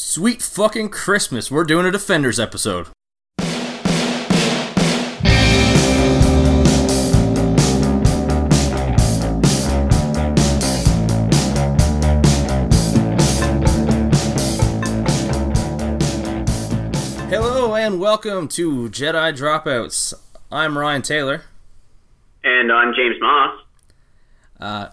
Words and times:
Sweet 0.00 0.40
fucking 0.42 0.90
Christmas. 0.90 1.50
We're 1.50 1.64
doing 1.64 1.84
a 1.84 1.90
Defenders 1.90 2.38
episode. 2.38 2.86
Hello 17.28 17.74
and 17.74 17.98
welcome 17.98 18.46
to 18.46 18.88
Jedi 18.90 19.36
Dropouts. 19.36 20.14
I'm 20.52 20.78
Ryan 20.78 21.02
Taylor. 21.02 21.42
And 22.44 22.70
I'm 22.70 22.94
James 22.94 23.16
Moss. 23.20 23.60
Uh, 24.60 24.88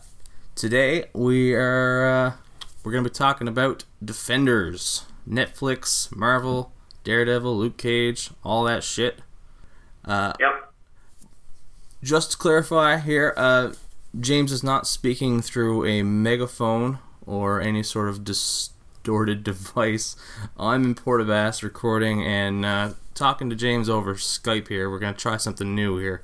today 0.55 1.05
we 1.13 1.53
are 1.53 2.07
uh, 2.07 2.31
we're 2.83 2.91
gonna 2.91 3.03
be 3.03 3.09
talking 3.11 3.47
about 3.47 3.83
Defenders, 4.05 5.05
Netflix, 5.29 6.15
Marvel, 6.15 6.71
Daredevil, 7.03 7.57
Luke 7.57 7.77
Cage, 7.77 8.29
all 8.43 8.63
that 8.65 8.83
shit. 8.83 9.19
Uh, 10.03 10.33
Yep. 10.39 10.71
just 12.03 12.31
to 12.31 12.37
clarify 12.37 12.97
here, 12.97 13.33
uh, 13.37 13.73
James 14.19 14.51
is 14.51 14.63
not 14.63 14.87
speaking 14.87 15.41
through 15.41 15.85
a 15.85 16.03
megaphone 16.03 16.99
or 17.25 17.59
any 17.59 17.83
sort 17.83 18.07
of 18.09 18.23
distorted 18.23 19.43
device. 19.43 20.15
I'm 20.57 20.83
in 20.85 20.95
Port 20.95 21.25
Bass 21.27 21.63
recording 21.63 22.23
and 22.23 22.65
uh, 22.65 22.89
talking 23.13 23.49
to 23.49 23.55
James 23.55 23.89
over 23.89 24.15
Skype 24.15 24.67
here. 24.67 24.89
We're 24.89 24.99
gonna 24.99 25.13
try 25.17 25.37
something 25.37 25.73
new 25.75 25.97
here. 25.97 26.21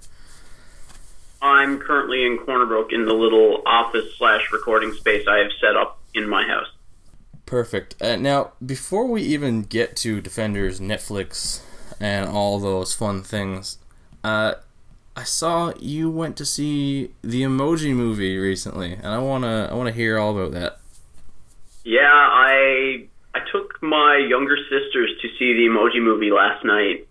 I'm 1.41 1.79
currently 1.79 2.23
in 2.25 2.37
Corner 2.37 2.65
Brook 2.67 2.91
in 2.91 3.05
the 3.05 3.13
little 3.13 3.63
office 3.65 4.15
slash 4.17 4.51
recording 4.53 4.93
space 4.93 5.27
I 5.27 5.39
have 5.39 5.51
set 5.59 5.75
up 5.75 5.99
in 6.13 6.29
my 6.29 6.45
house. 6.47 6.67
Perfect. 7.51 8.01
Uh, 8.01 8.15
now, 8.15 8.53
before 8.65 9.05
we 9.05 9.23
even 9.23 9.63
get 9.63 9.97
to 9.97 10.21
Defenders, 10.21 10.79
Netflix, 10.79 11.61
and 11.99 12.29
all 12.29 12.59
those 12.59 12.93
fun 12.93 13.23
things, 13.23 13.77
uh, 14.23 14.53
I 15.17 15.23
saw 15.23 15.73
you 15.77 16.09
went 16.09 16.37
to 16.37 16.45
see 16.45 17.11
the 17.21 17.41
Emoji 17.41 17.93
Movie 17.93 18.37
recently, 18.37 18.93
and 18.93 19.07
I 19.07 19.17
wanna 19.17 19.67
I 19.69 19.73
wanna 19.75 19.91
hear 19.91 20.17
all 20.17 20.31
about 20.33 20.53
that. 20.53 20.79
Yeah, 21.83 22.07
I 22.09 23.07
I 23.35 23.39
took 23.51 23.83
my 23.83 24.15
younger 24.29 24.55
sisters 24.55 25.11
to 25.21 25.27
see 25.37 25.51
the 25.51 25.67
Emoji 25.69 26.01
Movie 26.01 26.31
last 26.31 26.63
night, 26.63 27.05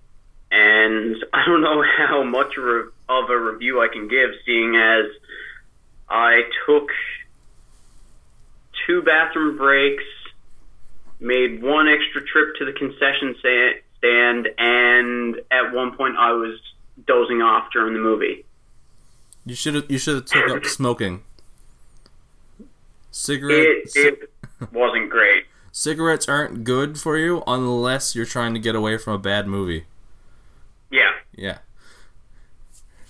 and 0.51 1.23
I 1.35 1.45
don't 1.45 1.61
know 1.61 1.85
how 1.99 2.23
much 2.23 2.57
of 2.57 2.65
a- 2.65 2.89
of 3.13 3.29
a 3.29 3.39
review 3.39 3.83
I 3.83 3.89
can 3.89 4.09
give, 4.09 4.31
seeing 4.47 4.75
as 4.75 5.05
I 6.09 6.45
took 6.65 6.89
two 8.87 9.03
bathroom 9.03 9.59
breaks, 9.59 10.05
made 11.21 11.63
one 11.63 11.89
extra 11.89 12.25
trip 12.25 12.57
to 12.57 12.65
the 12.65 12.73
concession 12.73 13.37
stand, 13.39 14.49
and 14.59 15.41
at 15.51 15.73
one 15.73 15.97
point 15.97 16.17
I 16.17 16.33
was 16.33 16.59
dozing 17.07 17.43
off 17.43 17.71
during 17.73 17.95
the 17.95 18.01
movie. 18.01 18.45
You 19.47 19.55
should 19.55 19.75
have 19.75 19.91
you 19.91 19.99
should 19.99 20.15
have 20.17 20.25
took 20.27 20.51
up 20.51 20.65
smoking. 20.67 21.23
It 22.59 22.67
Cigarettes 23.11 23.97
it 23.97 24.31
wasn't 24.73 25.11
great. 25.11 25.45
cigarettes 25.73 26.29
aren't 26.29 26.65
good 26.65 26.99
for 26.99 27.17
you 27.17 27.43
unless 27.47 28.15
you're 28.15 28.27
trying 28.27 28.55
to 28.55 28.61
get 28.61 28.75
away 28.75 28.99
from 28.99 29.15
a 29.15 29.19
bad 29.19 29.47
movie. 29.47 29.87
Yeah. 30.91 31.11
Yeah. 31.35 31.59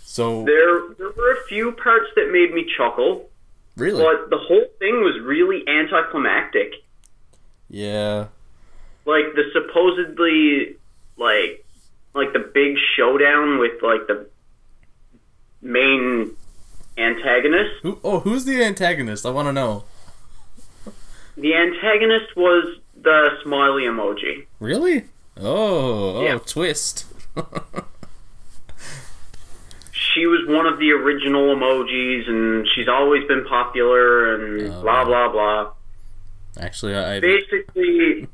So 0.04 0.44
There, 0.44 0.94
there 0.98 1.10
were 1.16 1.32
a 1.32 1.44
few 1.48 1.72
parts 1.72 2.06
that 2.16 2.30
made 2.32 2.52
me 2.52 2.66
chuckle, 2.76 3.28
really, 3.76 4.02
but 4.02 4.30
the 4.30 4.38
whole 4.38 4.66
thing 4.78 5.02
was 5.02 5.20
really 5.22 5.66
anticlimactic. 5.68 6.72
Yeah. 7.70 8.26
Like 9.06 9.34
the 9.34 9.44
supposedly, 9.52 10.76
like, 11.16 11.64
like 12.14 12.32
the 12.34 12.40
big 12.52 12.76
showdown 12.96 13.58
with 13.58 13.82
like 13.82 14.06
the 14.06 14.26
main 15.62 16.32
antagonist. 16.98 17.70
Who? 17.82 17.98
Oh, 18.04 18.20
who's 18.20 18.44
the 18.44 18.62
antagonist? 18.62 19.24
I 19.24 19.30
want 19.30 19.48
to 19.48 19.52
know. 19.52 19.84
The 21.36 21.54
antagonist 21.54 22.36
was 22.36 22.76
the 23.00 23.30
smiley 23.42 23.84
emoji. 23.84 24.46
Really? 24.58 25.04
Oh, 25.38 26.16
oh, 26.18 26.22
Yeah. 26.22 26.38
twist. 26.38 27.06
She 29.92 30.26
was 30.26 30.40
one 30.48 30.66
of 30.66 30.78
the 30.80 30.90
original 30.92 31.54
emojis, 31.54 32.28
and 32.28 32.66
she's 32.74 32.88
always 32.88 33.26
been 33.28 33.44
popular, 33.44 34.34
and 34.34 34.72
Oh. 34.72 34.82
blah 34.82 35.04
blah 35.04 35.28
blah. 35.28 35.70
Actually, 36.60 36.94
I, 36.94 37.20
Basically, 37.20 38.28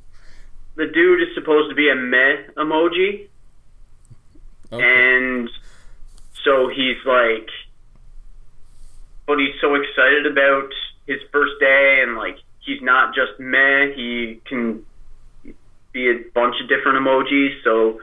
the 0.75 0.87
dude 0.87 1.22
is 1.22 1.34
supposed 1.34 1.70
to 1.70 1.76
be 1.76 1.88
a 1.88 1.94
meh 1.94 2.37
emoji. 2.56 3.28
okay. 4.72 4.84
And 4.84 5.48
so 6.44 6.69
he's 6.69 6.97
like, 7.06 7.48
but 9.26 9.38
he's 9.38 9.54
so 9.60 9.76
excited 9.76 10.26
about 10.26 10.70
his 11.06 11.20
first 11.31 11.53
day, 11.60 12.00
and 12.03 12.16
like, 12.16 12.38
he's 12.59 12.82
not 12.82 13.15
just 13.15 13.38
meh, 13.38 13.92
he 13.94 14.41
can 14.44 14.84
be 15.92 16.10
a 16.10 16.19
bunch 16.34 16.56
of 16.60 16.69
different 16.69 16.98
emojis. 16.98 17.62
So 17.62 18.00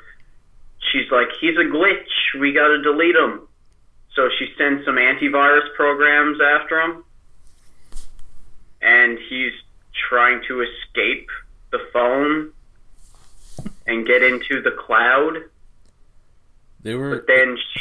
she's 0.91 1.11
like, 1.11 1.27
he's 1.41 1.57
a 1.57 1.67
glitch, 1.69 2.39
we 2.39 2.53
gotta 2.53 2.81
delete 2.81 3.15
him. 3.15 3.41
So 4.15 4.29
she 4.39 4.53
sends 4.57 4.85
some 4.85 4.95
antivirus 4.95 5.73
programs 5.75 6.39
after 6.39 6.79
him, 6.79 7.03
and 8.81 9.19
he's 9.29 9.51
trying 10.09 10.41
to 10.47 10.61
escape 10.61 11.29
the 11.71 11.79
phone 11.91 12.51
and 13.85 14.05
get 14.05 14.23
into 14.23 14.61
the 14.61 14.71
cloud 14.71 15.37
they 16.81 16.95
were. 16.95 17.15
but 17.15 17.27
then 17.27 17.57
she, 17.57 17.79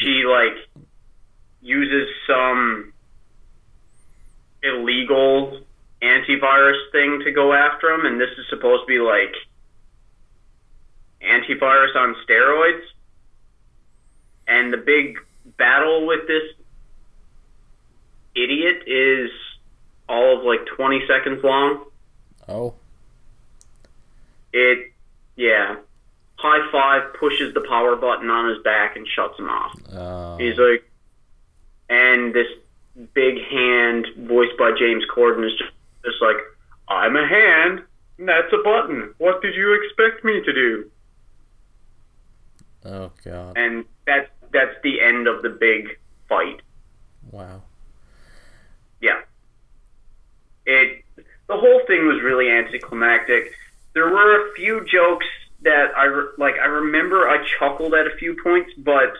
she 0.00 0.24
like 0.24 0.86
uses 1.60 2.08
some 2.26 2.92
illegal 4.62 5.60
antivirus 6.02 6.92
thing 6.92 7.22
to 7.24 7.32
go 7.32 7.52
after 7.52 7.90
him, 7.90 8.06
and 8.06 8.20
this 8.20 8.30
is 8.38 8.46
supposed 8.48 8.82
to 8.82 8.86
be 8.86 8.98
like 8.98 9.34
antivirus 11.22 11.94
on 11.96 12.14
steroids. 12.26 12.82
And 14.46 14.72
the 14.72 14.78
big 14.78 15.18
battle 15.58 16.06
with 16.06 16.26
this 16.26 16.42
idiot 18.34 18.84
is 18.86 19.30
all 20.08 20.38
of 20.38 20.44
like 20.44 20.60
20 20.76 21.06
seconds 21.06 21.42
long. 21.44 21.84
Oh, 22.48 22.74
It, 24.52 24.92
yeah. 25.36 25.76
High 26.36 26.70
five 26.70 27.14
pushes 27.18 27.52
the 27.54 27.60
power 27.68 27.96
button 27.96 28.30
on 28.30 28.48
his 28.48 28.62
back 28.62 28.96
and 28.96 29.06
shuts 29.06 29.38
him 29.38 29.48
off. 29.50 29.72
uh, 29.92 30.36
He's 30.36 30.56
like, 30.56 30.88
and 31.90 32.32
this 32.32 32.46
big 33.14 33.42
hand, 33.44 34.06
voiced 34.16 34.56
by 34.56 34.70
James 34.78 35.04
Corden, 35.14 35.44
is 35.46 35.52
just, 35.58 35.72
just 36.04 36.22
like, 36.22 36.36
I'm 36.88 37.16
a 37.16 37.26
hand. 37.26 37.82
That's 38.18 38.52
a 38.52 38.62
button. 38.62 39.14
What 39.18 39.42
did 39.42 39.54
you 39.54 39.74
expect 39.82 40.24
me 40.24 40.42
to 40.44 40.52
do? 40.52 40.90
oh 42.84 43.10
god, 43.24 43.56
And 43.58 43.84
that's 44.06 44.30
that's 44.52 44.74
the 44.82 45.00
end 45.00 45.26
of 45.26 45.42
the 45.42 45.50
big 45.50 45.98
fight. 46.28 46.60
wow. 47.30 47.62
Yeah. 49.00 49.20
It 50.68 51.04
the 51.48 51.56
whole 51.56 51.80
thing 51.86 52.06
was 52.06 52.20
really 52.22 52.50
anticlimactic. 52.50 53.52
There 53.94 54.08
were 54.08 54.48
a 54.50 54.52
few 54.54 54.84
jokes 54.84 55.24
that 55.62 55.86
I 55.96 56.04
re- 56.04 56.28
like. 56.36 56.54
I 56.62 56.66
remember 56.66 57.26
I 57.28 57.42
chuckled 57.58 57.94
at 57.94 58.06
a 58.06 58.14
few 58.18 58.36
points, 58.42 58.70
but 58.76 59.14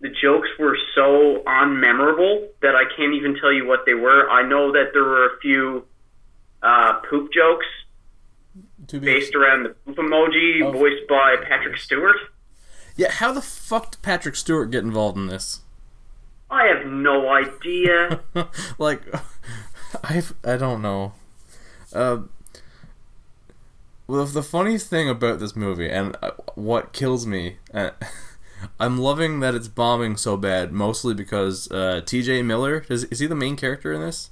the 0.00 0.08
jokes 0.08 0.48
were 0.58 0.76
so 0.94 1.42
unmemorable 1.46 2.48
that 2.62 2.74
I 2.74 2.84
can't 2.96 3.12
even 3.14 3.36
tell 3.40 3.52
you 3.52 3.66
what 3.66 3.84
they 3.84 3.94
were. 3.94 4.30
I 4.30 4.42
know 4.48 4.72
that 4.72 4.90
there 4.94 5.04
were 5.04 5.26
a 5.26 5.38
few 5.40 5.84
uh, 6.62 7.00
poop 7.10 7.32
jokes 7.32 7.66
To 8.88 8.98
be 9.00 9.06
based 9.06 9.34
around 9.34 9.64
the 9.64 9.70
poop 9.70 9.96
emoji, 9.98 10.62
Oh. 10.64 10.72
voiced 10.72 11.06
by 11.08 11.36
Patrick 11.42 11.76
Stewart. 11.76 12.16
yeah. 12.96 13.10
How 13.10 13.32
the 13.32 13.42
fuck 13.42 13.90
did 13.92 14.02
Patrick 14.02 14.36
Stewart 14.36 14.70
get 14.70 14.84
involved 14.84 15.16
in 15.18 15.26
this? 15.26 15.60
I 16.50 16.64
have 16.68 16.86
no 16.86 17.28
idea. 17.28 18.20
like, 18.78 19.02
I 20.04 20.22
I 20.44 20.56
don't 20.56 20.82
know. 20.82 21.12
Uh, 21.92 22.18
well, 24.06 24.24
the 24.24 24.42
funny 24.42 24.78
thing 24.78 25.08
about 25.08 25.38
this 25.38 25.54
movie 25.54 25.88
and 25.88 26.16
uh, 26.22 26.30
what 26.54 26.92
kills 26.92 27.26
me, 27.26 27.56
uh, 27.74 27.90
I'm 28.80 28.98
loving 28.98 29.40
that 29.40 29.54
it's 29.54 29.68
bombing 29.68 30.16
so 30.16 30.36
bad. 30.36 30.72
Mostly 30.72 31.14
because 31.14 31.70
uh, 31.70 32.02
T.J. 32.04 32.42
Miller 32.42 32.84
is 32.88 33.04
is 33.04 33.18
he 33.20 33.26
the 33.26 33.34
main 33.34 33.56
character 33.56 33.92
in 33.92 34.00
this? 34.00 34.30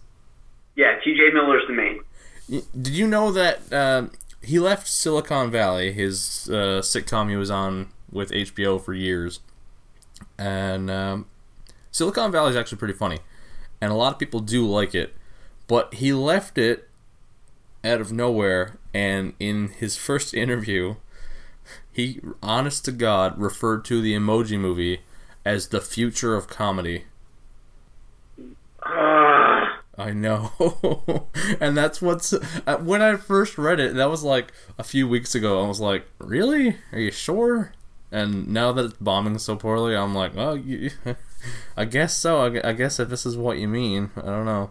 yeah, 0.77 0.99
T.J. 1.03 1.31
Miller's 1.33 1.63
the 1.67 1.73
main. 1.73 2.01
Did 2.49 2.95
you 2.95 3.07
know 3.09 3.33
that 3.33 3.73
uh, 3.73 4.07
he 4.43 4.59
left 4.61 4.87
Silicon 4.87 5.51
Valley, 5.51 5.93
his 5.93 6.49
uh, 6.51 6.81
sitcom 6.81 7.29
he 7.31 7.37
was 7.37 7.51
on 7.51 7.89
with 8.13 8.31
HBO 8.31 8.81
for 8.81 8.95
years, 8.95 9.41
and 10.39 10.91
um, 10.91 11.27
Silicon 11.91 12.31
Valley 12.31 12.51
is 12.51 12.57
actually 12.57 12.79
pretty 12.79 12.95
funny, 12.95 13.19
and 13.81 13.91
a 13.91 13.97
lot 13.97 14.13
of 14.13 14.19
people 14.19 14.41
do 14.41 14.65
like 14.67 14.95
it, 14.95 15.15
but 15.67 15.95
he 15.95 16.13
left 16.13 16.59
it 16.59 16.89
out 17.85 18.01
of 18.01 18.13
nowhere 18.13 18.79
and 18.97 19.35
in 19.39 19.69
his 19.69 19.97
first 19.97 20.33
interview, 20.33 20.97
he, 21.93 22.21
honest 22.43 22.85
to 22.87 22.93
God, 22.93 23.39
referred 23.39 23.85
to 23.87 24.01
the 24.01 24.15
Emoji 24.15 24.59
Movie 24.59 25.01
as 25.45 25.69
the 25.69 25.83
future 25.83 26.35
of 26.35 26.49
comedy. 26.49 27.05
I 29.99 30.13
know, 30.13 31.29
and 31.61 31.77
that's 31.77 32.03
what's 32.03 32.33
uh, 32.33 32.77
when 32.79 33.03
I 33.03 33.17
first 33.17 33.57
read 33.59 33.81
it. 33.81 33.95
That 33.95 34.11
was 34.11 34.23
like 34.23 34.53
a 34.79 34.85
few 34.85 35.09
weeks 35.09 35.35
ago. 35.35 35.65
I 35.65 35.69
was 35.69 35.81
like, 35.81 36.07
"Really? 36.19 36.77
Are 36.93 36.99
you 36.99 37.11
sure?" 37.11 37.73
And 38.13 38.49
now 38.49 38.73
that 38.73 38.85
it's 38.85 38.95
bombing 39.01 39.39
so 39.39 39.57
poorly, 39.57 39.97
I'm 39.97 40.15
like, 40.15 40.35
"Well, 40.37 40.57
you, 40.57 40.91
I 41.77 41.87
guess 41.87 42.15
so. 42.15 42.41
I, 42.41 42.69
I 42.69 42.73
guess 42.73 43.01
if 43.01 43.09
this 43.09 43.25
is 43.25 43.39
what 43.39 43.59
you 43.59 43.69
mean, 43.69 44.11
I 44.17 44.27
don't 44.27 44.45
know." 44.45 44.71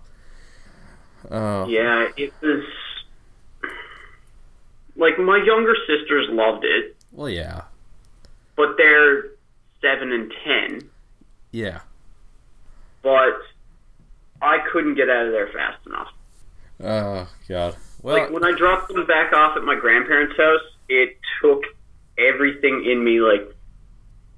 Oh, 1.32 1.68
yeah, 1.68 2.08
it 2.18 2.34
was 2.42 2.64
like 4.96 5.18
my 5.20 5.42
younger 5.46 5.76
sisters 5.88 6.28
loved 6.30 6.64
it, 6.66 6.96
well, 7.12 7.30
yeah, 7.30 7.62
but 8.56 8.76
they're 8.78 9.26
seven 9.82 10.12
and 10.12 10.34
ten. 10.44 10.90
yeah. 11.52 11.80
But 13.02 13.38
I 14.42 14.58
couldn't 14.72 14.96
get 14.96 15.10
out 15.10 15.28
of 15.28 15.32
there 15.32 15.48
fast 15.54 15.86
enough. 15.86 16.08
Oh 16.84 17.30
God. 17.48 17.76
Well, 18.02 18.18
like 18.18 18.32
when 18.32 18.44
I 18.44 18.52
dropped 18.58 18.88
them 18.88 19.06
back 19.06 19.32
off 19.34 19.56
at 19.58 19.64
my 19.64 19.76
grandparents' 19.76 20.36
house, 20.38 20.62
it 20.90 21.18
took 21.42 21.64
everything 22.18 22.86
in 22.90 23.04
me. 23.04 23.20
Like 23.22 23.54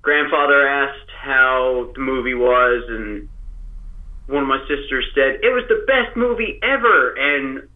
grandfather 0.01 0.67
asked 0.67 1.09
how 1.17 1.91
the 1.93 2.01
movie 2.01 2.33
was, 2.33 2.83
and 2.89 3.29
one 4.27 4.43
of 4.43 4.47
my 4.47 4.59
sisters 4.67 5.05
said 5.15 5.39
it 5.41 5.53
was 5.53 5.63
the 5.67 5.83
best 5.87 6.15
movie 6.15 6.59
ever, 6.61 7.13
and 7.13 7.67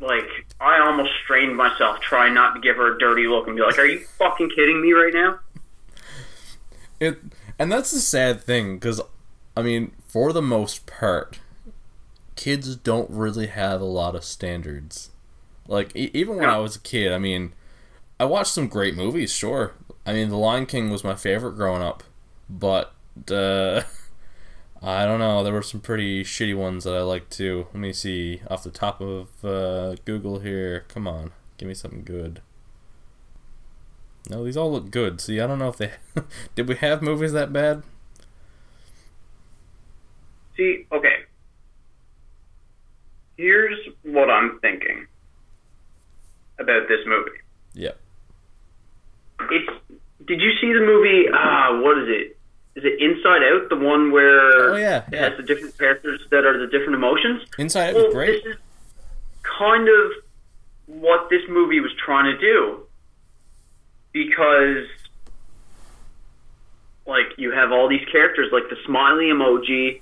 like 0.00 0.28
I 0.60 0.80
almost 0.80 1.10
strained 1.22 1.56
myself 1.56 2.00
trying 2.00 2.34
not 2.34 2.54
to 2.54 2.60
give 2.60 2.76
her 2.76 2.96
a 2.96 2.98
dirty 2.98 3.26
look 3.26 3.46
and 3.46 3.56
be 3.56 3.62
like, 3.62 3.78
"Are 3.78 3.86
you 3.86 4.00
fucking 4.18 4.50
kidding 4.50 4.80
me 4.80 4.92
right 4.92 5.12
now?" 5.14 5.40
it 7.00 7.18
and 7.58 7.70
that's 7.70 7.90
the 7.90 8.00
sad 8.00 8.42
thing 8.42 8.76
because 8.76 9.00
I 9.56 9.62
mean, 9.62 9.92
for 10.06 10.32
the 10.32 10.42
most 10.42 10.86
part, 10.86 11.38
kids 12.36 12.74
don't 12.76 13.10
really 13.10 13.46
have 13.46 13.80
a 13.80 13.86
lot 13.86 14.14
of 14.14 14.24
standards. 14.24 15.10
Like 15.68 15.94
e- 15.94 16.10
even 16.12 16.36
when. 16.36 16.48
I 16.48 16.58
was 16.58 16.76
a 16.76 16.80
kid, 16.80 17.12
I 17.12 17.18
mean, 17.18 17.52
I 18.18 18.24
watched 18.24 18.52
some 18.52 18.68
great 18.68 18.96
movies. 18.96 19.32
Sure, 19.32 19.74
I 20.04 20.12
mean, 20.12 20.28
The 20.28 20.36
Lion 20.36 20.66
King 20.66 20.90
was 20.90 21.04
my 21.04 21.14
favorite 21.14 21.56
growing 21.56 21.82
up, 21.82 22.02
but 22.50 22.92
uh, 23.30 23.82
I 24.86 25.06
don't 25.06 25.18
know. 25.18 25.42
There 25.42 25.54
were 25.54 25.62
some 25.62 25.80
pretty 25.80 26.22
shitty 26.24 26.54
ones 26.54 26.84
that 26.84 26.92
I 26.92 27.00
liked 27.00 27.30
too. 27.30 27.68
Let 27.72 27.80
me 27.80 27.94
see 27.94 28.42
off 28.50 28.62
the 28.62 28.70
top 28.70 29.00
of 29.00 29.42
uh, 29.42 29.94
Google 30.04 30.40
here. 30.40 30.84
Come 30.88 31.08
on, 31.08 31.32
give 31.56 31.66
me 31.66 31.74
something 31.74 32.04
good. 32.04 32.42
No, 34.28 34.44
these 34.44 34.58
all 34.58 34.70
look 34.70 34.90
good. 34.90 35.22
See, 35.22 35.40
I 35.40 35.46
don't 35.46 35.58
know 35.58 35.70
if 35.70 35.78
they 35.78 35.92
did. 36.54 36.68
We 36.68 36.76
have 36.76 37.00
movies 37.00 37.32
that 37.32 37.50
bad. 37.50 37.82
See, 40.58 40.86
okay. 40.92 41.16
Here's 43.38 43.78
what 44.02 44.28
I'm 44.28 44.60
thinking 44.60 45.06
about 46.58 46.88
this 46.88 47.00
movie. 47.06 47.38
Yeah. 47.72 47.92
It's. 49.50 49.70
Did 50.26 50.40
you 50.40 50.52
see 50.60 50.72
the 50.72 50.80
movie? 50.80 51.24
Ah, 51.32 51.80
what 51.80 51.98
is 51.98 52.08
it? 52.08 52.33
Is 52.76 52.84
it 52.84 53.00
Inside 53.00 53.42
Out? 53.42 53.68
The 53.68 53.76
one 53.76 54.10
where 54.10 54.72
Oh, 54.72 54.76
yeah, 54.76 55.04
it 55.10 55.18
has 55.18 55.36
the 55.36 55.44
different 55.44 55.78
characters 55.78 56.20
that 56.30 56.44
are 56.44 56.58
the 56.58 56.66
different 56.66 56.94
emotions. 56.94 57.42
Inside 57.58 57.90
Out 57.90 57.94
well, 57.94 58.04
was 58.06 58.14
great. 58.14 58.42
this 58.44 58.54
is 58.54 58.60
kind 59.42 59.88
of 59.88 60.12
what 60.86 61.30
this 61.30 61.42
movie 61.48 61.80
was 61.80 61.92
trying 62.04 62.24
to 62.34 62.38
do, 62.38 62.86
because 64.12 64.86
like 67.06 67.26
you 67.36 67.52
have 67.52 67.70
all 67.70 67.88
these 67.88 68.06
characters, 68.10 68.50
like 68.52 68.68
the 68.70 68.76
smiley 68.86 69.26
emoji 69.26 70.00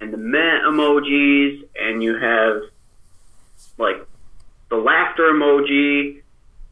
and 0.00 0.12
the 0.12 0.16
meh 0.16 0.60
emojis, 0.66 1.62
and 1.78 2.02
you 2.02 2.16
have 2.18 2.62
like 3.76 4.06
the 4.70 4.76
laughter 4.76 5.24
emoji, 5.32 6.22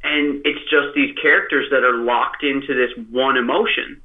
and 0.02 0.40
it's 0.46 0.62
just 0.70 0.94
these 0.94 1.14
characters 1.20 1.68
that 1.70 1.84
are 1.84 1.98
locked 1.98 2.42
into 2.42 2.74
this 2.74 2.90
one 3.10 3.36
emotion. 3.36 4.00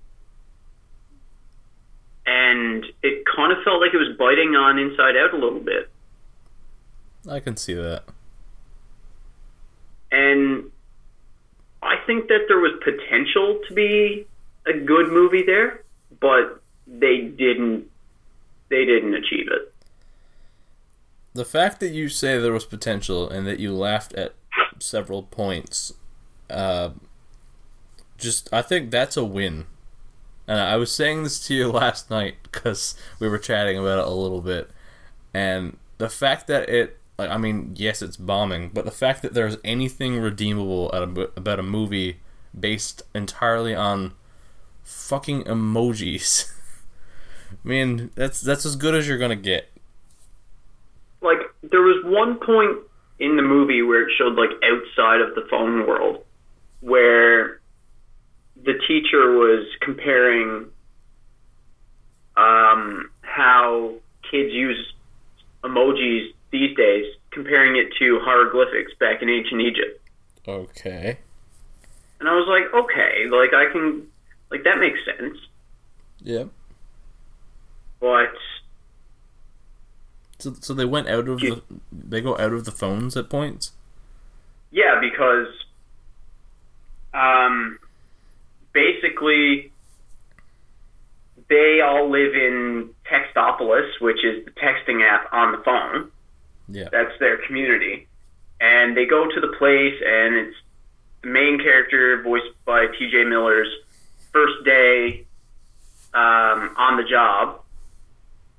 And 2.27 2.85
it 3.01 3.23
kind 3.35 3.51
of 3.51 3.63
felt 3.63 3.81
like 3.81 3.93
it 3.93 3.97
was 3.97 4.15
biting 4.19 4.55
on 4.55 4.77
Inside 4.77 5.15
Out 5.15 5.33
a 5.33 5.37
little 5.37 5.61
bit. 5.61 5.89
I 7.29 7.39
can 7.39 7.57
see 7.57 7.73
that. 7.73 8.03
And 10.11 10.71
I 11.81 11.95
think 12.05 12.27
that 12.27 12.45
there 12.47 12.59
was 12.59 12.73
potential 12.83 13.59
to 13.67 13.73
be 13.73 14.27
a 14.65 14.73
good 14.73 15.07
movie 15.09 15.43
there, 15.43 15.83
but 16.19 16.61
they 16.85 17.21
didn't 17.21 17.89
they 18.69 18.85
didn't 18.85 19.13
achieve 19.13 19.47
it. 19.49 19.73
The 21.33 21.45
fact 21.45 21.79
that 21.79 21.89
you 21.89 22.09
say 22.09 22.39
there 22.39 22.51
was 22.51 22.65
potential 22.65 23.29
and 23.29 23.47
that 23.47 23.59
you 23.59 23.73
laughed 23.73 24.13
at 24.13 24.33
several 24.79 25.23
points, 25.23 25.93
uh, 26.49 26.89
just 28.17 28.51
I 28.51 28.61
think 28.61 28.91
that's 28.91 29.15
a 29.15 29.23
win. 29.23 29.65
And 30.47 30.59
I 30.59 30.77
was 30.77 30.91
saying 30.91 31.23
this 31.23 31.45
to 31.47 31.53
you 31.53 31.71
last 31.71 32.09
night 32.09 32.35
because 32.43 32.95
we 33.19 33.27
were 33.27 33.37
chatting 33.37 33.77
about 33.77 33.99
it 33.99 34.05
a 34.05 34.11
little 34.11 34.41
bit, 34.41 34.69
and 35.33 35.77
the 35.97 36.09
fact 36.09 36.47
that 36.47 36.69
it, 36.69 36.97
like, 37.17 37.29
I 37.29 37.37
mean, 37.37 37.73
yes, 37.75 38.01
it's 38.01 38.17
bombing, 38.17 38.71
but 38.73 38.85
the 38.85 38.91
fact 38.91 39.21
that 39.23 39.33
there's 39.33 39.57
anything 39.63 40.19
redeemable 40.19 40.91
a, 40.91 41.03
about 41.35 41.59
a 41.59 41.63
movie 41.63 42.19
based 42.57 43.03
entirely 43.13 43.75
on 43.75 44.13
fucking 44.83 45.43
emojis. 45.43 46.51
I 47.51 47.67
mean, 47.67 48.11
that's 48.15 48.41
that's 48.41 48.65
as 48.65 48.75
good 48.75 48.95
as 48.95 49.07
you're 49.07 49.17
gonna 49.17 49.35
get. 49.35 49.69
Like 51.21 51.39
there 51.63 51.81
was 51.81 52.03
one 52.05 52.39
point 52.39 52.79
in 53.19 53.35
the 53.35 53.41
movie 53.41 53.81
where 53.81 54.03
it 54.03 54.11
showed 54.17 54.35
like 54.35 54.51
outside 54.63 55.21
of 55.21 55.35
the 55.35 55.47
phone 55.49 55.87
world 55.87 56.23
where 56.81 57.59
the 58.67 58.73
teacher 58.87 59.31
was 59.31 59.65
comparing 59.81 60.67
um, 62.35 63.09
how 63.21 63.93
kids 64.29 64.53
use 64.53 64.93
emojis 65.63 66.33
these 66.51 66.75
days, 66.77 67.05
comparing 67.31 67.77
it 67.77 67.87
to 67.97 68.19
hieroglyphics 68.23 68.91
back 68.99 69.21
in 69.21 69.29
ancient 69.29 69.61
Egypt. 69.61 70.01
Okay. 70.47 71.17
And 72.19 72.27
I 72.29 72.33
was 72.33 72.47
like, 72.47 72.83
okay, 72.83 73.27
like 73.29 73.53
I 73.53 73.71
can, 73.71 74.07
like 74.51 74.63
that 74.65 74.79
makes 74.79 74.99
sense. 75.05 75.37
Yep. 76.21 76.49
But 77.99 78.33
So, 80.39 80.53
so 80.59 80.73
they 80.73 80.85
went 80.85 81.07
out 81.09 81.27
of 81.27 81.39
the 81.39 81.61
they 81.91 82.21
go 82.21 82.37
out 82.37 82.53
of 82.53 82.65
the 82.65 82.71
phones 82.71 83.15
at 83.17 83.29
points. 83.29 83.71
yeah, 84.71 84.99
because 84.99 85.47
um, 87.13 87.79
basically 88.77 89.71
they 91.49 91.81
all 91.81 92.09
live 92.11 92.35
in 92.35 92.89
Textopolis, 93.09 93.99
which 93.99 94.23
is 94.23 94.45
the 94.45 94.51
texting 94.51 95.01
app 95.03 95.33
on 95.33 95.53
the 95.53 95.57
phone. 95.59 96.11
Yeah. 96.69 96.89
That's 96.91 97.17
their 97.19 97.37
community. 97.47 98.07
And 98.59 98.95
they 98.95 99.05
go 99.05 99.27
to 99.27 99.39
the 99.39 99.55
place, 99.57 99.95
and 100.05 100.35
it's 100.35 100.57
the 101.23 101.29
main 101.29 101.57
character, 101.57 102.21
voiced 102.21 102.53
by 102.65 102.87
T.J. 102.87 103.23
Miller's 103.23 103.69
first 104.31 104.63
day 104.65 105.25
um, 106.13 106.75
on 106.77 106.97
the 106.97 107.07
job. 107.09 107.61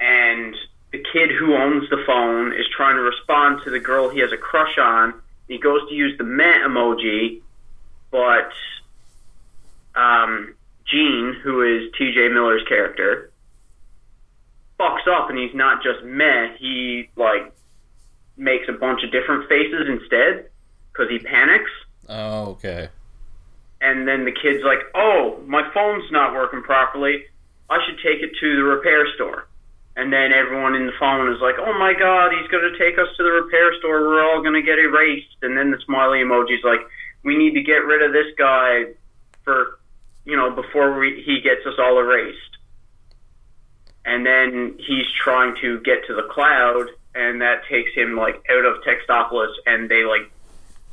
And 0.00 0.56
the 0.92 1.04
kid 1.12 1.30
who 1.38 1.54
owns 1.54 1.88
the 1.90 2.02
phone 2.06 2.52
is 2.54 2.66
trying 2.74 2.96
to 2.96 3.02
respond 3.02 3.62
to 3.64 3.70
the 3.70 3.80
girl 3.80 4.08
he 4.08 4.20
has 4.20 4.32
a 4.32 4.36
crush 4.36 4.78
on. 4.78 5.14
He 5.46 5.58
goes 5.58 5.86
to 5.88 5.94
use 5.94 6.16
the 6.16 6.24
meh 6.24 6.66
emoji, 6.66 7.42
but 8.10 8.50
um, 9.98 10.54
Gene, 10.86 11.34
who 11.42 11.62
is 11.62 11.92
T.J. 11.98 12.28
Miller's 12.28 12.62
character, 12.68 13.30
fucks 14.78 15.06
up, 15.08 15.28
and 15.28 15.38
he's 15.38 15.54
not 15.54 15.82
just 15.82 16.04
meh. 16.04 16.56
He 16.58 17.10
like 17.16 17.52
makes 18.36 18.68
a 18.68 18.72
bunch 18.72 19.02
of 19.02 19.10
different 19.10 19.48
faces 19.48 19.88
instead 19.88 20.48
because 20.92 21.10
he 21.10 21.18
panics. 21.18 21.70
Oh, 22.08 22.50
okay. 22.52 22.88
And 23.80 24.08
then 24.08 24.24
the 24.24 24.32
kid's 24.32 24.64
like, 24.64 24.80
"Oh, 24.94 25.40
my 25.46 25.68
phone's 25.74 26.10
not 26.10 26.32
working 26.32 26.62
properly. 26.62 27.24
I 27.68 27.78
should 27.84 27.98
take 27.98 28.22
it 28.22 28.30
to 28.40 28.56
the 28.56 28.62
repair 28.62 29.06
store." 29.14 29.48
And 29.96 30.12
then 30.12 30.32
everyone 30.32 30.76
in 30.76 30.86
the 30.86 30.94
phone 30.98 31.32
is 31.32 31.40
like, 31.42 31.56
"Oh 31.58 31.74
my 31.78 31.92
God, 31.92 32.32
he's 32.32 32.48
going 32.48 32.72
to 32.72 32.78
take 32.78 32.98
us 32.98 33.08
to 33.16 33.22
the 33.22 33.30
repair 33.30 33.74
store. 33.78 34.00
We're 34.06 34.24
all 34.24 34.42
going 34.42 34.54
to 34.54 34.62
get 34.62 34.78
erased." 34.78 35.42
And 35.42 35.58
then 35.58 35.70
the 35.70 35.78
smiley 35.84 36.18
emoji's 36.18 36.64
like, 36.64 36.80
"We 37.24 37.36
need 37.36 37.54
to 37.54 37.62
get 37.62 37.84
rid 37.84 38.02
of 38.02 38.12
this 38.12 38.32
guy 38.38 38.94
for, 39.44 39.77
you 40.28 40.36
know, 40.36 40.50
before 40.50 40.98
we, 40.98 41.22
he 41.24 41.40
gets 41.40 41.64
us 41.66 41.74
all 41.78 41.98
erased." 41.98 42.38
And 44.04 44.24
then 44.24 44.76
he's 44.78 45.06
trying 45.22 45.56
to 45.60 45.80
get 45.80 46.06
to 46.06 46.14
the 46.14 46.22
cloud, 46.22 46.86
and 47.14 47.40
that 47.42 47.62
takes 47.68 47.92
him 47.94 48.16
like 48.16 48.36
out 48.50 48.64
of 48.64 48.82
Textopolis, 48.82 49.52
and 49.66 49.88
they 49.90 50.04
like 50.04 50.30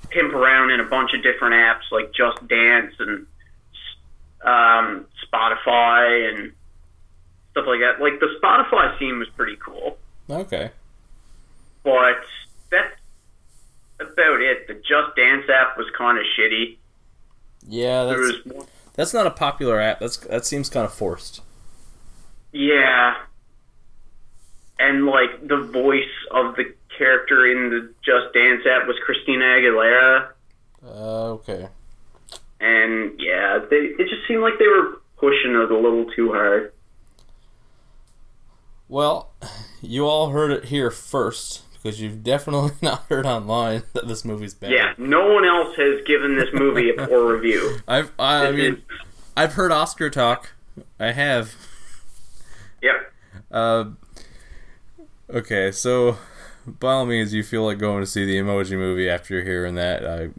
pimp 0.09 0.33
around 0.33 0.71
in 0.71 0.79
a 0.79 0.83
bunch 0.85 1.13
of 1.13 1.21
different 1.23 1.53
apps 1.55 1.91
like 1.91 2.11
Just 2.13 2.45
Dance 2.47 2.93
and 2.99 3.25
um, 4.41 5.05
Spotify 5.25 6.29
and 6.33 6.51
stuff 7.51 7.65
like 7.67 7.79
that. 7.79 8.01
Like 8.01 8.19
the 8.19 8.37
Spotify 8.41 8.97
scene 8.99 9.17
was 9.19 9.29
pretty 9.29 9.55
cool, 9.57 9.97
Okay. 10.29 10.71
but 11.83 12.17
that's 12.69 12.95
about 13.99 14.41
it. 14.41 14.67
The 14.67 14.73
Just 14.75 15.15
Dance 15.15 15.45
app 15.49 15.77
was 15.77 15.87
kind 15.97 16.17
of 16.17 16.25
shitty. 16.37 16.77
Yeah, 17.67 18.03
There 18.05 18.17
that's 18.27 18.45
was 18.45 18.67
that's 18.95 19.13
not 19.13 19.27
a 19.27 19.31
popular 19.31 19.79
app. 19.79 19.99
That's 19.99 20.17
that 20.17 20.45
seems 20.45 20.69
kind 20.69 20.85
of 20.85 20.93
forced. 20.93 21.41
Yeah. 22.51 23.15
And 24.79 25.05
like 25.05 25.47
the 25.47 25.57
voice 25.57 26.03
of 26.31 26.55
the 26.55 26.73
character 26.97 27.45
in 27.45 27.69
the 27.69 27.93
Just 28.03 28.33
Dance 28.33 28.61
app 28.69 28.87
was 28.87 28.95
Christina 29.05 29.43
Aguilera, 29.45 30.29
Uh, 30.85 31.31
okay. 31.33 31.67
and 32.59 33.13
yeah, 33.19 33.59
they 33.69 33.77
it 33.77 34.07
just 34.09 34.27
seemed 34.27 34.41
like 34.41 34.57
they 34.59 34.67
were 34.67 35.01
pushing 35.17 35.51
it 35.55 35.71
a 35.71 35.77
little 35.77 36.05
too 36.15 36.31
hard. 36.31 36.71
Well, 38.87 39.31
you 39.81 40.05
all 40.05 40.29
heard 40.29 40.51
it 40.51 40.65
here 40.65 40.91
first 40.91 41.61
because 41.85 42.01
you've 42.01 42.23
definitely 42.23 42.71
not 42.81 43.03
heard 43.09 43.27
online 43.27 43.83
that 43.93 44.07
this 44.07 44.25
movie's 44.25 44.55
bad. 44.55 44.71
Yeah, 44.71 44.93
no 44.97 45.31
one 45.33 45.45
else 45.45 45.75
has 45.77 46.03
given 46.05 46.35
this 46.35 46.49
movie 46.51 46.89
a 46.89 47.05
poor 47.07 47.33
review. 47.35 47.77
I've 47.87 48.11
I, 48.17 48.47
I 48.47 48.51
mean 48.51 48.81
I've 49.37 49.53
heard 49.53 49.71
Oscar 49.71 50.09
talk. 50.09 50.53
I 50.99 51.11
have. 51.11 51.53
yep. 52.81 53.13
Uh, 53.51 53.85
okay, 55.29 55.71
so 55.71 56.17
by 56.65 56.91
all 56.93 57.05
means, 57.05 57.33
you 57.33 57.43
feel 57.43 57.63
like 57.63 57.77
going 57.77 58.01
to 58.01 58.07
see 58.07 58.25
the 58.25 58.37
Emoji 58.37 58.77
Movie 58.77 59.07
after 59.09 59.41
hearing 59.43 59.75
that. 59.75 60.05
I 60.05 60.29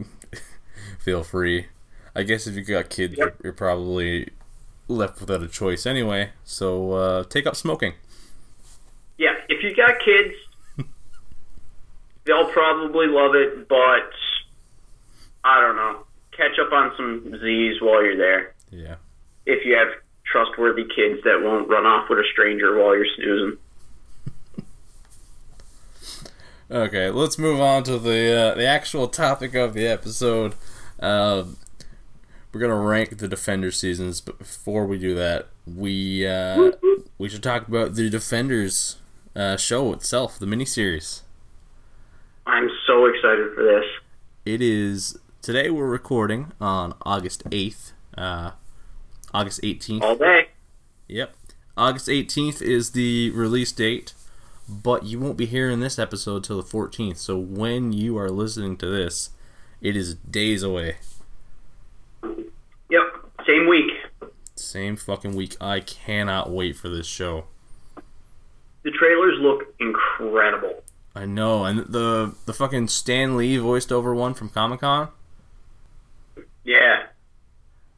feel 0.99 1.23
free. 1.23 1.67
I 2.15 2.23
guess 2.23 2.45
if 2.45 2.55
you 2.55 2.63
got 2.63 2.89
kids, 2.89 3.15
Yep. 3.17 3.19
you're, 3.19 3.35
you're 3.45 3.53
probably 3.53 4.29
left 4.87 5.19
without 5.21 5.41
a 5.41 5.47
choice 5.47 5.85
anyway. 5.85 6.31
So 6.43 6.91
uh, 6.91 7.23
take 7.23 7.47
up 7.47 7.55
smoking. 7.55 7.93
Yeah, 9.17 9.33
if 9.49 9.63
you 9.63 9.75
got 9.75 9.99
kids, 10.03 10.35
they'll 12.27 12.51
probably 12.51 13.07
love 13.07 13.33
it, 13.35 13.67
but 13.67 14.11
I 15.43 15.61
don't 15.61 15.75
know. 15.75 16.03
Catch 16.35 16.59
up 16.63 16.71
on 16.71 16.91
some 16.95 17.39
Z's 17.41 17.81
while 17.81 18.03
you're 18.03 18.17
there. 18.17 18.53
Yeah. 18.69 18.95
If 19.45 19.65
you 19.65 19.75
have 19.75 19.87
trustworthy 20.25 20.83
kids 20.83 21.23
that 21.23 21.41
won't 21.41 21.69
run 21.69 21.85
off 21.85 22.09
with 22.09 22.19
a 22.19 22.23
stranger 22.31 22.77
while 22.77 22.95
you're 22.95 23.07
snoozing. 23.15 23.57
Okay, 26.69 27.09
let's 27.09 27.37
move 27.37 27.61
on 27.61 27.83
to 27.83 27.97
the 27.97 28.51
uh, 28.51 28.55
the 28.55 28.65
actual 28.65 29.07
topic 29.07 29.55
of 29.55 29.73
the 29.73 29.87
episode. 29.87 30.53
Uh, 30.99 31.45
we're 32.51 32.59
gonna 32.59 32.75
rank 32.75 33.19
the 33.19 33.27
Defender 33.29 33.71
seasons, 33.71 34.19
but 34.19 34.37
before 34.37 34.85
we 34.85 34.97
do 34.97 35.15
that, 35.15 35.47
we 35.65 36.27
uh, 36.27 36.71
we 37.17 37.29
should 37.29 37.41
talk 37.41 37.69
about 37.69 37.95
the 37.95 38.09
Defenders 38.09 38.97
uh, 39.33 39.55
show 39.55 39.93
itself, 39.93 40.37
the 40.37 40.45
miniseries. 40.45 41.21
I'm 42.47 42.69
so 42.87 43.05
excited 43.05 43.53
for 43.53 43.63
this. 43.63 43.83
It 44.45 44.61
is 44.61 45.19
today. 45.41 45.69
We're 45.69 45.85
recording 45.85 46.53
on 46.61 46.93
August 47.01 47.43
eighth. 47.51 47.91
Uh, 48.17 48.51
August 49.33 49.59
eighteenth. 49.63 50.01
All 50.01 50.15
day. 50.15 50.47
Yep. 51.09 51.35
August 51.77 52.07
18th 52.07 52.61
is 52.61 52.91
the 52.91 53.29
release 53.31 53.71
date, 53.71 54.13
but 54.67 55.03
you 55.03 55.19
won't 55.19 55.37
be 55.37 55.45
hearing 55.45 55.79
this 55.79 55.99
episode 55.99 56.43
till 56.43 56.57
the 56.57 56.67
14th. 56.67 57.17
So 57.17 57.37
when 57.37 57.93
you 57.93 58.17
are 58.17 58.31
listening 58.31 58.77
to 58.77 58.87
this, 58.87 59.29
it 59.79 59.95
is 59.95 60.15
days 60.15 60.63
away. 60.63 60.95
Yep. 62.23 63.03
Same 63.45 63.67
week. 63.67 63.91
Same 64.55 64.95
fucking 64.95 65.35
week. 65.35 65.55
I 65.61 65.79
cannot 65.81 66.49
wait 66.49 66.75
for 66.75 66.89
this 66.89 67.05
show. 67.05 67.45
The 68.81 68.91
trailers 68.91 69.37
look 69.39 69.75
incredible. 69.79 70.81
I 71.17 71.25
know, 71.25 71.65
and 71.65 71.79
the 71.79 72.35
the 72.45 72.53
fucking 72.53 72.89
Stan 72.89 73.37
Lee 73.37 73.57
voiced 73.57 73.91
over 73.91 74.13
one 74.13 74.35
from 74.35 74.49
Comic 74.49 74.81
Con. 74.81 75.07
Yeah. 76.63 77.07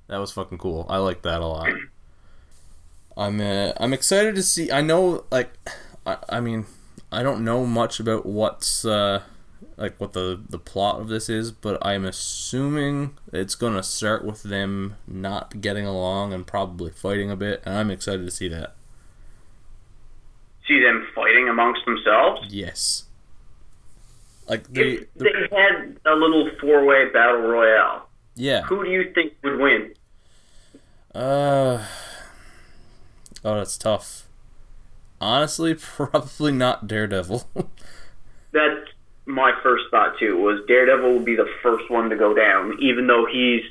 That 0.08 0.20
was 0.20 0.32
fucking 0.32 0.58
cool. 0.58 0.86
I 0.88 0.98
like 1.00 1.24
that 1.24 1.42
a 1.42 1.46
lot. 1.46 1.70
I'm 3.18 3.42
uh, 3.42 3.74
I'm 3.76 3.92
excited 3.92 4.36
to 4.36 4.42
see. 4.42 4.72
I 4.72 4.80
know, 4.80 5.26
like, 5.32 5.52
I, 6.06 6.18
I 6.30 6.40
mean, 6.40 6.66
I 7.12 7.22
don't 7.22 7.44
know 7.44 7.66
much 7.66 8.00
about 8.00 8.26
what's 8.26 8.86
uh, 8.86 9.24
like 9.76 10.00
what 10.00 10.14
the 10.14 10.42
the 10.48 10.58
plot 10.58 11.02
of 11.02 11.10
this 11.10 11.28
is, 11.28 11.52
but 11.52 11.86
I'm 11.86 12.06
assuming 12.06 13.18
it's 13.34 13.56
gonna 13.56 13.84
start 13.84 14.24
with 14.24 14.44
them 14.44 14.96
not 15.06 15.60
getting 15.60 15.86
along 15.86 16.32
and 16.32 16.48
probably 16.48 16.92
fighting 16.92 17.30
a 17.30 17.36
bit, 17.36 17.62
and 17.66 17.76
I'm 17.76 17.92
excited 17.92 18.24
to 18.24 18.32
see 18.32 18.48
that. 18.48 18.76
See 20.66 20.80
them 20.80 21.06
fighting 21.14 21.50
amongst 21.50 21.84
themselves. 21.84 22.48
Yes. 22.50 23.04
Like 24.50 24.68
they, 24.68 24.82
If 24.82 25.14
they 25.16 25.30
had 25.56 25.98
a 26.06 26.16
little 26.16 26.50
four 26.60 26.84
way 26.84 27.10
battle 27.10 27.42
royale, 27.42 28.10
yeah. 28.36 28.64
who 28.64 28.84
do 28.84 28.90
you 28.90 29.14
think 29.14 29.34
would 29.44 29.60
win? 29.60 29.94
Uh. 31.14 31.86
Oh, 33.46 33.56
that's 33.56 33.78
tough. 33.78 34.28
Honestly, 35.22 35.74
probably 35.80 36.52
not 36.52 36.88
Daredevil. 36.88 37.44
That's 38.52 38.90
my 39.26 39.52
first 39.62 39.86
thought 39.92 40.18
too. 40.18 40.38
Was 40.38 40.62
Daredevil 40.68 41.12
will 41.12 41.20
be 41.20 41.36
the 41.36 41.50
first 41.62 41.90
one 41.90 42.10
to 42.10 42.16
go 42.16 42.34
down, 42.34 42.78
even 42.82 43.06
though 43.06 43.28
he's 43.32 43.62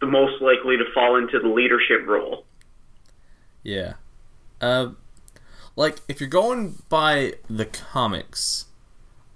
the 0.00 0.06
most 0.06 0.42
likely 0.42 0.76
to 0.76 0.84
fall 0.92 1.16
into 1.16 1.38
the 1.38 1.48
leadership 1.48 2.04
role. 2.06 2.44
Yeah. 3.62 3.94
Uh, 4.60 4.90
like, 5.76 6.00
if 6.08 6.20
you're 6.20 6.28
going 6.28 6.82
by 6.88 7.34
the 7.48 7.66
comics, 7.66 8.66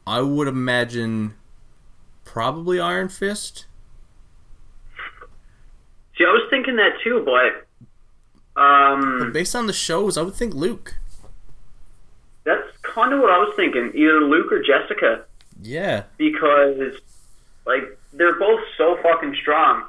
I 0.06 0.20
would 0.20 0.48
imagine 0.48 1.34
probably 2.24 2.80
Iron 2.80 3.08
Fist. 3.08 3.66
See, 6.16 6.24
I 6.24 6.30
was 6.30 6.46
thinking 6.50 6.76
that 6.76 6.92
too, 7.02 7.22
but 7.24 7.66
But 8.54 8.60
um, 8.60 9.32
based 9.32 9.54
on 9.56 9.66
the 9.66 9.72
shows, 9.72 10.18
I 10.18 10.22
would 10.22 10.34
think 10.34 10.54
Luke. 10.54 10.94
that's 12.44 12.66
kind 12.82 13.12
of 13.12 13.20
what 13.20 13.30
I 13.30 13.38
was 13.38 13.52
thinking. 13.56 13.92
Either 13.94 14.20
Luke 14.20 14.52
or 14.52 14.62
Jessica, 14.62 15.24
Yeah. 15.62 16.04
because 16.18 16.94
like 17.66 17.98
they're 18.12 18.38
both 18.38 18.60
so 18.76 18.98
fucking 19.02 19.36
strong, 19.40 19.84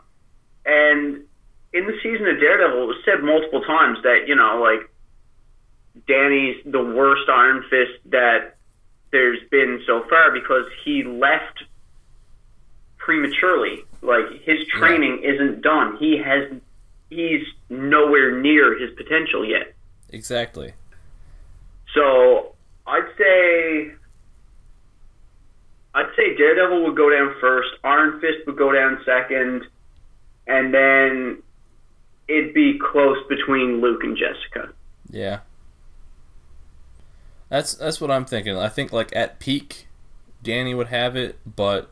and 0.66 1.24
in 1.74 1.86
the 1.88 1.98
season 2.04 2.28
of 2.28 2.40
Daredevil, 2.40 2.84
it 2.84 2.86
was 2.88 2.98
said 3.06 3.24
multiple 3.24 3.62
times 3.62 3.98
that 4.04 4.28
you 4.28 4.36
know, 4.36 4.62
like 4.62 4.90
Danny's 6.08 6.58
the 6.66 6.84
worst 6.84 7.28
Iron 7.30 7.64
Fist 7.70 8.00
that 8.12 8.56
there's 9.12 9.40
been 9.50 9.82
so 9.86 10.04
far 10.10 10.32
because 10.32 10.66
he 10.84 11.04
left 11.04 11.64
prematurely. 12.98 13.84
Like 14.02 14.42
his 14.44 14.66
training 14.68 15.24
isn't 15.24 15.62
done. 15.62 15.98
He 15.98 16.18
has 16.18 16.52
he's 17.10 17.46
nowhere 17.70 18.40
near 18.40 18.78
his 18.80 18.96
potential 18.96 19.46
yet. 19.46 19.74
Exactly. 20.10 20.74
So 21.94 22.54
I'd 22.88 23.10
say 23.18 23.92
I'd 25.94 26.10
say 26.16 26.36
Daredevil 26.36 26.84
would 26.86 26.96
go 26.96 27.10
down 27.10 27.36
first, 27.42 27.70
Iron 27.84 28.20
Fist 28.22 28.48
would 28.48 28.58
go 28.58 28.72
down 28.72 29.02
second, 29.06 29.64
and 30.48 30.74
then 30.74 31.44
it'd 32.28 32.54
be 32.54 32.80
close 32.80 33.18
between 33.28 33.82
Luke 33.82 34.04
and 34.04 34.18
Jessica. 34.18 34.74
Yeah. 35.10 35.40
That's 37.52 37.74
that's 37.74 38.00
what 38.00 38.10
I'm 38.10 38.24
thinking. 38.24 38.58
I 38.58 38.70
think 38.70 38.94
like 38.94 39.14
at 39.14 39.40
peak, 39.40 39.88
Danny 40.42 40.74
would 40.74 40.88
have 40.88 41.18
it, 41.18 41.38
but 41.46 41.92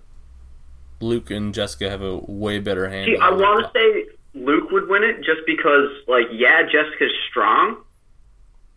Luke 1.02 1.30
and 1.30 1.54
Jessica 1.54 1.90
have 1.90 2.02
a 2.02 2.16
way 2.18 2.60
better 2.60 2.88
hand. 2.90 3.08
See, 3.08 3.18
I 3.18 3.30
want 3.30 3.66
to 3.66 3.72
say 3.78 4.06
Luke 4.34 4.72
would 4.72 4.88
win 4.88 5.04
it 5.04 5.18
just 5.18 5.42
because, 5.46 5.90
like, 6.08 6.28
yeah, 6.32 6.64
Jessica's 6.64 7.12
strong, 7.30 7.76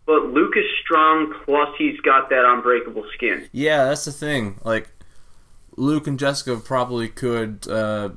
but 0.05 0.25
Luke 0.33 0.57
is 0.57 0.65
strong. 0.81 1.33
Plus, 1.45 1.69
he's 1.77 1.97
got 2.01 2.29
that 2.31 2.43
unbreakable 2.45 3.05
skin. 3.13 3.47
Yeah, 3.53 3.85
that's 3.85 4.03
the 4.03 4.11
thing. 4.11 4.59
Like, 4.65 4.89
Luke 5.77 6.05
and 6.05 6.19
Jessica 6.19 6.57
probably 6.57 7.07
could 7.07 7.65
uh, 7.69 8.09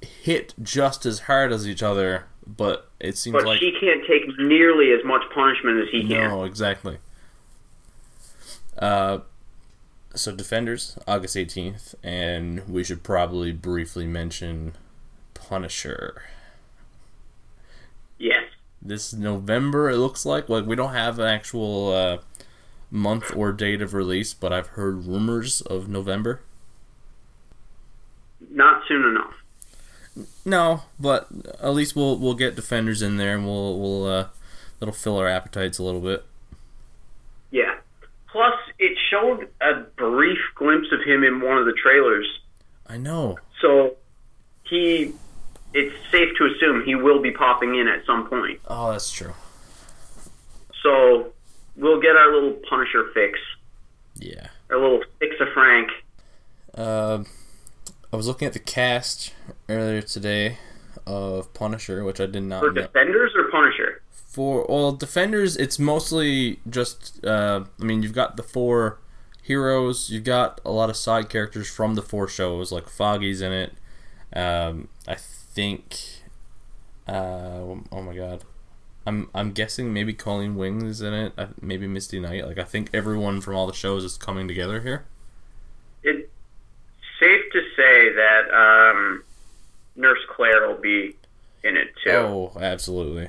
hit 0.00 0.54
just 0.62 1.04
as 1.04 1.20
hard 1.20 1.52
as 1.52 1.68
each 1.68 1.82
other, 1.82 2.24
but 2.46 2.88
it 2.98 3.18
seems 3.18 3.34
But 3.34 3.44
like 3.44 3.60
she 3.60 3.76
can't 3.78 4.06
take 4.06 4.22
nearly 4.38 4.92
as 4.92 5.04
much 5.04 5.22
punishment 5.34 5.80
as 5.82 5.88
he 5.90 6.00
can. 6.08 6.30
no, 6.30 6.44
exactly. 6.44 6.96
Uh, 8.80 9.18
so 10.14 10.34
Defenders, 10.34 10.98
August 11.06 11.36
eighteenth, 11.36 11.94
and 12.02 12.66
we 12.68 12.82
should 12.82 13.02
probably 13.02 13.52
briefly 13.52 14.06
mention 14.06 14.72
Punisher. 15.34 16.22
Yes. 18.18 18.44
This 18.82 19.12
November, 19.12 19.90
it 19.90 19.98
looks 19.98 20.26
like. 20.26 20.48
Like 20.48 20.66
we 20.66 20.74
don't 20.74 20.94
have 20.94 21.18
an 21.18 21.26
actual 21.26 21.92
uh, 21.92 22.18
month 22.90 23.30
or 23.36 23.52
date 23.52 23.82
of 23.82 23.94
release, 23.94 24.34
but 24.34 24.52
I've 24.52 24.68
heard 24.68 25.04
rumors 25.06 25.60
of 25.60 25.88
November. 25.88 26.40
not 28.50 28.82
soon 28.88 29.04
enough. 29.06 29.34
No, 30.44 30.82
but 30.98 31.28
at 31.60 31.74
least 31.74 31.94
we'll 31.94 32.18
we'll 32.18 32.34
get 32.34 32.56
defenders 32.56 33.00
in 33.02 33.16
there 33.16 33.36
and 33.36 33.44
we'll 33.46 33.78
we'll 33.78 34.06
uh, 34.06 34.26
that'll 34.78 34.94
fill 34.94 35.18
our 35.18 35.28
appetites 35.28 35.78
a 35.78 35.82
little 35.82 36.00
bit. 36.00 36.24
Yeah. 39.12 39.18
Plus, 39.20 39.38
it 39.38 39.48
showed 39.48 39.48
a 39.60 39.80
brief 39.96 40.38
glimpse 40.54 40.88
of 40.92 41.00
him 41.06 41.24
in 41.24 41.40
one 41.40 41.58
of 41.58 41.66
the 41.66 41.72
trailers, 41.72 42.26
I 42.86 42.96
know. 42.96 43.38
so 43.60 43.96
he. 44.64 45.12
It's 45.72 45.94
safe 46.10 46.36
to 46.36 46.46
assume 46.46 46.84
he 46.84 46.96
will 46.96 47.22
be 47.22 47.30
popping 47.30 47.76
in 47.76 47.86
at 47.86 48.04
some 48.04 48.26
point. 48.28 48.58
Oh, 48.66 48.90
that's 48.90 49.12
true. 49.12 49.32
So 50.82 51.32
we'll 51.76 52.00
get 52.00 52.16
our 52.16 52.32
little 52.34 52.58
Punisher 52.68 53.08
fix, 53.14 53.38
Yeah. 54.16 54.48
our 54.70 54.78
little 54.78 55.02
fix 55.20 55.36
of 55.40 55.46
Frank. 55.54 55.90
Uh, 56.76 57.22
I 58.12 58.16
was 58.16 58.26
looking 58.26 58.46
at 58.46 58.52
the 58.52 58.58
cast 58.58 59.32
earlier 59.68 60.02
today 60.02 60.58
of 61.06 61.52
Punisher, 61.54 62.02
which 62.04 62.18
I 62.20 62.26
did 62.26 62.42
not 62.42 62.60
For 62.64 62.72
know. 62.72 62.82
Defenders? 62.82 63.29
For 64.40 64.64
well, 64.70 64.92
defenders, 64.92 65.54
it's 65.58 65.78
mostly 65.78 66.60
just. 66.66 67.22
Uh, 67.22 67.64
I 67.78 67.84
mean, 67.84 68.02
you've 68.02 68.14
got 68.14 68.38
the 68.38 68.42
four 68.42 68.98
heroes. 69.42 70.08
You've 70.08 70.24
got 70.24 70.62
a 70.64 70.70
lot 70.70 70.88
of 70.88 70.96
side 70.96 71.28
characters 71.28 71.68
from 71.68 71.94
the 71.94 72.00
four 72.00 72.26
shows, 72.26 72.72
like 72.72 72.88
Foggy's 72.88 73.42
in 73.42 73.52
it. 73.52 73.74
Um, 74.34 74.88
I 75.06 75.16
think. 75.16 76.22
Uh, 77.06 77.76
oh 77.92 78.00
my 78.02 78.16
god, 78.16 78.44
I'm 79.06 79.28
I'm 79.34 79.52
guessing 79.52 79.92
maybe 79.92 80.14
Colleen 80.14 80.56
Wing 80.56 80.86
is 80.86 81.02
in 81.02 81.12
it. 81.12 81.34
Uh, 81.36 81.48
maybe 81.60 81.86
Misty 81.86 82.18
Knight. 82.18 82.46
Like 82.46 82.56
I 82.56 82.64
think 82.64 82.88
everyone 82.94 83.42
from 83.42 83.56
all 83.56 83.66
the 83.66 83.74
shows 83.74 84.04
is 84.04 84.16
coming 84.16 84.48
together 84.48 84.80
here. 84.80 85.04
It's 86.02 86.26
safe 87.20 87.42
to 87.52 87.60
say 87.76 88.08
that 88.14 88.44
um, 88.54 89.22
Nurse 89.96 90.24
Claire 90.34 90.66
will 90.66 90.80
be 90.80 91.14
in 91.62 91.76
it 91.76 91.88
too. 92.02 92.12
Oh, 92.12 92.52
absolutely. 92.58 93.28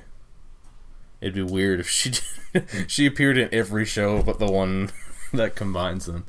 It'd 1.22 1.36
be 1.36 1.42
weird 1.42 1.80
if 1.80 1.90
she 1.90 2.14
she 2.88 3.06
appeared 3.06 3.38
in 3.38 3.50
every 3.54 3.86
show 3.86 4.22
but 4.22 4.40
the 4.40 4.52
one 4.52 4.92
that 5.34 5.56
combines 5.56 6.06
them. 6.06 6.26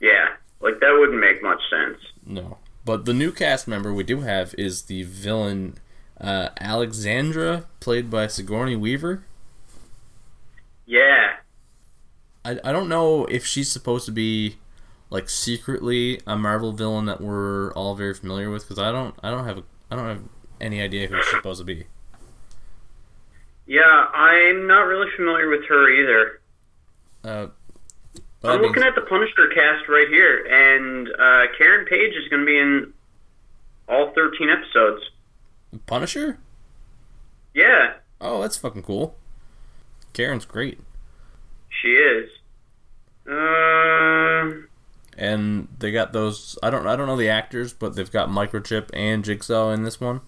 Yeah, 0.00 0.30
like 0.60 0.80
that 0.80 0.96
wouldn't 0.98 1.20
make 1.20 1.42
much 1.42 1.60
sense. 1.70 1.98
No. 2.26 2.58
But 2.84 3.04
the 3.04 3.14
new 3.14 3.32
cast 3.32 3.68
member 3.68 3.92
we 3.92 4.02
do 4.02 4.20
have 4.20 4.54
is 4.58 4.82
the 4.82 5.04
villain 5.04 5.78
uh, 6.20 6.50
Alexandra, 6.60 7.64
played 7.80 8.10
by 8.10 8.26
Sigourney 8.26 8.76
Weaver. 8.76 9.24
Yeah, 10.86 11.36
I, 12.44 12.58
I 12.62 12.72
don't 12.72 12.88
know 12.88 13.24
if 13.26 13.46
she's 13.46 13.70
supposed 13.70 14.06
to 14.06 14.12
be 14.12 14.56
like 15.10 15.28
secretly 15.28 16.20
a 16.26 16.36
Marvel 16.36 16.72
villain 16.72 17.06
that 17.06 17.20
we're 17.20 17.72
all 17.72 17.94
very 17.94 18.14
familiar 18.14 18.50
with 18.50 18.64
because 18.64 18.78
I 18.78 18.92
don't 18.92 19.14
I 19.22 19.30
don't 19.30 19.46
have 19.46 19.58
a, 19.58 19.62
I 19.90 19.96
don't 19.96 20.08
have 20.08 20.22
any 20.60 20.80
idea 20.80 21.06
who 21.06 21.16
she's 21.22 21.30
supposed 21.30 21.60
to 21.60 21.64
be. 21.64 21.86
Yeah, 23.66 23.82
I'm 24.12 24.66
not 24.66 24.82
really 24.82 25.10
familiar 25.16 25.48
with 25.48 25.64
her 25.68 25.88
either. 25.90 26.40
Uh, 27.24 27.46
I'm 28.42 28.60
looking 28.60 28.74
being- 28.74 28.86
at 28.86 28.94
the 28.94 29.00
Punisher 29.02 29.48
cast 29.54 29.88
right 29.88 30.08
here, 30.08 30.44
and 30.44 31.08
uh, 31.08 31.52
Karen 31.56 31.86
Page 31.86 32.12
is 32.14 32.28
going 32.28 32.42
to 32.42 32.46
be 32.46 32.58
in 32.58 32.92
all 33.88 34.12
13 34.14 34.48
episodes. 34.50 35.02
Punisher? 35.86 36.38
Yeah, 37.54 37.94
Oh, 38.20 38.40
that's 38.42 38.56
fucking 38.56 38.82
cool. 38.82 39.16
Karen's 40.12 40.44
great. 40.44 40.78
she 41.68 41.88
is. 41.88 42.30
Uh, 43.28 44.62
and 45.18 45.68
they 45.78 45.90
got 45.90 46.12
those 46.12 46.58
I 46.62 46.70
don't 46.70 46.86
I 46.86 46.94
don't 46.96 47.06
know 47.06 47.16
the 47.16 47.28
actors, 47.28 47.72
but 47.72 47.96
they've 47.96 48.10
got 48.10 48.28
Microchip 48.28 48.88
and 48.92 49.24
Jigsaw 49.24 49.70
in 49.70 49.82
this 49.82 50.00
one. 50.00 50.20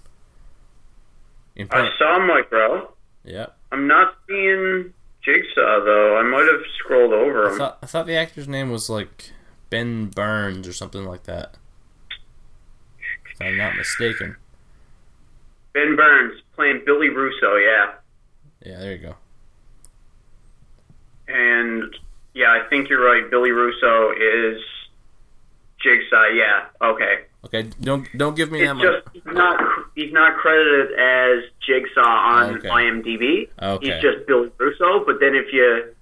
In 1.54 1.68
I 1.70 1.90
saw 1.98 2.18
Micro. 2.18 2.92
Yeah, 3.26 3.46
I'm 3.72 3.86
not 3.88 4.14
seeing 4.28 4.94
Jigsaw 5.22 5.84
though. 5.84 6.16
I 6.18 6.22
might 6.22 6.48
have 6.50 6.62
scrolled 6.78 7.12
over 7.12 7.52
I 7.52 7.58
thought 7.58 7.78
I 7.82 7.86
thought 7.86 8.06
the 8.06 8.16
actor's 8.16 8.46
name 8.48 8.70
was 8.70 8.88
like 8.88 9.32
Ben 9.70 10.06
Barnes 10.06 10.66
or 10.68 10.72
something 10.72 11.04
like 11.04 11.24
that. 11.24 11.56
If 13.32 13.40
I'm 13.42 13.56
not 13.58 13.76
mistaken. 13.76 14.36
Ben 15.74 15.96
Barnes 15.96 16.40
playing 16.54 16.82
Billy 16.86 17.08
Russo. 17.10 17.56
Yeah, 17.56 17.92
Yeah, 18.64 18.78
there 18.78 18.92
you 18.92 18.98
go. 18.98 19.14
and 21.28 21.94
yeah, 22.34 22.50
I 22.52 22.68
think 22.68 22.88
you're 22.88 23.04
right. 23.04 23.28
Billy 23.30 23.50
Russo 23.50 24.12
is 24.12 24.60
Jigsaw. 25.82 26.26
Yeah, 26.34 26.66
okay. 26.82 27.24
Okay, 27.46 27.70
don't 27.80 28.06
don't 28.18 28.36
give 28.36 28.50
me 28.50 28.60
that 28.64 28.70
It's 28.76 28.84
much. 28.84 29.04
just 29.04 29.08
he's 29.14 29.34
not 29.34 29.60
he's 29.94 30.12
not 30.12 30.36
credited 30.38 30.98
as 30.98 31.44
Jigsaw 31.66 32.00
on 32.06 32.56
Okay. 32.58 32.68
IMDb. 32.68 33.48
Okay. 33.62 33.86
He's 33.86 34.02
just 34.02 34.26
Billy 34.26 34.50
Russo. 34.58 35.04
But 35.04 35.20
then 35.20 35.34
if 35.34 35.52
you 35.52 35.94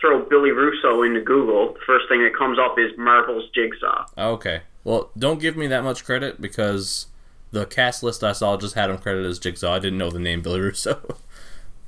throw 0.00 0.22
Billy 0.28 0.50
Russo 0.50 1.02
into 1.02 1.20
Google, 1.20 1.74
the 1.74 1.80
first 1.86 2.06
thing 2.08 2.22
that 2.24 2.34
comes 2.36 2.58
up 2.58 2.78
is 2.78 2.96
Marvel's 2.98 3.48
Jigsaw. 3.54 4.06
Okay. 4.16 4.62
Well, 4.84 5.10
don't 5.18 5.40
give 5.40 5.56
me 5.56 5.66
that 5.68 5.82
much 5.84 6.04
credit 6.04 6.40
because 6.40 7.06
the 7.50 7.66
cast 7.66 8.02
list 8.02 8.22
I 8.24 8.32
saw 8.32 8.56
just 8.56 8.74
had 8.74 8.90
him 8.90 8.98
credited 8.98 9.30
as 9.30 9.38
Jigsaw. 9.38 9.74
I 9.74 9.78
didn't 9.78 9.98
know 9.98 10.10
the 10.10 10.18
name 10.18 10.42
Billy 10.42 10.60
Russo. 10.66 11.00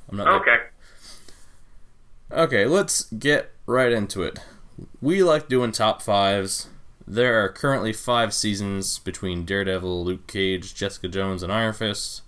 I'm 0.09 0.17
not. 0.17 0.27
Okay. 0.41 0.57
Okay, 2.31 2.65
let's 2.65 3.03
get 3.13 3.51
right 3.65 3.91
into 3.91 4.21
it. 4.23 4.39
We 5.01 5.23
like 5.23 5.47
doing 5.47 5.71
top 5.71 6.01
fives. 6.01 6.67
There 7.11 7.43
are 7.43 7.49
currently 7.49 7.91
five 7.91 8.33
seasons 8.35 8.99
between 8.99 9.43
Daredevil, 9.43 10.05
Luke 10.05 10.27
Cage, 10.27 10.75
Jessica 10.75 11.07
Jones, 11.07 11.41
and 11.41 11.51
Iron 11.51 11.73
Fist. 11.73 12.21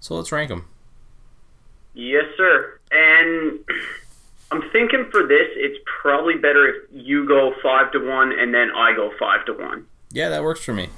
So 0.00 0.14
let's 0.14 0.32
rank 0.32 0.48
them. 0.48 0.66
Yes, 1.92 2.24
sir. 2.36 2.80
And 2.90 3.58
I'm 4.50 4.62
thinking 4.70 5.08
for 5.10 5.26
this, 5.26 5.48
it's 5.56 5.78
probably 6.00 6.34
better 6.36 6.66
if 6.68 6.76
you 6.90 7.28
go 7.28 7.54
five 7.62 7.92
to 7.92 7.98
one 7.98 8.32
and 8.32 8.54
then 8.54 8.70
I 8.74 8.94
go 8.94 9.12
five 9.18 9.44
to 9.46 9.52
one. 9.52 9.86
Yeah, 10.10 10.30
that 10.30 10.42
works 10.42 10.64
for 10.64 10.72
me. 10.72 10.88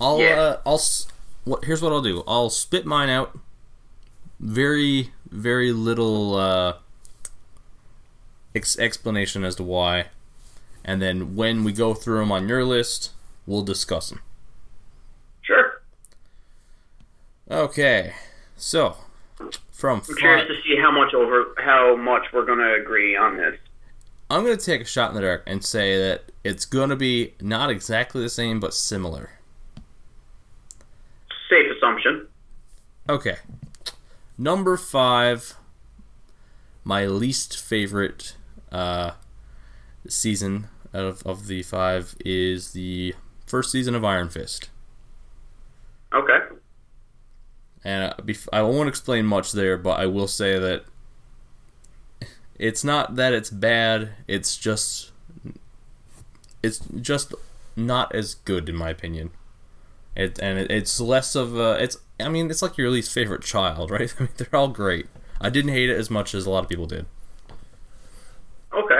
I'll 0.00 0.18
Yeah. 0.20 0.40
uh, 0.40 0.60
I'll 0.66 0.80
what 1.44 1.64
here's 1.64 1.82
what 1.82 1.92
I'll 1.92 2.02
do. 2.02 2.24
I'll 2.26 2.50
spit 2.50 2.84
mine 2.86 3.08
out. 3.10 3.38
Very 4.40 5.12
very 5.30 5.72
little 5.72 6.34
uh, 6.36 6.74
ex- 8.54 8.78
explanation 8.78 9.44
as 9.44 9.54
to 9.56 9.62
why, 9.62 10.06
and 10.88 11.02
then 11.02 11.36
when 11.36 11.64
we 11.64 11.72
go 11.72 11.92
through 11.92 12.20
them 12.20 12.32
on 12.32 12.48
your 12.48 12.64
list, 12.64 13.10
we'll 13.46 13.60
discuss 13.60 14.08
them. 14.08 14.22
Sure. 15.42 15.82
Okay, 17.50 18.14
so 18.56 18.96
from 19.70 20.00
I'm 20.08 20.16
curious 20.16 20.48
to 20.48 20.54
see 20.62 20.80
how 20.80 20.90
much 20.90 21.12
over 21.12 21.54
how 21.58 21.94
much 21.94 22.22
we're 22.32 22.46
going 22.46 22.60
to 22.60 22.72
agree 22.80 23.14
on 23.14 23.36
this. 23.36 23.58
I'm 24.30 24.42
gonna 24.42 24.56
take 24.56 24.80
a 24.80 24.84
shot 24.86 25.10
in 25.10 25.16
the 25.16 25.22
dark 25.22 25.42
and 25.46 25.64
say 25.64 25.98
that 25.98 26.32
it's 26.44 26.64
gonna 26.66 26.96
be 26.96 27.34
not 27.40 27.70
exactly 27.70 28.22
the 28.22 28.28
same 28.28 28.58
but 28.60 28.74
similar. 28.74 29.30
Safe 31.48 31.66
assumption. 31.76 32.28
Okay. 33.08 33.36
Number 34.36 34.76
five, 34.76 35.54
my 36.84 37.06
least 37.06 37.58
favorite 37.58 38.36
uh, 38.70 39.12
season 40.06 40.68
of, 40.92 41.22
of 41.26 41.46
the 41.46 41.62
five 41.62 42.14
is 42.24 42.72
the 42.72 43.14
first 43.46 43.70
season 43.70 43.94
of 43.94 44.04
Iron 44.04 44.28
Fist. 44.28 44.70
Okay. 46.14 46.38
And 47.84 48.12
uh, 48.12 48.32
I 48.52 48.62
won't 48.62 48.88
explain 48.88 49.26
much 49.26 49.52
there, 49.52 49.76
but 49.76 50.00
I 50.00 50.06
will 50.06 50.28
say 50.28 50.58
that 50.58 50.84
it's 52.58 52.82
not 52.82 53.16
that 53.16 53.32
it's 53.32 53.50
bad, 53.50 54.10
it's 54.26 54.56
just 54.56 55.12
it's 56.62 56.80
just 57.00 57.34
not 57.76 58.14
as 58.14 58.34
good 58.34 58.68
in 58.68 58.74
my 58.74 58.90
opinion. 58.90 59.30
It, 60.16 60.40
and 60.40 60.58
it, 60.58 60.70
it's 60.70 61.00
less 61.00 61.36
of 61.36 61.56
a 61.56 61.82
it's 61.82 61.96
I 62.18 62.28
mean 62.28 62.50
it's 62.50 62.62
like 62.62 62.76
your 62.76 62.90
least 62.90 63.12
favorite 63.12 63.42
child, 63.42 63.90
right? 63.92 64.12
I 64.18 64.22
mean 64.24 64.32
they're 64.36 64.58
all 64.58 64.68
great. 64.68 65.06
I 65.40 65.50
didn't 65.50 65.70
hate 65.72 65.88
it 65.88 65.96
as 65.96 66.10
much 66.10 66.34
as 66.34 66.46
a 66.46 66.50
lot 66.50 66.64
of 66.64 66.68
people 66.68 66.86
did. 66.86 67.06
Okay. 68.72 68.97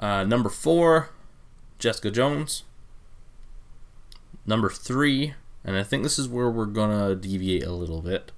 Uh, 0.00 0.24
number 0.24 0.48
four, 0.48 1.10
Jessica 1.78 2.10
Jones. 2.10 2.64
Number 4.46 4.70
three, 4.70 5.34
and 5.62 5.76
I 5.76 5.82
think 5.82 6.02
this 6.02 6.18
is 6.18 6.26
where 6.28 6.50
we're 6.50 6.64
gonna 6.66 7.14
deviate 7.14 7.64
a 7.64 7.72
little 7.72 8.00
bit. 8.00 8.32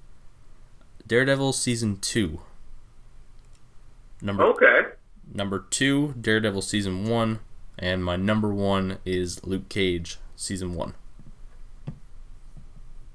Daredevil 1.06 1.52
season 1.52 1.98
two. 2.00 2.42
Number 4.20 4.42
Okay. 4.44 4.88
number 5.32 5.64
two, 5.70 6.14
Daredevil 6.20 6.62
season 6.62 7.04
one, 7.08 7.38
and 7.78 8.04
my 8.04 8.16
number 8.16 8.52
one 8.52 8.98
is 9.04 9.44
Luke 9.46 9.68
Cage 9.68 10.18
season 10.36 10.74
one. 10.74 10.94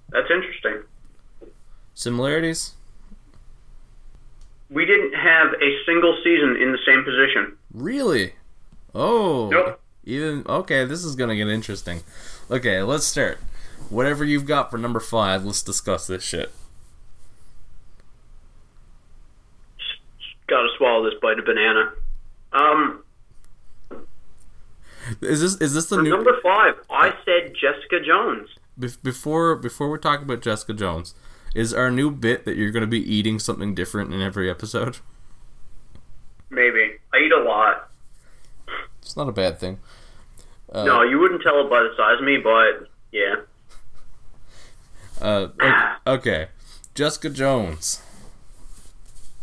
That's 0.10 0.32
interesting. 0.32 0.84
Similarities? 1.94 2.76
We 4.70 4.86
didn't 4.86 5.14
have 5.14 5.54
a 5.62 5.86
single 5.86 6.18
season 6.24 6.56
in 6.62 6.72
the 6.72 6.78
same 6.86 7.04
position. 7.04 7.58
Really? 7.74 8.34
Oh. 9.00 9.50
Nope. 9.52 9.80
Even 10.06 10.44
okay, 10.48 10.86
this 10.86 11.04
is 11.04 11.16
gonna 11.16 11.36
get 11.36 11.48
interesting. 11.48 12.02
Okay, 12.50 12.82
let's 12.82 13.06
start. 13.06 13.38
Whatever 13.90 14.24
you've 14.26 14.46
got 14.46 14.72
for 14.72 14.78
number 14.78 15.00
five, 15.00 15.46
let's 15.46 15.62
discuss 15.62 16.08
this 16.08 16.24
shit. 16.24 16.52
Gotta 20.48 20.70
swallow 20.78 21.04
this 21.10 21.20
bite 21.22 21.38
of 21.40 21.46
banana. 21.46 21.92
Um, 22.54 23.04
Is 25.22 25.42
this 25.42 25.56
is 25.62 25.74
this 25.74 25.88
the 25.88 26.02
new 26.02 26.10
number 26.10 26.38
five, 26.42 26.76
I 26.90 27.14
said 27.26 27.54
Jessica 27.54 28.00
Jones. 28.06 28.48
bef- 28.80 29.02
before 29.04 29.56
before 29.58 29.90
we 29.90 30.00
talk 30.00 30.22
about 30.22 30.42
Jessica 30.42 30.74
Jones? 30.74 31.14
Is 31.54 31.74
our 31.74 31.92
new 31.92 32.10
bit 32.12 32.46
that 32.46 32.56
you're 32.56 32.72
gonna 32.72 32.88
be 32.88 33.02
eating 33.14 33.40
something 33.40 33.76
different 33.76 34.14
in 34.14 34.22
every 34.22 34.50
episode? 34.50 34.98
Maybe 36.50 36.98
I 37.14 37.18
eat 37.18 37.32
a 37.34 37.44
lot. 37.44 37.90
It's 39.08 39.16
not 39.16 39.30
a 39.30 39.32
bad 39.32 39.58
thing. 39.58 39.80
Uh, 40.72 40.84
no, 40.84 41.02
you 41.02 41.18
wouldn't 41.18 41.42
tell 41.42 41.62
it 41.66 41.70
by 41.70 41.80
the 41.82 41.94
size 41.96 42.20
of 42.20 42.26
me, 42.26 42.38
but 42.38 42.90
yeah. 43.12 43.36
Uh, 45.20 45.48
okay, 46.06 46.50
Jessica 46.94 47.28
Jones. 47.32 48.04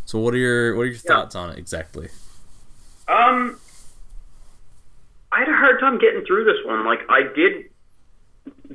So 0.05 0.21
what 0.21 0.33
are 0.33 0.37
your 0.37 0.77
what 0.77 0.83
are 0.83 0.87
your 0.87 0.95
thoughts 0.95 1.35
on 1.35 1.51
it 1.51 1.59
exactly? 1.59 2.11
Um, 3.09 3.59
I 5.33 5.41
had 5.41 5.49
a 5.49 5.53
hard 5.57 5.81
time 5.81 5.99
getting 5.99 6.25
through 6.25 6.45
this 6.45 6.65
one. 6.65 6.85
Like 6.87 7.01
I 7.09 7.23
did 7.35 7.71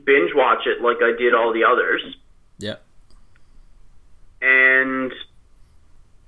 binge 0.04 0.32
watch 0.36 0.68
it, 0.68 0.82
like 0.82 0.98
I 1.02 1.16
did 1.18 1.34
all 1.34 1.54
the 1.54 1.64
others, 1.64 2.02
Yeah. 2.58 2.76
and 4.42 5.14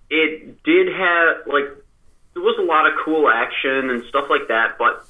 it 0.10 0.64
did 0.64 0.88
have 0.88 1.48
like 1.48 1.66
there 2.34 2.44
was 2.44 2.58
a 2.60 2.64
lot 2.64 2.88
of 2.88 2.94
cool 3.04 3.30
action 3.30 3.90
and 3.90 4.04
stuff 4.06 4.26
like 4.30 4.48
that. 4.48 4.78
But 4.78 5.06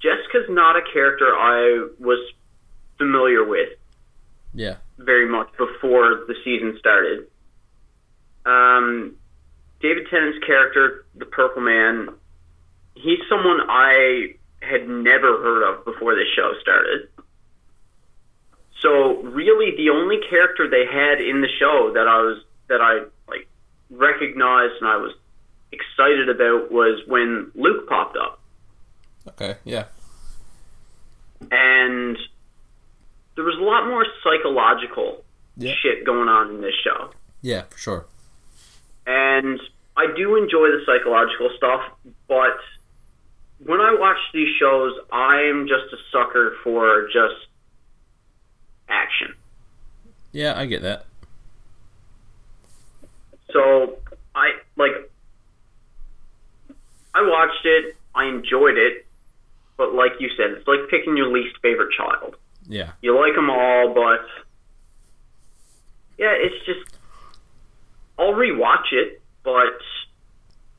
Jessica's 0.00 0.48
not 0.48 0.76
a 0.76 0.82
character 0.92 1.26
I 1.34 1.88
was 1.98 2.18
familiar 2.98 3.44
with 3.44 3.70
Yeah. 4.54 4.76
very 4.98 5.26
much 5.28 5.48
before 5.56 6.24
the 6.26 6.34
season 6.44 6.78
started. 6.78 7.26
Um, 8.44 9.16
David 9.80 10.08
Tennant's 10.08 10.44
character, 10.44 11.04
the 11.14 11.26
Purple 11.26 11.62
Man, 11.62 12.10
he's 12.94 13.20
someone 13.28 13.60
I 13.68 14.34
had 14.60 14.88
never 14.88 15.42
heard 15.42 15.62
of 15.68 15.84
before 15.84 16.14
this 16.14 16.28
show 16.36 16.52
started. 16.60 17.08
So 18.80 19.22
really, 19.22 19.76
the 19.76 19.90
only 19.90 20.18
character 20.28 20.68
they 20.68 20.86
had 20.86 21.20
in 21.20 21.40
the 21.40 21.48
show 21.58 21.92
that 21.94 22.06
I 22.08 22.18
was 22.18 22.44
that 22.68 22.80
I 22.80 23.04
like 23.28 23.46
recognized 23.90 24.74
and 24.80 24.88
I 24.88 24.96
was 24.96 25.14
excited 25.72 26.28
about 26.28 26.70
was 26.70 27.02
when 27.06 27.50
Luke 27.54 27.88
popped 27.88 28.16
up, 28.16 28.40
Okay. 29.28 29.56
Yeah. 29.64 29.84
and 31.50 32.16
there 33.34 33.44
was 33.44 33.56
a 33.58 33.62
lot 33.62 33.86
more 33.88 34.04
psychological 34.22 35.24
Yeah. 35.56 35.74
shit 35.82 36.04
going 36.04 36.28
on 36.28 36.50
in 36.50 36.60
this 36.60 36.74
show. 36.84 37.10
Yeah, 37.40 37.62
for 37.62 37.78
sure. 37.78 38.06
and 39.06 39.60
I 39.96 40.06
do 40.16 40.36
enjoy 40.36 40.68
the 40.70 40.82
psychological 40.86 41.50
stuff, 41.56 41.82
but 42.28 42.56
when 43.58 43.80
I 43.80 43.94
watch 43.98 44.16
these 44.32 44.54
shows, 44.58 44.92
I'm 45.10 45.66
just 45.66 45.92
a 45.92 45.96
sucker 46.12 46.56
for 46.62 47.06
just 47.08 47.46
action. 48.88 49.34
Yeah, 50.30 50.56
I 50.58 50.66
get 50.66 50.82
that. 50.82 51.06
So 53.52 53.98
I 54.34 54.52
like 54.76 55.10
I 57.14 57.22
watched 57.22 57.64
it, 57.64 57.96
I 58.14 58.26
enjoyed 58.26 58.78
it, 58.78 59.06
but 59.76 59.94
like 59.94 60.12
you 60.20 60.28
said, 60.36 60.50
it's 60.50 60.66
like 60.66 60.88
picking 60.90 61.16
your 61.16 61.32
least 61.32 61.56
favorite 61.62 61.92
child. 61.96 62.36
Yeah. 62.68 62.92
You 63.02 63.18
like 63.18 63.34
them 63.34 63.50
all, 63.50 63.92
but 63.94 64.26
yeah, 66.18 66.32
it's 66.32 66.64
just 66.64 66.96
I'll 68.18 68.34
rewatch 68.34 68.92
it, 68.92 69.20
but 69.42 69.78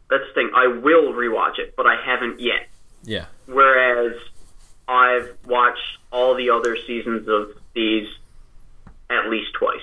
that's 0.10 0.24
the 0.28 0.34
thing. 0.34 0.52
I 0.56 0.68
will 0.68 1.14
rewatch 1.14 1.60
it, 1.60 1.76
but 1.76 1.86
I 1.86 1.96
haven't 2.04 2.40
yet. 2.40 2.68
Yeah. 3.04 3.26
Whereas 3.48 4.16
I've 4.88 5.36
watched 5.46 5.98
all 6.12 6.36
the 6.36 6.50
other 6.50 6.78
seasons 6.88 7.28
of 7.28 7.50
these 7.74 8.08
at 9.10 9.30
least 9.30 9.54
twice. 9.54 9.82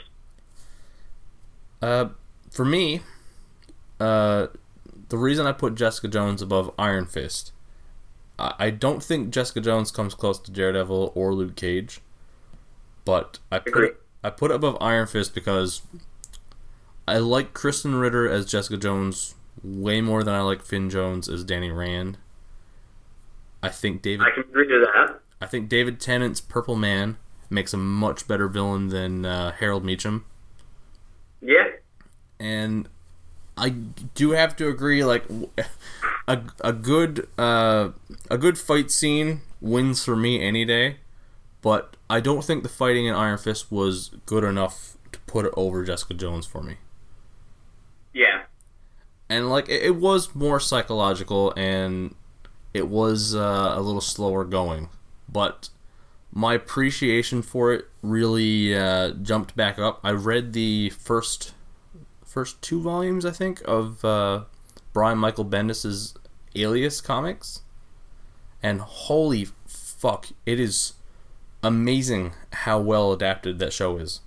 Uh, 1.82 2.08
for 2.50 2.64
me, 2.64 3.00
uh, 3.98 4.48
the 5.10 5.18
reason 5.18 5.46
I 5.46 5.52
put 5.52 5.74
Jessica 5.74 6.08
Jones 6.08 6.40
above 6.40 6.72
Iron 6.78 7.06
Fist, 7.06 7.52
I, 8.38 8.54
I 8.58 8.70
don't 8.70 9.02
think 9.02 9.30
Jessica 9.30 9.60
Jones 9.60 9.90
comes 9.90 10.14
close 10.14 10.38
to 10.40 10.50
Daredevil 10.50 11.12
or 11.14 11.34
Luke 11.34 11.56
Cage, 11.56 12.00
but 13.04 13.38
I 13.52 13.58
put 13.58 13.84
it, 13.84 14.00
I 14.24 14.30
put 14.30 14.50
it 14.50 14.54
above 14.54 14.78
Iron 14.80 15.06
Fist 15.06 15.34
because 15.34 15.82
I 17.06 17.18
like 17.18 17.52
Krysten 17.52 18.00
Ritter 18.00 18.28
as 18.28 18.46
Jessica 18.46 18.76
Jones 18.76 19.34
way 19.62 20.00
more 20.00 20.22
than 20.22 20.34
I 20.34 20.40
like 20.40 20.62
Finn 20.62 20.88
Jones 20.88 21.28
as 21.28 21.44
Danny 21.44 21.70
Rand. 21.70 22.18
I 23.62 23.68
think 23.68 24.00
David 24.00 24.26
I 24.26 24.30
can 24.30 24.44
agree 24.44 24.68
to 24.68 24.86
that. 24.94 25.20
I 25.40 25.46
think 25.46 25.68
David 25.68 26.00
Tennant's 26.00 26.40
Purple 26.40 26.76
Man 26.76 27.16
makes 27.50 27.74
a 27.74 27.76
much 27.76 28.28
better 28.28 28.48
villain 28.48 28.88
than 28.88 29.26
uh, 29.26 29.52
Harold 29.52 29.84
Meachum. 29.84 30.22
Yeah. 31.42 31.66
and 32.38 32.88
I 33.60 33.68
do 34.14 34.30
have 34.30 34.56
to 34.56 34.68
agree. 34.68 35.04
Like 35.04 35.24
a 36.26 36.40
a 36.60 36.72
good 36.72 37.28
uh, 37.38 37.90
a 38.30 38.38
good 38.38 38.58
fight 38.58 38.90
scene 38.90 39.42
wins 39.60 40.04
for 40.04 40.16
me 40.16 40.42
any 40.42 40.64
day, 40.64 40.96
but 41.60 41.96
I 42.08 42.20
don't 42.20 42.42
think 42.42 42.62
the 42.62 42.68
fighting 42.68 43.06
in 43.06 43.14
Iron 43.14 43.38
Fist 43.38 43.70
was 43.70 44.10
good 44.24 44.44
enough 44.44 44.96
to 45.12 45.18
put 45.20 45.44
it 45.44 45.52
over 45.56 45.84
Jessica 45.84 46.14
Jones 46.14 46.46
for 46.46 46.62
me. 46.62 46.76
Yeah. 48.14 48.44
And 49.28 49.50
like 49.50 49.68
it, 49.68 49.82
it 49.82 49.96
was 49.96 50.34
more 50.34 50.58
psychological 50.58 51.52
and 51.56 52.14
it 52.72 52.88
was 52.88 53.34
uh, 53.34 53.74
a 53.76 53.80
little 53.80 54.00
slower 54.00 54.44
going, 54.44 54.88
but 55.28 55.68
my 56.32 56.54
appreciation 56.54 57.42
for 57.42 57.72
it 57.72 57.88
really 58.02 58.76
uh, 58.76 59.10
jumped 59.10 59.54
back 59.56 59.78
up. 59.78 60.00
I 60.02 60.12
read 60.12 60.52
the 60.52 60.90
first 60.90 61.54
first 62.30 62.62
two 62.62 62.80
volumes, 62.80 63.26
I 63.26 63.32
think, 63.32 63.60
of 63.64 64.04
uh, 64.04 64.44
Brian 64.92 65.18
Michael 65.18 65.44
Bendis's 65.44 66.14
Alias 66.54 67.00
comics, 67.00 67.62
and 68.62 68.80
holy 68.80 69.48
fuck, 69.66 70.28
it 70.46 70.60
is 70.60 70.94
amazing 71.62 72.32
how 72.52 72.80
well 72.80 73.12
adapted 73.12 73.58
that 73.58 73.72
show 73.72 73.98
is. 73.98 74.20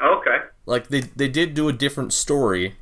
Okay. 0.00 0.38
Like 0.66 0.88
they 0.88 1.00
they 1.00 1.28
did 1.28 1.54
do 1.54 1.68
a 1.68 1.72
different 1.72 2.12
story, 2.12 2.74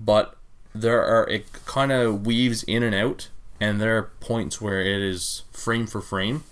but 0.00 0.36
there 0.74 1.04
are 1.04 1.28
it 1.28 1.46
kind 1.66 1.92
of 1.92 2.24
weaves 2.24 2.62
in 2.64 2.82
and 2.82 2.94
out, 2.94 3.28
and 3.60 3.80
there 3.80 3.98
are 3.98 4.10
points 4.20 4.60
where 4.60 4.80
it 4.80 5.02
is 5.02 5.42
frame 5.52 5.86
for 5.86 6.00
frame. 6.00 6.44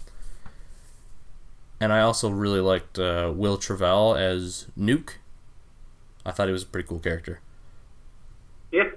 And 1.83 1.93
I 1.93 2.01
also 2.01 2.29
really 2.29 2.61
liked 2.61 2.99
uh, 2.99 3.33
Wil 3.35 3.57
Traval 3.57 4.19
as 4.19 4.67
Nuke. 4.79 5.15
I 6.31 6.33
thought 6.33 6.47
he 6.47 6.53
was 6.53 6.63
a 6.63 6.67
pretty 6.67 6.87
cool 6.87 7.01
character. 7.01 7.41
Yeah. 8.71 8.91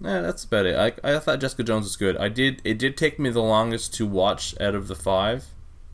Yeah, 0.00 0.22
that's 0.22 0.44
about 0.44 0.64
it. 0.64 0.98
I, 1.04 1.14
I 1.14 1.18
thought 1.18 1.40
Jessica 1.40 1.62
Jones 1.62 1.84
was 1.84 1.96
good. 1.96 2.16
I 2.16 2.30
did. 2.30 2.62
It 2.64 2.78
did 2.78 2.96
take 2.96 3.18
me 3.18 3.28
the 3.28 3.42
longest 3.42 3.92
to 3.94 4.06
watch 4.06 4.58
out 4.58 4.74
of 4.74 4.88
the 4.88 4.96
five, 4.96 5.44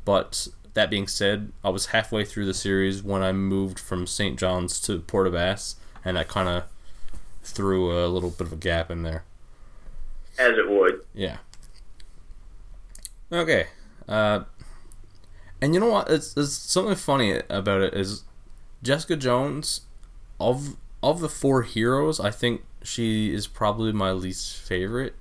but 0.05 0.47
that 0.75 0.91
being 0.91 1.09
said, 1.09 1.51
I 1.65 1.71
was 1.71 1.87
halfway 1.87 2.25
through 2.25 2.47
the 2.47 2.55
series 2.55 3.03
when 3.03 3.21
I 3.21 3.33
moved 3.33 3.81
from 3.81 4.07
St. 4.07 4.39
John's 4.39 4.81
to 4.83 5.01
Port 5.01 5.27
aux 5.27 5.33
Basques, 5.33 5.75
and 6.05 6.17
I 6.17 6.23
kind 6.23 6.49
of 6.49 6.65
threw 7.43 7.93
a 7.93 8.07
little 8.07 8.31
bit 8.31 8.47
of 8.47 8.53
a 8.53 8.57
gap 8.57 8.91
in 8.91 9.03
there. 9.03 9.25
As 10.39 10.57
it 10.57 10.71
would. 10.71 11.03
Yeah. 11.13 11.39
Okay. 13.33 13.67
Uh, 14.09 14.45
and 15.61 15.75
you 15.75 15.81
know 15.81 15.91
what? 15.91 16.09
It's, 16.09 16.37
it's 16.37 16.53
something 16.53 16.95
funny 16.95 17.43
about 17.51 17.83
it 17.83 17.95
is 17.95 18.23
Jessica 18.83 19.17
Jones 19.17 19.83
of 20.41 20.77
of 21.03 21.21
the 21.21 21.29
four 21.29 21.63
heroes. 21.63 22.21
I 22.21 22.31
think 22.31 22.63
she 22.83 23.33
is 23.33 23.47
probably 23.47 23.93
my 23.93 24.13
least 24.13 24.57
favorite, 24.59 25.15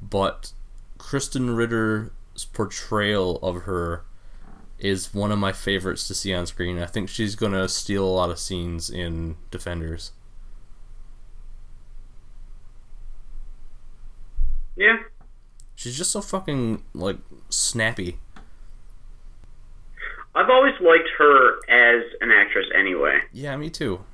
but 0.00 0.52
Krysten 0.98 1.56
Ritter's 1.56 2.10
portrayal 2.52 3.36
of 3.38 3.62
her 3.62 4.04
is 4.78 5.14
one 5.14 5.32
of 5.32 5.38
my 5.38 5.52
favorites 5.52 6.06
to 6.08 6.14
see 6.14 6.34
on 6.34 6.46
screen. 6.46 6.78
I 6.78 6.86
think 6.86 7.08
she's 7.08 7.34
gonna 7.34 7.68
steal 7.68 8.04
a 8.04 8.10
lot 8.10 8.30
of 8.30 8.38
scenes 8.38 8.90
in 8.90 9.36
Defenders. 9.50 10.12
Yeah. 14.76 14.98
She's 15.74 15.96
just 15.96 16.10
so 16.10 16.20
fucking 16.20 16.82
like 16.94 17.18
snappy. 17.48 18.18
I've 20.36 20.50
always 20.50 20.74
liked 20.80 21.08
her 21.18 21.56
as 21.68 22.04
an 22.20 22.30
actress 22.30 22.66
anyway. 22.78 23.20
Yeah, 23.32 23.56
me 23.56 23.70
too. 23.70 24.04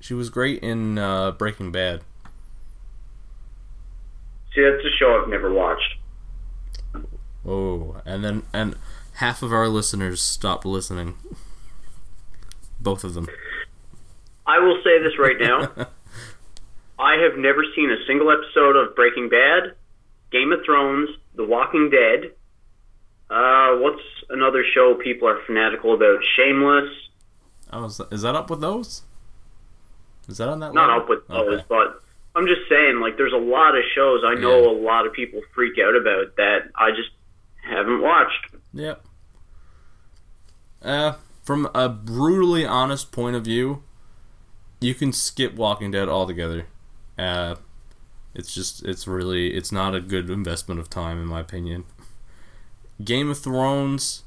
She 0.00 0.12
was 0.12 0.28
great 0.28 0.62
in 0.64 0.98
uh, 0.98 1.30
Breaking 1.30 1.70
Bad. 1.70 2.02
See, 4.52 4.62
that's 4.62 4.84
a 4.84 4.90
show 4.98 5.20
I've 5.22 5.28
never 5.28 5.52
watched. 5.52 5.94
Oh, 7.46 8.00
and 8.04 8.24
then 8.24 8.42
and 8.52 8.76
half 9.14 9.42
of 9.42 9.52
our 9.52 9.68
listeners 9.68 10.20
stopped 10.20 10.64
listening. 10.64 11.14
Both 12.80 13.04
of 13.04 13.14
them. 13.14 13.28
I 14.46 14.58
will 14.58 14.78
say 14.82 15.02
this 15.02 15.18
right 15.18 15.36
now. 15.38 15.70
I 16.98 17.16
have 17.22 17.38
never 17.38 17.64
seen 17.76 17.90
a 17.90 18.04
single 18.06 18.30
episode 18.30 18.76
of 18.76 18.94
Breaking 18.96 19.28
Bad, 19.28 19.74
Game 20.30 20.52
of 20.52 20.64
Thrones, 20.64 21.10
The 21.34 21.44
Walking 21.44 21.90
Dead. 21.90 22.32
Uh, 23.30 23.78
what's 23.78 24.02
another 24.30 24.64
show 24.74 24.94
people 24.94 25.28
are 25.28 25.40
fanatical 25.46 25.94
about? 25.94 26.22
Shameless. 26.36 26.90
Oh, 27.72 27.84
is 27.86 27.96
that, 27.98 28.12
is 28.12 28.22
that 28.22 28.34
up 28.34 28.50
with 28.50 28.60
those? 28.60 29.02
Is 30.28 30.38
that 30.38 30.48
on 30.48 30.60
that? 30.60 30.72
Not 30.74 30.88
level? 30.88 31.02
up 31.02 31.08
with 31.08 31.28
those, 31.28 31.54
Okay. 31.60 31.64
but 31.68 32.02
I'm 32.36 32.46
just 32.46 32.62
saying, 32.68 33.00
like, 33.00 33.16
there's 33.16 33.32
a 33.32 33.36
lot 33.36 33.76
of 33.76 33.84
shows 33.94 34.22
I 34.24 34.34
know 34.34 34.62
Yeah. 34.62 34.70
a 34.70 34.76
lot 34.84 35.06
of 35.06 35.12
people 35.12 35.40
freak 35.54 35.78
out 35.78 35.94
about 35.96 36.36
that 36.36 36.70
I 36.74 36.90
just 36.90 37.10
haven't 37.62 38.00
watched. 38.00 38.46
Yep. 38.72 39.04
Uh, 40.82 41.12
from 41.42 41.68
a 41.74 41.88
brutally 41.88 42.64
honest 42.66 43.12
point 43.12 43.36
of 43.36 43.44
view, 43.44 43.82
you 44.80 44.94
can 44.94 45.12
skip 45.12 45.54
Walking 45.54 45.90
Dead 45.90 46.08
altogether. 46.08 46.66
Uh, 47.18 47.56
it's 48.34 48.54
just, 48.54 48.84
it's 48.84 49.06
really, 49.06 49.54
it's 49.54 49.70
not 49.72 49.94
a 49.94 50.00
good 50.00 50.28
investment 50.28 50.80
of 50.80 50.90
time, 50.90 51.20
in 51.20 51.26
my 51.26 51.40
opinion. 51.40 51.84
Game 53.02 53.30
of 53.30 53.38
Thrones, 53.38 54.22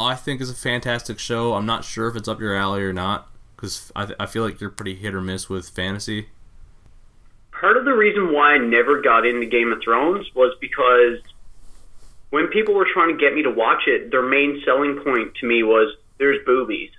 I 0.00 0.14
think, 0.14 0.40
is 0.40 0.50
a 0.50 0.54
fantastic 0.54 1.18
show. 1.18 1.54
I'm 1.54 1.66
not 1.66 1.84
sure 1.84 2.08
if 2.08 2.16
it's 2.16 2.28
up 2.28 2.40
your 2.40 2.54
alley 2.56 2.82
or 2.82 2.92
not, 2.92 3.28
because 3.56 3.92
I, 3.94 4.12
I 4.18 4.26
feel 4.26 4.42
like 4.44 4.60
you're 4.60 4.70
pretty 4.70 4.94
hit 4.94 5.14
or 5.14 5.20
miss 5.20 5.48
with 5.48 5.68
fantasy. 5.68 6.28
Part 7.52 7.76
of 7.76 7.84
the 7.84 7.92
reason 7.92 8.32
why 8.32 8.54
I 8.54 8.58
never 8.58 9.00
got 9.00 9.26
into 9.26 9.46
Game 9.46 9.72
of 9.72 9.80
Thrones 9.82 10.26
was 10.34 10.56
because 10.60 11.18
when 12.30 12.48
people 12.48 12.74
were 12.74 12.86
trying 12.92 13.16
to 13.16 13.20
get 13.20 13.34
me 13.34 13.42
to 13.42 13.50
watch 13.50 13.82
it, 13.86 14.10
their 14.10 14.22
main 14.22 14.62
selling 14.64 15.00
point 15.02 15.34
to 15.40 15.46
me 15.46 15.62
was 15.62 15.94
there's 16.18 16.44
boobies. 16.44 16.90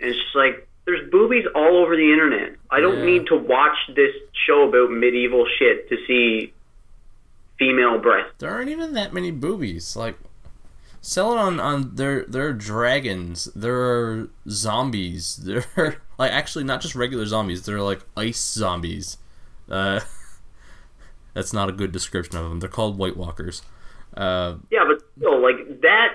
And 0.00 0.10
it's 0.10 0.18
just 0.18 0.34
like, 0.34 0.66
there's 0.86 1.08
boobies 1.10 1.44
all 1.54 1.76
over 1.78 1.96
the 1.96 2.12
internet. 2.12 2.54
I 2.70 2.80
don't 2.80 2.98
Yeah. 3.00 3.04
need 3.04 3.26
to 3.28 3.36
watch 3.36 3.76
this 3.94 4.14
show 4.46 4.68
about 4.68 4.90
medieval 4.90 5.46
shit 5.58 5.88
to 5.88 5.96
see 6.06 6.52
female 7.58 7.98
breasts. 7.98 8.34
There 8.38 8.50
aren't 8.50 8.68
even 8.70 8.94
that 8.94 9.12
many 9.12 9.30
boobies. 9.30 9.94
Like, 9.96 10.16
sell 11.06 11.32
it 11.32 11.38
on 11.38 11.60
on 11.60 11.94
there. 11.94 12.24
There 12.26 12.46
are 12.48 12.52
dragons. 12.52 13.48
There 13.54 13.80
are 13.80 14.28
zombies. 14.48 15.36
There 15.44 15.64
are 15.76 15.96
like 16.18 16.32
actually 16.32 16.64
not 16.64 16.80
just 16.80 16.94
regular 16.94 17.26
zombies. 17.26 17.64
They're 17.64 17.80
like 17.80 18.00
ice 18.16 18.42
zombies. 18.42 19.18
Uh, 19.70 20.00
that's 21.34 21.52
not 21.52 21.68
a 21.68 21.72
good 21.72 21.92
description 21.92 22.36
of 22.36 22.48
them. 22.48 22.60
They're 22.60 22.68
called 22.68 22.98
White 22.98 23.16
Walkers. 23.16 23.62
Uh, 24.16 24.56
Yeah, 24.70 24.84
but 24.86 25.02
still, 25.16 25.40
like 25.42 25.80
that, 25.82 26.12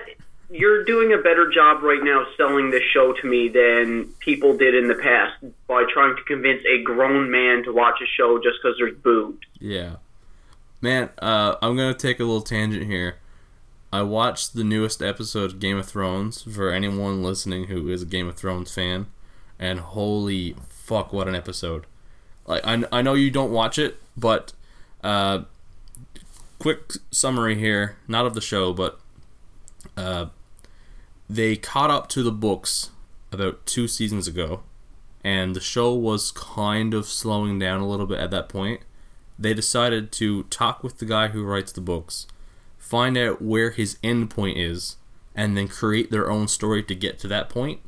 you're 0.50 0.84
doing 0.84 1.12
a 1.12 1.18
better 1.18 1.50
job 1.50 1.82
right 1.82 2.02
now 2.02 2.26
selling 2.36 2.70
this 2.70 2.82
show 2.92 3.12
to 3.12 3.26
me 3.26 3.48
than 3.48 4.06
people 4.18 4.56
did 4.56 4.74
in 4.74 4.88
the 4.88 4.94
past 4.96 5.42
by 5.68 5.84
trying 5.92 6.16
to 6.16 6.22
convince 6.24 6.62
a 6.66 6.82
grown 6.82 7.30
man 7.30 7.62
to 7.64 7.72
watch 7.72 8.00
a 8.02 8.06
show 8.16 8.38
just 8.38 8.58
because 8.62 8.76
there's 8.78 8.96
boobs. 8.98 9.46
yeah, 9.60 9.96
man. 10.80 11.08
Uh, 11.20 11.56
I'm 11.62 11.76
gonna 11.76 11.94
take 11.94 12.18
a 12.20 12.24
little 12.24 12.42
tangent 12.42 12.84
here. 12.86 13.16
I 13.92 14.00
watched 14.02 14.54
the 14.54 14.64
newest 14.64 15.02
episode 15.02 15.52
of 15.52 15.60
Game 15.60 15.76
of 15.76 15.86
Thrones 15.86 16.42
for 16.42 16.70
anyone 16.70 17.22
listening 17.22 17.64
who 17.64 17.88
is 17.90 18.00
a 18.00 18.06
Game 18.06 18.26
of 18.26 18.36
Thrones 18.36 18.72
fan, 18.72 19.06
and 19.58 19.80
holy 19.80 20.56
fuck, 20.70 21.12
what 21.12 21.28
an 21.28 21.34
episode! 21.34 21.84
Like 22.46 22.66
I, 22.66 22.84
I 22.90 23.02
know 23.02 23.12
you 23.12 23.30
don't 23.30 23.52
watch 23.52 23.78
it, 23.78 24.00
but 24.16 24.54
uh, 25.04 25.42
quick 26.58 26.92
summary 27.10 27.56
here, 27.56 27.96
not 28.08 28.24
of 28.24 28.32
the 28.32 28.40
show, 28.40 28.72
but 28.72 28.98
uh, 29.96 30.26
they 31.28 31.56
caught 31.56 31.90
up 31.90 32.08
to 32.10 32.22
the 32.22 32.32
books 32.32 32.90
about 33.30 33.66
two 33.66 33.86
seasons 33.86 34.26
ago, 34.26 34.62
and 35.22 35.54
the 35.54 35.60
show 35.60 35.92
was 35.92 36.30
kind 36.30 36.94
of 36.94 37.06
slowing 37.06 37.58
down 37.58 37.80
a 37.80 37.88
little 37.88 38.06
bit 38.06 38.20
at 38.20 38.30
that 38.30 38.48
point. 38.48 38.80
They 39.38 39.52
decided 39.52 40.12
to 40.12 40.44
talk 40.44 40.82
with 40.82 40.98
the 40.98 41.04
guy 41.04 41.28
who 41.28 41.44
writes 41.44 41.72
the 41.72 41.80
books, 41.82 42.26
find 42.92 43.16
out 43.16 43.40
where 43.40 43.70
his 43.70 43.96
end 44.04 44.28
point 44.28 44.58
is, 44.58 44.96
and 45.34 45.56
then 45.56 45.66
create 45.66 46.10
their 46.10 46.30
own 46.30 46.46
story 46.46 46.82
to 46.82 46.94
get 46.94 47.18
to 47.20 47.28
that 47.28 47.48
point. 47.48 47.80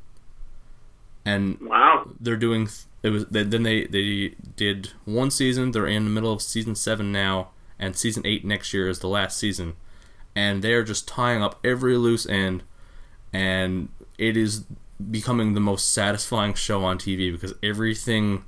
And 1.27 1.59
Wow. 1.61 2.09
they're 2.19 2.37
doing 2.38 2.69
it 3.03 3.11
was 3.11 3.27
then 3.27 3.62
they 3.64 3.85
they 3.87 4.35
did 4.57 4.93
one 5.05 5.31
season 5.31 5.73
they're 5.73 5.87
in 5.87 6.05
the 6.05 6.11
middle 6.11 6.33
of 6.33 6.40
season 6.40 6.75
7 6.75 7.12
now 7.12 7.51
and 7.79 7.95
season 7.97 8.23
8 8.27 8.45
next 8.47 8.73
year 8.73 8.88
is 8.88 9.01
the 9.01 9.09
last 9.09 9.38
season 9.38 9.75
and 10.35 10.62
they're 10.62 10.83
just 10.83 11.07
tying 11.07 11.43
up 11.43 11.59
every 11.62 11.97
loose 11.99 12.27
end 12.27 12.62
and 13.33 13.88
it 14.17 14.37
is 14.38 14.64
becoming 15.11 15.53
the 15.53 15.61
most 15.61 15.93
satisfying 15.93 16.55
show 16.55 16.83
on 16.85 16.97
TV 16.99 17.31
because 17.31 17.53
everything 17.62 18.45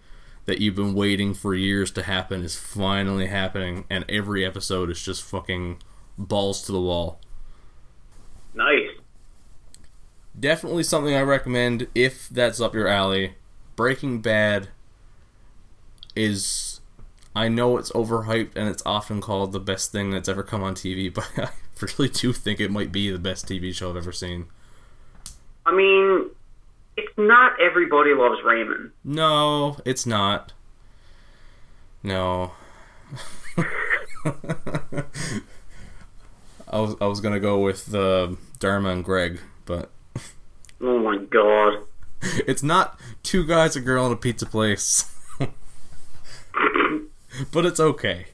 that 0.46 0.58
you've 0.60 0.76
been 0.76 0.94
waiting 0.94 1.34
for 1.34 1.54
years 1.54 1.90
to 1.90 2.02
happen 2.02 2.42
is 2.42 2.56
finally 2.56 3.26
happening 3.26 3.84
and 3.90 4.04
every 4.08 4.44
episode 4.44 4.88
is 4.90 5.02
just 5.02 5.22
fucking 5.22 5.76
balls 6.18 6.62
to 6.62 6.72
the 6.72 6.80
wall 6.80 7.20
Nice. 8.54 8.88
definitely 10.38 10.82
something 10.82 11.14
I 11.14 11.20
recommend 11.22 11.88
if 11.94 12.28
that's 12.30 12.60
up 12.60 12.74
your 12.74 12.88
alley. 12.88 13.34
Breaking 13.76 14.22
Bad 14.22 14.68
is 16.14 16.80
I 17.34 17.48
know 17.48 17.76
it's 17.76 17.92
overhyped 17.92 18.52
and 18.56 18.66
it's 18.68 18.82
often 18.86 19.20
called 19.20 19.52
the 19.52 19.60
best 19.60 19.92
thing 19.92 20.10
that's 20.10 20.28
ever 20.28 20.42
come 20.42 20.62
on 20.62 20.74
TV, 20.74 21.12
but 21.14 21.28
I 21.36 21.50
really 21.98 22.08
do 22.08 22.32
think 22.32 22.60
it 22.60 22.70
might 22.70 22.90
be 22.92 23.10
the 23.10 23.18
best 23.18 23.46
TV 23.46 23.74
show 23.74 23.90
I've 23.90 23.96
ever 23.98 24.12
seen. 24.12 24.46
I 25.66 25.74
mean, 25.74 26.30
it's 26.96 27.12
not 27.18 27.60
everybody 27.60 28.14
loves 28.14 28.40
Raymond. 28.42 28.92
No, 29.04 29.76
it's 29.84 30.06
not. 30.06 30.54
No. 32.02 32.52
I 36.68 36.80
was 36.80 36.96
I 37.00 37.06
was 37.06 37.20
gonna 37.20 37.40
go 37.40 37.58
with 37.60 37.94
um, 37.94 38.38
the 38.54 38.58
Dharma 38.58 38.90
and 38.90 39.04
Greg, 39.04 39.40
but 39.64 39.90
Oh 40.80 40.98
my 40.98 41.18
god. 41.18 41.84
it's 42.46 42.62
not 42.62 42.98
two 43.22 43.46
guys, 43.46 43.76
a 43.76 43.80
girl, 43.80 44.04
and 44.06 44.14
a 44.14 44.16
pizza 44.16 44.46
place. 44.46 45.12
but 47.52 47.66
it's 47.66 47.80
okay. 47.80 48.26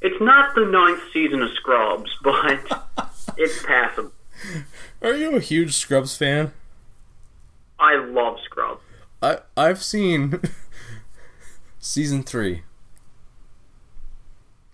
It's 0.00 0.20
not 0.20 0.54
the 0.54 0.64
ninth 0.64 1.02
season 1.12 1.42
of 1.42 1.50
Scrubs, 1.52 2.10
but 2.22 2.88
it's 3.36 3.62
passable. 3.64 4.12
Are 5.02 5.14
you 5.14 5.36
a 5.36 5.40
huge 5.40 5.74
Scrubs 5.74 6.16
fan? 6.16 6.52
I 7.78 7.96
love 7.96 8.38
Scrubs. 8.44 8.82
I 9.22 9.38
I've 9.56 9.82
seen 9.82 10.40
season 11.78 12.22
three. 12.22 12.62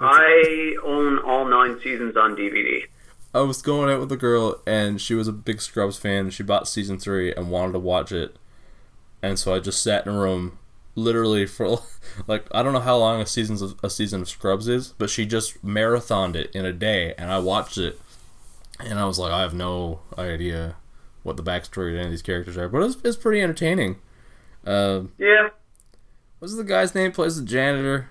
I 0.00 0.76
own 0.84 1.18
all 1.18 1.46
nine 1.46 1.80
seasons 1.80 2.16
on 2.16 2.36
DVD. 2.36 2.84
I 3.34 3.40
was 3.40 3.60
going 3.62 3.90
out 3.90 4.00
with 4.00 4.12
a 4.12 4.16
girl 4.16 4.60
and 4.66 5.00
she 5.00 5.14
was 5.14 5.28
a 5.28 5.32
big 5.32 5.60
Scrubs 5.60 5.96
fan. 5.98 6.30
She 6.30 6.42
bought 6.42 6.68
season 6.68 6.98
three 6.98 7.32
and 7.34 7.50
wanted 7.50 7.72
to 7.72 7.78
watch 7.78 8.12
it, 8.12 8.36
and 9.22 9.38
so 9.38 9.54
I 9.54 9.58
just 9.58 9.82
sat 9.82 10.06
in 10.06 10.14
a 10.14 10.18
room, 10.18 10.58
literally 10.94 11.46
for 11.46 11.78
like 12.26 12.46
I 12.52 12.62
don't 12.62 12.72
know 12.72 12.80
how 12.80 12.96
long 12.96 13.20
a 13.20 13.26
season 13.26 13.62
of 13.62 13.74
a 13.82 13.90
season 13.90 14.22
of 14.22 14.28
Scrubs 14.28 14.68
is, 14.68 14.88
but 14.98 15.10
she 15.10 15.26
just 15.26 15.64
marathoned 15.64 16.34
it 16.36 16.50
in 16.54 16.64
a 16.64 16.72
day, 16.72 17.14
and 17.18 17.30
I 17.30 17.38
watched 17.38 17.76
it, 17.78 18.00
and 18.80 18.98
I 18.98 19.04
was 19.06 19.18
like, 19.18 19.32
I 19.32 19.40
have 19.42 19.54
no 19.54 20.00
idea 20.16 20.76
what 21.22 21.36
the 21.36 21.42
backstory 21.42 21.90
of 21.92 21.96
any 21.96 22.04
of 22.04 22.10
these 22.10 22.22
characters 22.22 22.56
are, 22.56 22.68
but 22.68 22.82
it's 22.82 22.96
it's 23.04 23.16
pretty 23.16 23.40
entertaining. 23.42 23.96
Uh, 24.66 25.02
Yeah. 25.18 25.48
what's 26.38 26.56
the 26.56 26.64
guy's 26.64 26.94
name? 26.94 27.12
Plays 27.12 27.36
the 27.38 27.44
janitor. 27.46 28.08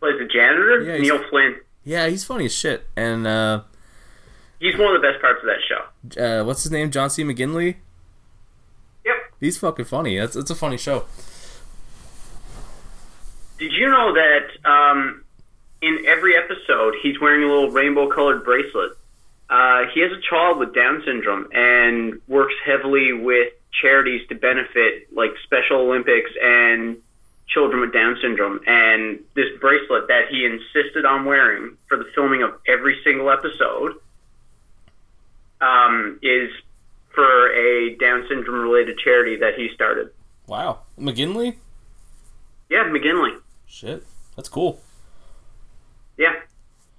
Plays 0.00 0.18
the 0.18 0.26
janitor? 0.26 0.82
Yeah, 0.82 0.98
Neil 0.98 1.20
Flynn. 1.30 1.56
Yeah, 1.84 2.08
he's 2.08 2.24
funny 2.24 2.44
as 2.46 2.54
shit. 2.54 2.86
And 2.96 3.26
uh, 3.26 3.62
He's 4.60 4.76
one 4.76 4.94
of 4.94 5.00
the 5.00 5.08
best 5.08 5.20
parts 5.20 5.40
of 5.42 5.46
that 5.46 5.60
show. 5.68 6.22
uh, 6.22 6.44
what's 6.44 6.62
his 6.62 6.72
name? 6.72 6.90
John 6.90 7.10
C. 7.10 7.22
McGinley. 7.24 7.76
Yep. 9.04 9.14
He's 9.40 9.58
fucking 9.58 9.84
funny. 9.86 10.18
That's 10.18 10.36
it's 10.36 10.50
a 10.50 10.54
funny 10.54 10.76
show. 10.76 11.04
Did 13.58 13.72
you 13.72 13.88
know 13.90 14.14
that 14.14 14.68
um, 14.70 15.24
in 15.82 16.04
every 16.06 16.34
episode 16.36 16.94
he's 17.02 17.20
wearing 17.20 17.42
a 17.42 17.46
little 17.46 17.70
rainbow 17.70 18.08
colored 18.08 18.44
bracelet? 18.44 18.92
Uh, 19.50 19.84
he 19.94 20.00
has 20.00 20.12
a 20.12 20.20
child 20.20 20.58
with 20.58 20.74
Down 20.74 21.02
syndrome 21.06 21.48
and 21.52 22.20
works 22.28 22.54
heavily 22.64 23.12
with 23.14 23.52
charities 23.80 24.26
to 24.28 24.34
benefit 24.34 25.08
like 25.14 25.30
Special 25.44 25.78
Olympics 25.80 26.30
and 26.42 26.98
children 27.48 27.80
with 27.80 27.92
Down 27.92 28.16
syndrome. 28.22 28.60
And 28.66 29.20
this 29.34 29.46
bracelet 29.60 30.08
that 30.08 30.28
he 30.30 30.44
insisted 30.44 31.04
on 31.04 31.24
wearing 31.24 31.76
for 31.88 31.96
the 31.96 32.04
filming 32.14 32.42
of 32.42 32.54
every 32.66 32.98
single 33.04 33.30
episode 33.30 33.94
um, 35.60 36.18
is 36.22 36.50
for 37.14 37.52
a 37.52 37.96
Down 37.96 38.26
syndrome 38.28 38.60
related 38.60 38.98
charity 38.98 39.36
that 39.36 39.54
he 39.54 39.70
started. 39.74 40.10
Wow, 40.46 40.80
McGinley. 40.98 41.56
Yeah, 42.70 42.84
McGinley. 42.84 43.38
Shit, 43.66 44.04
that's 44.36 44.48
cool. 44.48 44.80
Yeah. 46.16 46.34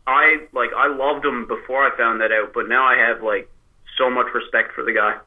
I 0.09 0.47
like 0.53 0.71
I 0.75 0.87
loved 0.87 1.23
him 1.23 1.47
before 1.47 1.85
I 1.85 1.95
found 1.95 2.21
that 2.21 2.31
out, 2.31 2.51
but 2.53 2.67
now 2.67 2.83
I 2.83 2.97
have 2.97 3.21
like 3.21 3.47
so 3.95 4.09
much 4.09 4.33
respect 4.33 4.73
for 4.73 4.83
the 4.83 4.91
guy. 4.91 5.17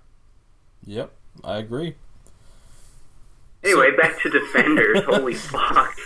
Yep, 0.85 1.13
I 1.45 1.59
agree. 1.59 1.95
Anyway, 3.65 3.91
back 3.97 4.21
to 4.23 4.31
Defenders. 4.31 5.05
Holy 5.07 5.35
fuck! 5.35 5.97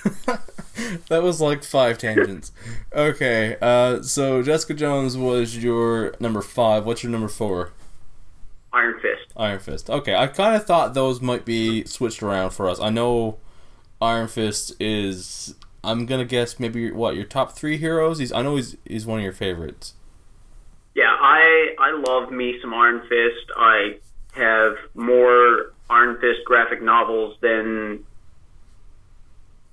that 1.09 1.23
was 1.23 1.41
like 1.41 1.65
five 1.65 1.99
tangents. 1.99 2.53
Okay, 2.93 3.57
uh, 3.61 4.03
so 4.03 4.43
Jessica 4.43 4.75
Jones 4.75 5.17
was 5.17 5.57
your 5.57 6.15
number 6.21 6.43
five. 6.43 6.85
What's 6.85 7.03
your 7.03 7.13
number 7.13 7.29
four? 7.29 7.73
Iron 8.73 9.01
Fist. 9.01 9.33
Iron 9.37 9.59
Fist. 9.59 9.89
Okay, 9.89 10.15
I 10.15 10.27
kind 10.27 10.55
of 10.55 10.67
thought 10.67 10.93
those 10.93 11.21
might 11.23 11.45
be 11.45 11.85
switched 11.85 12.23
around 12.23 12.51
for 12.51 12.69
us. 12.69 12.79
I 12.79 12.91
know 12.91 13.39
Iron 14.01 14.29
Fist 14.29 14.75
is. 14.79 15.55
I'm 15.83 16.05
gonna 16.05 16.25
guess 16.25 16.59
maybe 16.59 16.91
what 16.91 17.17
your 17.17 17.25
top 17.25 17.53
three 17.53 17.79
heroes. 17.79 18.19
He's. 18.19 18.33
I 18.33 18.43
know 18.43 18.57
he's. 18.57 18.77
He's 18.85 19.07
one 19.07 19.19
of 19.19 19.25
your 19.25 19.33
favorites. 19.33 19.95
Yeah, 20.95 21.15
I 21.19 21.75
I 21.79 22.03
love 22.07 22.31
me 22.31 22.59
some 22.61 22.75
Iron 22.75 23.01
Fist. 23.09 23.51
I 23.57 23.99
have 24.35 24.77
more 24.95 25.73
Iron 25.89 26.19
Fist 26.21 26.41
graphic 26.45 26.83
novels 26.83 27.37
than 27.41 28.05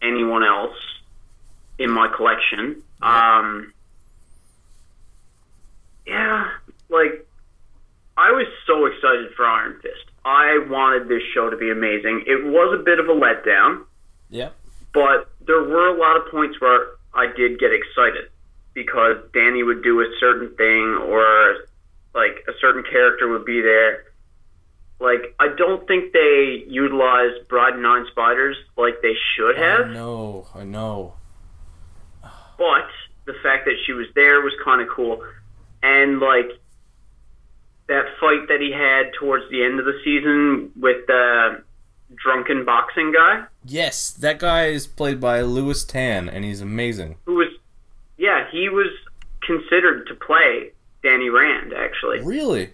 anyone 0.01 0.43
else 0.43 0.75
in 1.79 1.89
my 1.89 2.07
collection. 2.15 2.83
Um, 3.01 3.73
yeah, 6.05 6.49
like 6.89 7.25
I 8.17 8.31
was 8.31 8.47
so 8.67 8.85
excited 8.85 9.33
for 9.35 9.45
Iron 9.45 9.79
Fist. 9.81 10.05
I 10.25 10.65
wanted 10.69 11.07
this 11.07 11.23
show 11.33 11.49
to 11.49 11.57
be 11.57 11.69
amazing. 11.71 12.23
It 12.27 12.45
was 12.45 12.77
a 12.79 12.83
bit 12.83 12.99
of 12.99 13.07
a 13.07 13.13
letdown, 13.13 13.83
Yeah. 14.29 14.49
but 14.93 15.29
there 15.45 15.63
were 15.63 15.87
a 15.87 15.97
lot 15.99 16.15
of 16.17 16.27
points 16.31 16.61
where 16.61 16.87
I 17.13 17.27
did 17.27 17.59
get 17.59 17.71
excited 17.73 18.29
because 18.73 19.17
Danny 19.33 19.63
would 19.63 19.83
do 19.83 20.01
a 20.01 20.07
certain 20.19 20.55
thing 20.55 20.95
or 20.95 21.57
like 22.15 22.43
a 22.47 22.53
certain 22.61 22.83
character 22.83 23.27
would 23.29 23.45
be 23.45 23.61
there. 23.61 24.05
Like 25.03 25.35
I 25.39 25.49
don't 25.57 25.85
think 25.85 26.13
they 26.13 26.63
utilized 26.67 27.47
Bride 27.49 27.73
and 27.73 27.83
Nine 27.83 28.05
Spiders 28.11 28.55
like 28.77 28.95
they 29.01 29.15
should 29.35 29.57
have. 29.57 29.87
I 29.87 29.93
know. 29.93 30.47
I 30.55 30.63
know. 30.63 31.15
but 32.57 32.87
the 33.25 33.33
fact 33.43 33.65
that 33.65 33.75
she 33.85 33.91
was 33.91 34.07
there 34.15 34.39
was 34.41 34.53
kind 34.63 34.81
of 34.81 34.87
cool. 34.87 35.21
And 35.83 36.19
like 36.21 36.49
that 37.87 38.05
fight 38.19 38.47
that 38.47 38.61
he 38.61 38.71
had 38.71 39.11
towards 39.19 39.43
the 39.51 39.63
end 39.63 39.77
of 39.79 39.85
the 39.85 39.99
season 40.05 40.71
with 40.79 41.05
the 41.07 41.61
drunken 42.15 42.63
boxing 42.63 43.11
guy. 43.11 43.43
Yes, 43.65 44.11
that 44.11 44.39
guy 44.39 44.67
is 44.67 44.87
played 44.87 45.19
by 45.19 45.41
Lewis 45.41 45.83
Tan, 45.83 46.29
and 46.29 46.45
he's 46.45 46.61
amazing. 46.61 47.17
who 47.25 47.35
was 47.35 47.49
yeah 48.17 48.45
he 48.51 48.69
was 48.69 48.87
considered 49.41 50.07
to 50.07 50.13
play 50.15 50.71
danny 51.03 51.29
rand 51.29 51.73
actually 51.73 52.21
Really? 52.21 52.71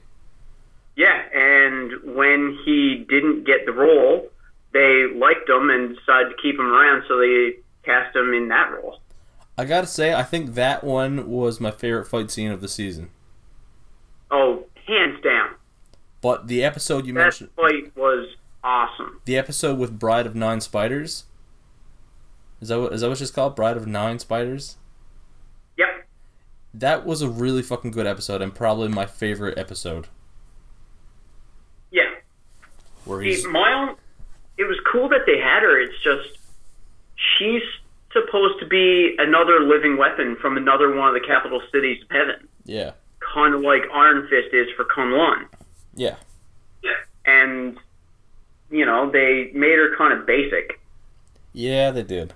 Yeah 0.99 1.21
and 1.33 2.15
when 2.15 2.57
he 2.65 3.05
didn't 3.09 3.45
get 3.45 3.65
the 3.65 3.71
role 3.71 4.27
they 4.73 5.05
liked 5.15 5.49
him 5.49 5.69
and 5.69 5.95
decided 5.95 6.29
to 6.29 6.35
keep 6.41 6.55
him 6.55 6.67
around 6.67 7.03
so 7.07 7.17
they 7.17 7.53
cast 7.83 8.13
him 8.15 8.33
in 8.33 8.49
that 8.49 8.69
role 8.71 8.99
I 9.57 9.65
gotta 9.65 9.88
say, 9.88 10.13
I 10.13 10.23
think 10.23 10.53
that 10.53 10.85
one 10.85 11.29
was 11.29 11.59
my 11.59 11.71
favorite 11.71 12.05
fight 12.05 12.31
scene 12.31 12.49
of 12.49 12.62
the 12.62 12.69
season. 12.69 13.09
oh 14.31 14.63
hands 14.88 15.21
down 15.21 15.55
But 16.21 16.47
the 16.47 16.63
episode 16.63 17.05
you 17.05 17.13
that 17.13 17.19
mentioned, 17.19 17.49
fight 17.55 17.95
was 17.95 18.35
awesome 18.63 19.21
the 19.25 19.38
episode 19.38 19.77
with 19.79 19.99
Bride 19.99 20.25
of 20.25 20.35
Nine 20.35 20.62
Spiders. 20.62 21.25
Is 22.62 22.67
that 22.69 22.79
what 22.79 22.93
is 22.93 23.01
that 23.01 23.09
what 23.09 23.21
it's 23.21 23.31
called? 23.31 23.55
Bride 23.55 23.77
of 23.77 23.88
Nine 23.88 24.19
Spiders. 24.19 24.77
yep 25.77 26.07
That 26.73 27.05
was 27.05 27.21
a 27.21 27.29
really 27.29 27.62
fucking 27.62 27.91
good 27.91 28.07
episode, 28.07 28.41
and 28.41 28.53
probably 28.55 28.88
my 28.88 29.05
favorite 29.05 29.57
episode. 29.57 30.07
yeah 31.91 32.15
Where 33.19 33.36
See, 33.36 33.47
my 33.47 33.73
own 33.73 33.95
it 34.58 34.63
was 34.63 34.77
cool 34.91 35.10
that 35.10 35.21
they 35.25 35.39
had 35.39 35.63
her 35.63 35.79
it's 35.79 36.01
just 36.03 36.38
she's 37.38 37.62
supposed 38.12 38.60
to 38.60 38.65
be 38.65 39.15
another 39.19 39.60
living 39.62 39.97
weapon 39.97 40.36
from 40.41 40.58
another 40.58 40.95
one 40.95 41.08
of 41.08 41.13
the 41.13 41.25
capital 41.27 41.62
cities 41.71 42.01
of 42.03 42.10
heaven 42.10 42.47
yeah, 42.65 42.91
kind 43.34 43.53
of 43.55 43.62
like 43.62 43.82
Iron 43.93 44.27
Fist 44.29 44.53
is 44.53 44.67
for 44.75 44.86
Kunlun. 44.86 45.47
yeah, 45.95 46.15
And, 47.25 47.77
you 48.69 48.86
know, 48.86 49.10
they 49.10 49.51
made 49.53 49.77
her 49.77 49.95
kind 49.97 50.13
of 50.13 50.27
basic. 50.27 50.79
yeah. 51.53 51.89
They 51.91 52.03
did. 52.03 52.34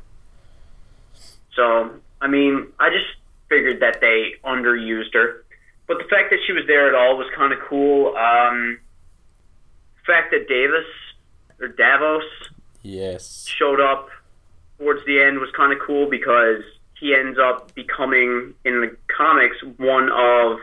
So, 1.55 1.91
I 2.19 2.27
mean, 2.27 2.67
I 2.79 2.89
just 2.89 3.05
figured 3.47 3.79
that 3.81 4.01
they 4.01 4.33
underused 4.43 5.13
her. 5.13 5.45
But 5.87 5.97
the 5.99 6.05
fact 6.05 6.31
that 6.31 6.39
she 6.47 6.53
was 6.53 6.63
there 6.65 6.87
at 6.87 6.95
all 6.95 7.17
was 7.17 7.27
kind 7.35 7.53
of 7.53 7.59
cool. 7.69 8.15
Um, 8.15 8.79
fact 10.05 10.31
that 10.31 10.47
Davis, 10.47 10.85
or 11.59 11.67
Davos, 11.69 12.23
Yes. 12.81 13.45
showed 13.47 13.79
up 13.79 14.09
towards 14.77 15.05
the 15.05 15.21
end 15.21 15.39
was 15.39 15.49
kind 15.55 15.71
of 15.73 15.79
cool 15.79 16.09
because 16.09 16.61
he 16.99 17.13
ends 17.15 17.37
up 17.39 17.73
becoming, 17.75 18.53
in 18.65 18.81
the 18.81 18.95
comics, 19.15 19.57
one 19.77 20.09
of 20.11 20.59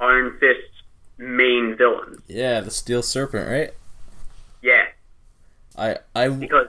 Iron 0.00 0.36
Fist's 0.38 0.82
main 1.18 1.76
villains. 1.76 2.20
Yeah, 2.26 2.60
the 2.60 2.70
Steel 2.70 3.02
Serpent, 3.02 3.48
right? 3.48 3.72
Yeah, 4.62 4.86
I 5.76 5.98
I 6.16 6.28
because 6.28 6.68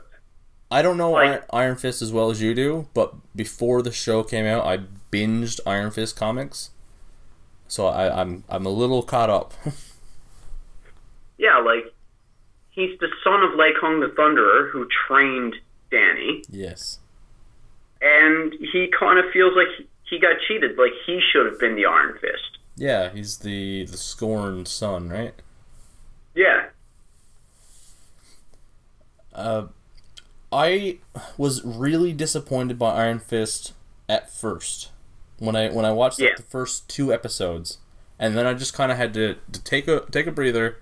I 0.69 0.81
don't 0.81 0.97
know 0.97 1.11
Like- 1.11 1.29
Iron, 1.29 1.43
Iron 1.53 1.75
Fist 1.77 2.01
as 2.01 2.11
well 2.11 2.29
as 2.29 2.41
you 2.41 2.53
do, 2.53 2.87
but 2.93 3.13
before 3.35 3.81
the 3.81 3.91
show 3.91 4.21
came 4.23 4.45
out, 4.45 4.65
I 4.65 4.79
binged 5.11 5.59
Iron 5.65 5.91
Fist 5.91 6.15
comics, 6.17 6.71
so 7.67 7.87
I, 7.87 8.21
I'm 8.21 8.43
I'm 8.49 8.65
a 8.65 8.69
little 8.69 9.01
caught 9.03 9.29
up. 9.29 9.53
Yeah, 11.45 11.59
like 11.59 11.93
he's 12.71 12.97
the 12.99 13.09
son 13.23 13.43
of 13.43 13.51
Lei 13.55 13.71
Kong 13.79 13.99
the 13.99 14.07
Thunderer 14.07 14.71
who 14.71 14.87
trained 15.07 15.55
Danny, 15.91 16.43
yes. 16.49 16.99
and 18.01 18.53
he 18.71 18.91
kind 18.99 19.19
of 19.19 19.25
feels 19.31 19.53
like 19.55 19.87
he 20.09 20.19
got 20.19 20.37
cheated. 20.47 20.77
Like 20.77 20.93
he 21.05 21.21
should 21.31 21.45
have 21.45 21.59
been 21.59 21.75
the 21.75 21.85
Iron 21.85 22.17
Fist. 22.19 22.57
Yeah, 22.75 23.09
he's 23.13 23.37
the 23.37 23.85
the 23.85 23.97
scorned 23.97 24.67
son, 24.67 25.09
right? 25.09 25.35
Yeah, 26.33 26.65
Uh, 29.35 29.67
I 30.51 30.99
was 31.37 31.63
really 31.65 32.13
disappointed 32.13 32.79
by 32.79 32.93
Iron 32.93 33.19
Fist 33.19 33.73
at 34.07 34.31
first 34.31 34.91
when 35.39 35.55
I 35.55 35.69
when 35.69 35.83
I 35.85 35.91
watched 35.91 36.21
like, 36.21 36.37
the 36.37 36.43
first 36.43 36.87
two 36.87 37.13
episodes, 37.13 37.79
and 38.17 38.37
then 38.37 38.45
I 38.45 38.53
just 38.53 38.73
kind 38.73 38.91
of 38.91 38.97
had 38.97 39.13
to, 39.15 39.35
to 39.51 39.63
take 39.63 39.87
a 39.89 40.05
take 40.09 40.27
a 40.27 40.31
breather, 40.31 40.77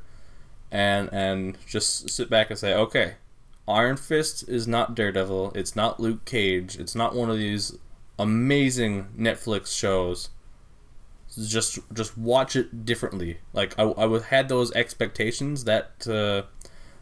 and 0.73 1.07
and 1.13 1.57
just 1.65 2.09
sit 2.09 2.29
back 2.29 2.49
and 2.49 2.59
say, 2.59 2.73
okay, 2.73 3.13
Iron 3.67 3.95
Fist 3.95 4.49
is 4.49 4.67
not 4.67 4.95
Daredevil, 4.95 5.53
it's 5.55 5.75
not 5.75 6.01
Luke 6.01 6.25
Cage, 6.25 6.75
it's 6.77 6.95
not 6.95 7.15
one 7.15 7.29
of 7.29 7.37
these 7.37 7.77
amazing 8.19 9.07
Netflix 9.17 9.77
shows. 9.77 10.29
Just 11.47 11.79
just 11.93 12.17
watch 12.17 12.55
it 12.55 12.85
differently. 12.85 13.37
Like 13.53 13.77
I 13.79 13.83
I 13.83 14.19
had 14.19 14.49
those 14.49 14.73
expectations 14.73 15.63
that. 15.63 16.07
Uh, 16.07 16.43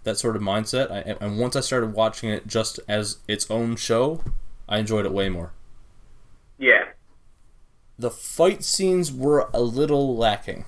that 0.04 0.18
sort 0.18 0.36
of 0.36 0.42
mindset. 0.42 0.90
I, 0.92 1.16
and 1.24 1.38
once 1.38 1.56
I 1.56 1.60
started 1.60 1.94
watching 1.94 2.32
it 2.32 2.48
just 2.48 2.80
as 2.88 3.20
its 3.28 3.52
own 3.52 3.76
show, 3.76 4.24
I 4.68 4.80
enjoyed 4.80 5.06
it 5.06 5.12
way 5.12 5.30
more. 5.30 5.52
yeah, 6.58 6.86
The 8.00 8.10
fight 8.10 8.64
scenes 8.64 9.12
were 9.14 9.48
a 9.54 9.62
little 9.62 10.16
lacking. 10.18 10.66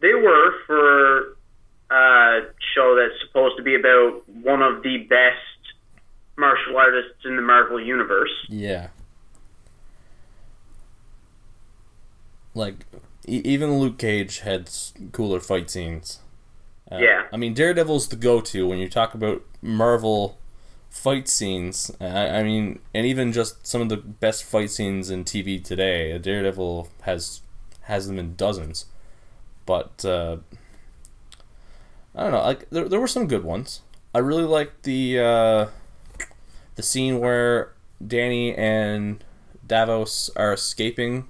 they 0.00 0.14
were 0.14 0.52
for 0.68 1.36
a 1.90 2.40
show 2.76 2.94
that's 2.94 3.20
supposed 3.26 3.56
to 3.56 3.62
be 3.64 3.74
about 3.74 4.22
one 4.28 4.62
of 4.62 4.82
the 4.84 4.98
best 5.08 5.36
martial 6.36 6.76
artists 6.76 7.24
in 7.24 7.34
the 7.34 7.42
Marvel 7.42 7.80
universe. 7.80 8.30
Yeah. 8.48 8.88
Like, 12.54 12.84
e- 13.26 13.42
even 13.44 13.78
Luke 13.78 13.98
Cage 13.98 14.40
had 14.40 14.70
cooler 15.12 15.40
fight 15.40 15.70
scenes. 15.70 16.20
Uh, 16.90 16.98
Yeah. 16.98 17.24
I 17.32 17.36
mean, 17.36 17.54
Daredevil's 17.54 18.08
the 18.08 18.16
go 18.16 18.40
to 18.40 18.66
when 18.68 18.78
you 18.78 18.88
talk 18.88 19.14
about 19.14 19.42
Marvel 19.62 20.38
fight 20.90 21.28
scenes. 21.28 21.90
I, 22.00 22.06
I 22.28 22.42
mean, 22.42 22.80
and 22.94 23.06
even 23.06 23.32
just 23.32 23.66
some 23.66 23.80
of 23.80 23.88
the 23.88 23.96
best 23.96 24.44
fight 24.44 24.70
scenes 24.70 25.10
in 25.10 25.24
TV 25.24 25.62
today. 25.62 26.16
Daredevil 26.18 26.88
has 27.02 27.40
has 27.82 28.06
them 28.06 28.18
in 28.18 28.34
dozens. 28.36 28.84
But 29.68 30.02
uh, 30.02 30.38
I 32.14 32.22
don't 32.22 32.32
know. 32.32 32.40
Like 32.40 32.70
there, 32.70 32.88
there 32.88 32.98
were 32.98 33.06
some 33.06 33.28
good 33.28 33.44
ones. 33.44 33.82
I 34.14 34.18
really 34.20 34.44
liked 34.44 34.84
the 34.84 35.18
uh, 35.18 35.66
the 36.76 36.82
scene 36.82 37.18
where 37.20 37.74
Danny 38.04 38.54
and 38.54 39.22
Davos 39.66 40.30
are 40.36 40.54
escaping, 40.54 41.28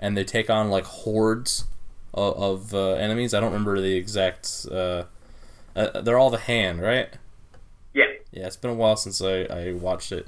and 0.00 0.16
they 0.16 0.24
take 0.24 0.48
on 0.48 0.70
like 0.70 0.84
hordes 0.84 1.66
of, 2.14 2.34
of 2.36 2.74
uh, 2.74 2.92
enemies. 2.92 3.34
I 3.34 3.40
don't 3.40 3.52
remember 3.52 3.78
the 3.78 3.94
exact. 3.94 4.64
Uh, 4.72 5.04
uh, 5.76 6.00
they're 6.00 6.16
all 6.16 6.30
the 6.30 6.38
hand, 6.38 6.80
right? 6.80 7.10
Yeah, 7.92 8.04
Yeah, 8.32 8.46
it's 8.46 8.56
been 8.56 8.70
a 8.70 8.74
while 8.74 8.96
since 8.96 9.20
I, 9.20 9.42
I 9.42 9.72
watched 9.74 10.12
it, 10.12 10.26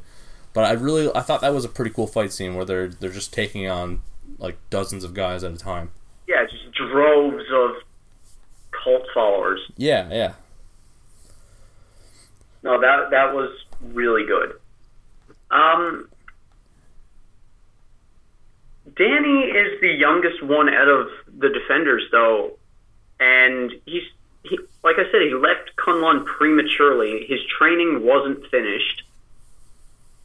But 0.52 0.64
I 0.64 0.72
really 0.72 1.10
I 1.14 1.22
thought 1.22 1.40
that 1.40 1.54
was 1.54 1.64
a 1.64 1.70
pretty 1.70 1.92
cool 1.92 2.06
fight 2.06 2.34
scene 2.34 2.56
where 2.56 2.66
they're 2.66 2.88
they're 2.88 3.08
just 3.08 3.32
taking 3.32 3.66
on 3.66 4.02
like 4.38 4.58
dozens 4.68 5.02
of 5.02 5.14
guys 5.14 5.42
at 5.42 5.52
a 5.54 5.56
time. 5.56 5.92
Droves 6.96 7.44
of 7.52 7.72
cult 8.70 9.02
followers. 9.12 9.60
Yeah, 9.76 10.08
yeah. 10.10 10.32
No, 12.62 12.80
that 12.80 13.10
that 13.10 13.34
was 13.34 13.50
really 13.82 14.24
good. 14.24 14.58
Um, 15.50 16.08
Danny 18.96 19.40
is 19.42 19.78
the 19.82 19.92
youngest 19.92 20.42
one 20.42 20.70
out 20.70 20.88
of 20.88 21.08
the 21.38 21.50
defenders, 21.50 22.02
though, 22.10 22.52
and 23.20 23.72
he's 23.84 24.04
he, 24.44 24.58
like 24.82 24.96
I 24.96 25.04
said, 25.12 25.20
he 25.20 25.34
left 25.34 25.76
Kunlun 25.76 26.24
prematurely. 26.24 27.26
His 27.28 27.40
training 27.58 28.06
wasn't 28.06 28.46
finished, 28.50 29.02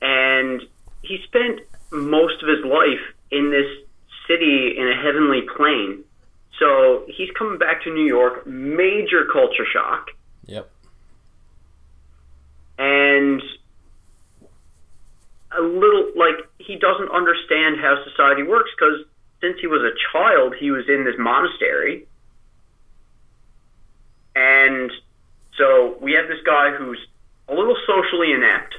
and 0.01 0.61
he 1.01 1.21
spent 1.25 1.59
most 1.91 2.41
of 2.41 2.47
his 2.47 2.63
life 2.63 3.13
in 3.29 3.51
this 3.51 3.67
city 4.25 4.77
in 4.77 4.87
a 4.87 4.95
heavenly 4.95 5.41
plane. 5.41 6.05
So 6.61 7.05
he's 7.07 7.31
coming 7.31 7.57
back 7.57 7.83
to 7.85 7.89
New 7.91 8.05
York, 8.05 8.45
major 8.45 9.25
culture 9.33 9.65
shock. 9.73 10.11
Yep. 10.45 10.69
and 12.77 13.41
a 15.57 15.61
little 15.61 16.11
like 16.15 16.35
he 16.59 16.75
doesn't 16.75 17.09
understand 17.11 17.79
how 17.79 18.03
society 18.09 18.43
works 18.43 18.69
because 18.77 19.05
since 19.41 19.57
he 19.59 19.67
was 19.67 19.81
a 19.81 19.93
child 20.11 20.55
he 20.59 20.71
was 20.71 20.87
in 20.87 21.03
this 21.03 21.15
monastery. 21.17 22.05
And 24.35 24.91
so 25.57 25.97
we 25.99 26.13
have 26.13 26.27
this 26.27 26.41
guy 26.45 26.71
who's 26.71 26.99
a 27.47 27.53
little 27.53 27.75
socially 27.87 28.31
inept. 28.31 28.75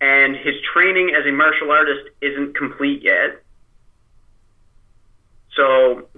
And 0.00 0.36
his 0.36 0.54
training 0.72 1.14
as 1.18 1.26
a 1.26 1.32
martial 1.32 1.70
artist 1.70 2.10
isn't 2.20 2.56
complete 2.56 3.02
yet 3.02 3.42
so 5.56 6.08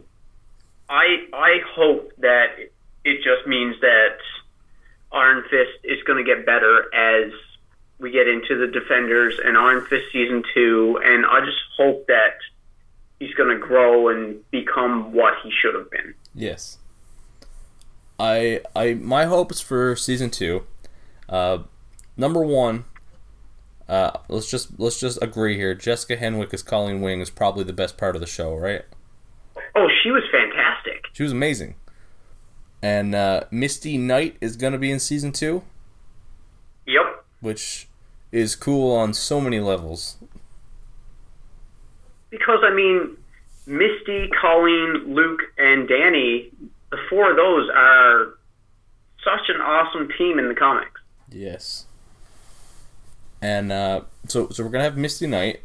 i 0.89 1.26
i 1.32 1.61
hope 1.74 2.12
that 2.18 2.57
it 3.05 3.16
just 3.22 3.47
means 3.47 3.76
that 3.80 4.16
Iron 5.14 5.45
Fist 5.45 5.85
is 5.85 6.03
going 6.05 6.24
to 6.24 6.24
get 6.24 6.45
better 6.45 6.93
as 6.93 7.32
we 7.99 8.11
get 8.11 8.26
into 8.26 8.59
the 8.59 8.66
Defenders 8.66 9.39
and 9.43 9.57
Iron 9.57 9.87
Fist 9.87 10.07
season 10.12 10.43
two, 10.53 11.01
and 11.03 11.24
I 11.24 11.41
just 11.45 11.59
hope 11.76 12.07
that 12.09 12.35
he's 13.20 13.32
going 13.35 13.57
to 13.57 13.64
grow 13.64 14.09
and 14.09 14.39
become 14.51 15.12
what 15.12 15.35
he 15.43 15.51
should 15.51 15.74
have 15.74 15.91
been. 15.91 16.14
Yes. 16.35 16.78
I 18.18 18.61
I 18.74 18.95
my 18.95 19.24
hopes 19.24 19.61
for 19.61 19.97
season 19.97 20.30
two. 20.30 20.64
Uh, 21.28 21.59
number 22.16 22.41
one. 22.41 22.85
Uh, 23.87 24.12
let's 24.28 24.51
just 24.51 24.78
let's 24.78 24.99
just 24.99 25.22
agree 25.22 25.57
here. 25.57 25.74
Jessica 25.74 26.16
Henwick 26.16 26.55
as 26.55 26.62
Colleen 26.62 27.03
Wing 27.03 27.20
is 27.20 27.28
probably 27.28 27.64
the 27.64 27.72
best 27.72 27.99
part 27.99 28.14
of 28.14 28.20
the 28.20 28.26
show, 28.26 28.55
right? 28.55 28.82
Oh, 29.77 29.89
she 30.03 30.11
was 30.11 30.22
fantastic. 30.31 31.07
She 31.12 31.22
was 31.22 31.33
amazing. 31.33 31.75
And 32.83 33.14
uh, 33.14 33.45
Misty 33.51 33.97
Knight 33.99 34.37
is 34.41 34.57
gonna 34.57 34.79
be 34.79 34.91
in 34.91 35.01
season 35.01 35.33
two, 35.33 35.62
Yep. 36.87 37.25
which 37.41 37.89
is 38.31 38.55
cool 38.57 38.95
on 38.95 39.14
so 39.14 39.41
many 39.41 39.59
levels. 39.61 40.16
Because 42.31 42.59
I 42.62 42.75
mean, 42.75 43.16
Misty, 43.66 44.29
Colleen, 44.41 45.14
Luke, 45.14 45.41
and 45.57 45.89
Danny, 45.89 46.51
the 46.91 46.99
four 47.09 47.31
of 47.31 47.37
those 47.37 47.70
are 47.75 48.35
such 49.25 49.49
an 49.49 49.61
awesome 49.61 50.09
team 50.18 50.39
in 50.39 50.49
the 50.49 50.55
comics. 50.55 51.01
Yes. 51.31 51.87
And 53.41 53.72
uh, 53.72 54.03
so 54.29 54.49
so 54.51 54.62
we're 54.64 54.70
gonna 54.70 54.85
have 54.85 54.97
Misty 54.97 55.27
Knight. 55.27 55.61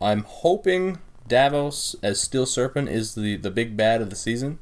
I'm 0.00 0.24
hoping 0.24 0.98
Davos 1.26 1.96
as 2.02 2.20
Steel 2.20 2.46
Serpent 2.46 2.88
is 2.88 3.14
the 3.14 3.36
the 3.36 3.50
big 3.50 3.76
bad 3.76 4.02
of 4.02 4.10
the 4.10 4.16
season. 4.16 4.58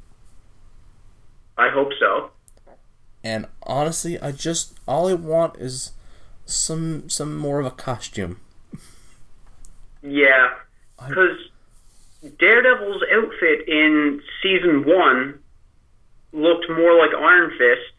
I 1.58 1.68
hope 1.70 1.90
so. 1.98 2.30
And 3.24 3.46
honestly, 3.64 4.20
I 4.20 4.32
just 4.32 4.78
all 4.86 5.08
I 5.08 5.14
want 5.14 5.56
is 5.56 5.92
some 6.46 7.08
some 7.08 7.36
more 7.36 7.60
of 7.60 7.66
a 7.66 7.70
costume. 7.70 8.40
Yeah, 10.02 10.54
because 10.96 11.38
Daredevil's 12.38 13.02
outfit 13.12 13.68
in 13.68 14.20
season 14.42 14.84
one 14.84 15.38
looked 16.32 16.68
more 16.68 16.98
like 16.98 17.10
Iron 17.14 17.50
Fist 17.50 17.92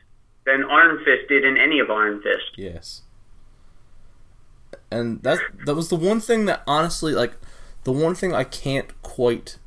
than 0.46 0.66
Iron 0.66 1.00
Fist 1.06 1.30
did 1.30 1.46
in 1.46 1.58
any 1.58 1.80
of 1.80 1.90
Iron 1.90 2.22
Fist. 2.22 2.58
Yes. 2.58 3.02
And 4.92 5.24
that 5.24 5.40
that 5.66 5.76
was 5.76 5.90
the 5.90 5.96
one 5.96 6.20
thing 6.20 6.46
that 6.46 6.64
honestly 6.68 7.14
like 7.14 7.34
the 7.84 7.92
one 7.92 8.16
thing 8.16 8.34
I 8.34 8.44
can't 8.44 9.02
quite 9.02 9.58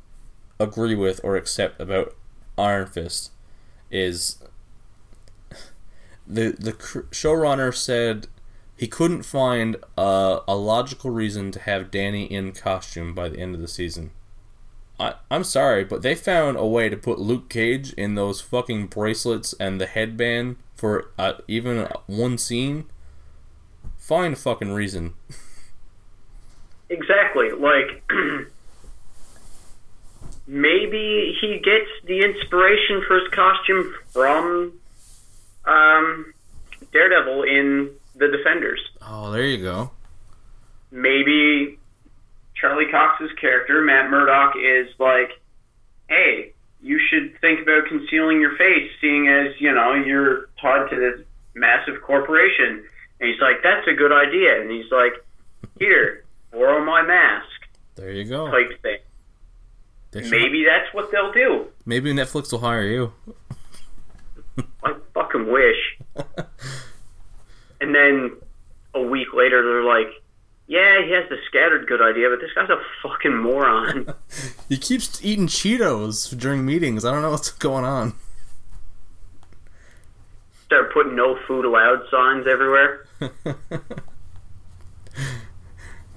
agree 0.59 0.95
with 0.95 1.21
or 1.23 1.35
accept 1.35 1.79
about 1.79 2.15
Iron 2.57 2.87
Fist 2.87 3.31
is 3.91 4.37
the 6.25 6.55
the 6.59 6.73
showrunner 6.73 7.73
said 7.73 8.27
he 8.75 8.87
couldn't 8.87 9.23
find 9.23 9.77
a, 9.97 10.39
a 10.47 10.55
logical 10.55 11.09
reason 11.09 11.51
to 11.51 11.59
have 11.61 11.89
Danny 11.89 12.25
in 12.25 12.51
costume 12.51 13.13
by 13.13 13.29
the 13.29 13.39
end 13.39 13.55
of 13.55 13.61
the 13.61 13.67
season. 13.67 14.11
I, 14.99 15.15
I'm 15.31 15.43
sorry, 15.43 15.83
but 15.83 16.01
they 16.01 16.15
found 16.15 16.57
a 16.57 16.65
way 16.65 16.89
to 16.89 16.97
put 16.97 17.19
Luke 17.19 17.49
Cage 17.49 17.93
in 17.93 18.15
those 18.15 18.41
fucking 18.41 18.87
bracelets 18.87 19.53
and 19.59 19.79
the 19.79 19.87
headband 19.87 20.57
for 20.75 21.11
uh, 21.17 21.33
even 21.47 21.87
one 22.05 22.37
scene. 22.37 22.85
Find 23.97 24.33
a 24.33 24.37
fucking 24.37 24.71
reason. 24.71 25.13
Exactly. 26.89 27.51
Like 27.51 28.03
maybe 30.47 31.37
he 31.39 31.59
gets 31.59 31.89
the 32.05 32.23
inspiration 32.23 33.03
for 33.07 33.19
his 33.19 33.27
costume 33.29 33.93
from 34.09 34.79
um, 35.65 36.33
Daredevil 36.93 37.43
in 37.43 37.91
the 38.15 38.27
Defenders. 38.29 38.79
Oh, 39.01 39.31
there 39.31 39.45
you 39.45 39.61
go. 39.61 39.91
maybe 40.91 41.77
Charlie 42.55 42.89
Cox's 42.89 43.31
character, 43.39 43.81
Matt 43.81 44.09
Murdock, 44.09 44.55
is 44.57 44.87
like, 44.99 45.31
hey, 46.09 46.53
you 46.81 46.99
should 46.99 47.39
think 47.41 47.61
about 47.61 47.87
concealing 47.87 48.39
your 48.41 48.55
face, 48.55 48.89
seeing 49.01 49.27
as, 49.27 49.59
you 49.59 49.73
know, 49.73 49.93
you're 49.93 50.49
tied 50.61 50.89
to 50.89 50.95
this 50.95 51.25
massive 51.53 52.01
corporation. 52.01 52.83
And 53.19 53.29
he's 53.29 53.39
like, 53.41 53.61
that's 53.63 53.87
a 53.87 53.93
good 53.93 54.11
idea. 54.11 54.61
And 54.61 54.71
he's 54.71 54.91
like, 54.91 55.13
here, 55.79 56.23
borrow 56.51 56.83
my 56.83 57.01
mask, 57.03 57.45
There 57.95 58.11
you 58.11 58.25
go. 58.25 58.49
type 58.51 58.81
thing. 58.81 58.97
They 60.11 60.21
should- 60.23 60.31
Maybe 60.31 60.63
that's 60.65 60.93
what 60.93 61.11
they'll 61.11 61.31
do. 61.33 61.67
maybe 61.85 62.13
Netflix 62.13 62.51
will 62.51 62.59
hire 62.59 62.83
you. 62.83 63.13
I 64.83 64.93
fucking 65.13 65.51
wish. 65.51 65.99
And 67.79 67.93
then 67.93 68.31
a 68.95 69.01
week 69.03 69.27
later, 69.35 69.61
they're 69.61 69.83
like, 69.83 70.07
yeah, 70.65 71.05
he 71.05 71.11
has 71.11 71.29
the 71.29 71.37
scattered 71.47 71.85
good 71.87 72.01
idea, 72.01 72.27
but 72.27 72.39
this 72.41 72.49
guy's 72.55 72.71
a 72.71 72.81
fucking 73.03 73.37
moron. 73.37 74.11
he 74.67 74.77
keeps 74.79 75.23
eating 75.23 75.45
Cheetos 75.45 76.35
during 76.35 76.65
meetings. 76.65 77.05
I 77.05 77.11
don't 77.11 77.21
know 77.21 77.29
what's 77.29 77.51
going 77.51 77.85
on. 77.85 78.13
Start 80.65 80.91
putting 80.91 81.15
no 81.15 81.37
food 81.47 81.65
allowed 81.65 82.01
signs 82.09 82.47
everywhere. 82.47 83.05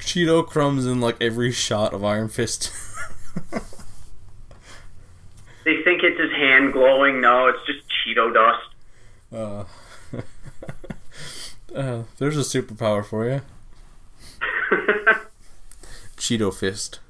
Cheeto 0.01 0.47
crumbs 0.47 0.87
in 0.87 1.01
like 1.01 1.17
every 1.21 1.53
shot 1.53 1.93
of 1.95 2.05
Iron 2.05 2.29
Fist. 2.29 2.73
They 5.65 5.83
think 5.83 6.03
it's 6.03 6.19
his 6.19 6.33
hand 6.33 6.73
glowing. 6.73 7.21
No, 7.21 7.47
it's 7.49 7.59
just 7.67 7.81
Cheeto 7.89 8.33
dust. 8.33 8.67
uh, 9.33 9.65
uh, 11.79 12.03
there's 12.19 12.37
a 12.37 12.41
superpower 12.41 13.05
for 13.05 13.29
you. 13.29 13.43
Cheeto 16.17 16.53
Fist. 16.53 17.01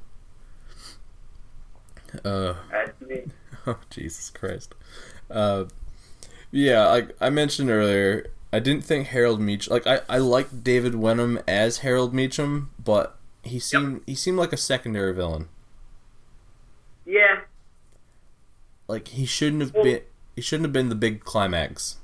Uh, 2.24 2.55
That's 2.70 3.01
me. 3.01 3.22
Oh 3.66 3.76
Jesus 3.91 4.30
Christ. 4.30 4.74
Uh, 5.30 5.66
yeah, 6.51 6.86
like 6.88 7.14
I 7.20 7.28
mentioned 7.28 7.68
earlier, 7.68 8.30
I 8.53 8.59
didn't 8.59 8.84
think 8.84 9.09
Harold 9.09 9.40
Meach 9.40 9.70
like 9.70 9.86
I 9.86 10.01
I 10.09 10.18
liked 10.18 10.64
David 10.64 10.94
Wenham 10.96 11.38
as 11.46 11.78
Harold 11.78 12.12
Meachum, 12.12 12.66
but 12.82 13.16
he 13.42 13.59
seemed 13.59 14.03
he 14.07 14.14
seemed 14.14 14.38
like 14.38 14.53
a 14.53 14.57
secondary 14.57 15.14
villain. 15.14 15.48
yeah, 17.07 17.40
Like 18.88 19.09
he 19.09 19.24
shouldn't 19.26 19.62
have 19.62 19.74
Well- 19.74 19.84
been 19.84 20.03
he 20.36 20.42
shouldn't 20.42 20.64
have 20.66 20.72
been 20.72 20.88
the 20.88 20.94
big 20.94 21.22
climax. 21.24 21.96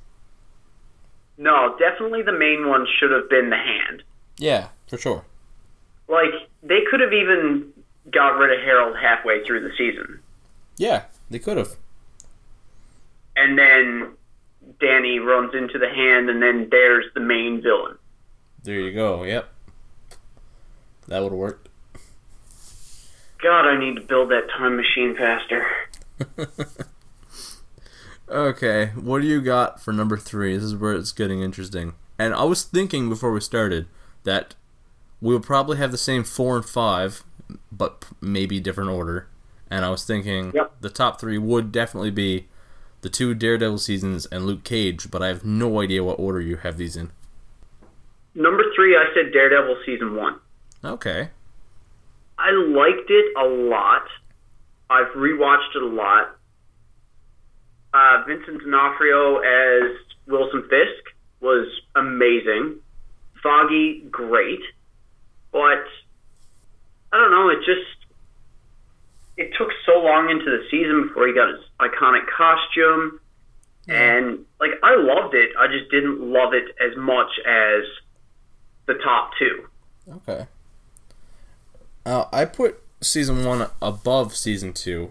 no, 1.39 1.77
definitely 1.79 2.23
the 2.23 2.33
main 2.33 2.69
one 2.69 2.87
should 2.99 3.11
have 3.11 3.29
been 3.29 3.51
the 3.51 3.57
hand. 3.57 4.03
Yeah, 4.39 4.69
for 4.89 4.99
sure. 4.99 5.25
Like 6.09 6.33
they 6.63 6.81
could 6.91 7.01
have 7.01 7.13
even 7.13 7.73
got 8.11 8.39
rid 8.39 8.57
of 8.57 8.65
Harold 8.65 8.97
halfway 8.97 9.45
through 9.45 9.61
the 9.69 9.75
season, 9.77 10.21
Yeah, 10.77 11.05
they 11.29 11.39
could 11.41 11.57
have. 11.57 11.77
and 13.37 13.59
then 13.59 14.16
Danny 14.81 15.19
runs 15.19 15.55
into 15.55 15.79
the 15.79 15.89
hand, 15.89 16.29
and 16.29 16.43
then 16.43 16.69
there's 16.71 17.07
the 17.15 17.21
main 17.21 17.63
villain. 17.63 17.97
There 18.63 18.81
you 18.81 18.93
go. 18.93 19.23
Yep. 19.23 19.49
That 21.09 21.23
would 21.23 21.33
work. 21.33 21.67
God, 23.43 23.67
I 23.67 23.79
need 23.79 23.95
to 23.97 24.01
build 24.01 24.31
that 24.31 24.49
time 24.51 24.77
machine 24.77 25.15
faster. 25.15 25.67
okay, 28.29 28.87
what 28.97 29.21
do 29.23 29.27
you 29.29 29.41
got 29.41 29.81
for 29.81 29.93
number 29.93 30.17
three? 30.17 30.55
This 30.55 30.65
is 30.65 30.75
where 30.77 30.95
it's 30.95 31.13
getting 31.13 31.43
interesting. 31.43 31.95
And 32.19 32.35
I 32.35 32.45
was 32.45 32.65
thinking 32.65 33.09
before 33.09 33.31
we 33.33 33.41
started 33.41 33.87
that 34.25 34.55
we'll 35.21 35.41
probably 35.41 35.77
have 35.77 35.93
the 35.93 35.99
same 35.99 36.25
four 36.25 36.57
and 36.57 36.65
five, 36.65 37.25
but 37.71 38.07
maybe 38.21 38.59
different 38.59 38.91
order. 38.91 39.29
And 39.71 39.85
I 39.85 39.91
was 39.91 40.05
thinking 40.05 40.53
Yep. 40.55 40.77
the 40.81 40.91
top 40.91 41.21
three 41.21 41.39
would 41.39 41.71
definitely 41.73 42.11
be 42.11 42.49
the 43.01 43.09
two 43.09 43.35
Daredevil 43.35 43.79
seasons 43.79 44.27
and 44.27 44.47
Luke 44.47 44.65
Cage, 44.65 45.11
but 45.11 45.23
I 45.23 45.29
have 45.29 45.45
no 45.45 45.81
idea 45.81 46.03
what 46.05 46.19
order 46.19 46.41
you 46.41 46.57
have 46.57 46.77
these 46.77 46.97
in. 46.97 47.11
Number 48.35 48.65
three, 48.75 48.97
I 48.97 49.07
said 49.15 49.33
Daredevil 49.33 49.79
season 49.87 50.15
one. 50.15 50.39
Okay. 50.85 51.31
I 52.39 52.51
liked 52.51 53.11
it 53.11 53.37
a 53.37 53.45
lot. 53.45 54.03
I've 54.91 55.15
rewatched 55.17 55.75
it 55.75 55.83
a 55.83 55.87
lot. 55.87 56.37
Uh, 57.95 58.25
Vincent 58.27 58.63
D'Onofrio 58.63 59.39
as 59.39 59.97
Wilson 60.27 60.63
Fisk 60.69 61.15
was 61.41 61.67
amazing. 61.95 62.77
Foggy, 63.43 64.05
great. 64.11 64.61
But 65.51 65.87
I 67.13 67.17
don't 67.17 67.31
know. 67.31 67.49
It 67.49 67.59
just 67.65 67.96
it 69.37 69.51
took 69.59 69.69
so 69.85 69.99
long 70.01 70.31
into 70.31 70.45
the 70.45 70.65
season 70.71 71.09
before 71.09 71.27
he 71.27 71.35
got 71.35 71.49
his 71.49 71.61
iconic 71.81 72.27
costume, 72.37 73.21
and 73.89 74.45
like 74.61 74.73
I 74.83 74.97
loved 74.97 75.35
it. 75.35 75.51
I 75.59 75.67
just 75.69 75.91
didn't 75.91 76.21
love 76.21 76.55
it 76.55 76.75
as 76.81 76.97
much 76.97 77.31
as 77.47 77.85
the 78.87 78.95
top 78.95 79.33
two. 79.39 79.69
Okay. 80.17 80.47
Uh, 82.05 82.27
I 82.33 82.45
put 82.45 82.83
season 83.01 83.45
one 83.45 83.69
above 83.83 84.37
season 84.37 84.73
two, 84.73 85.11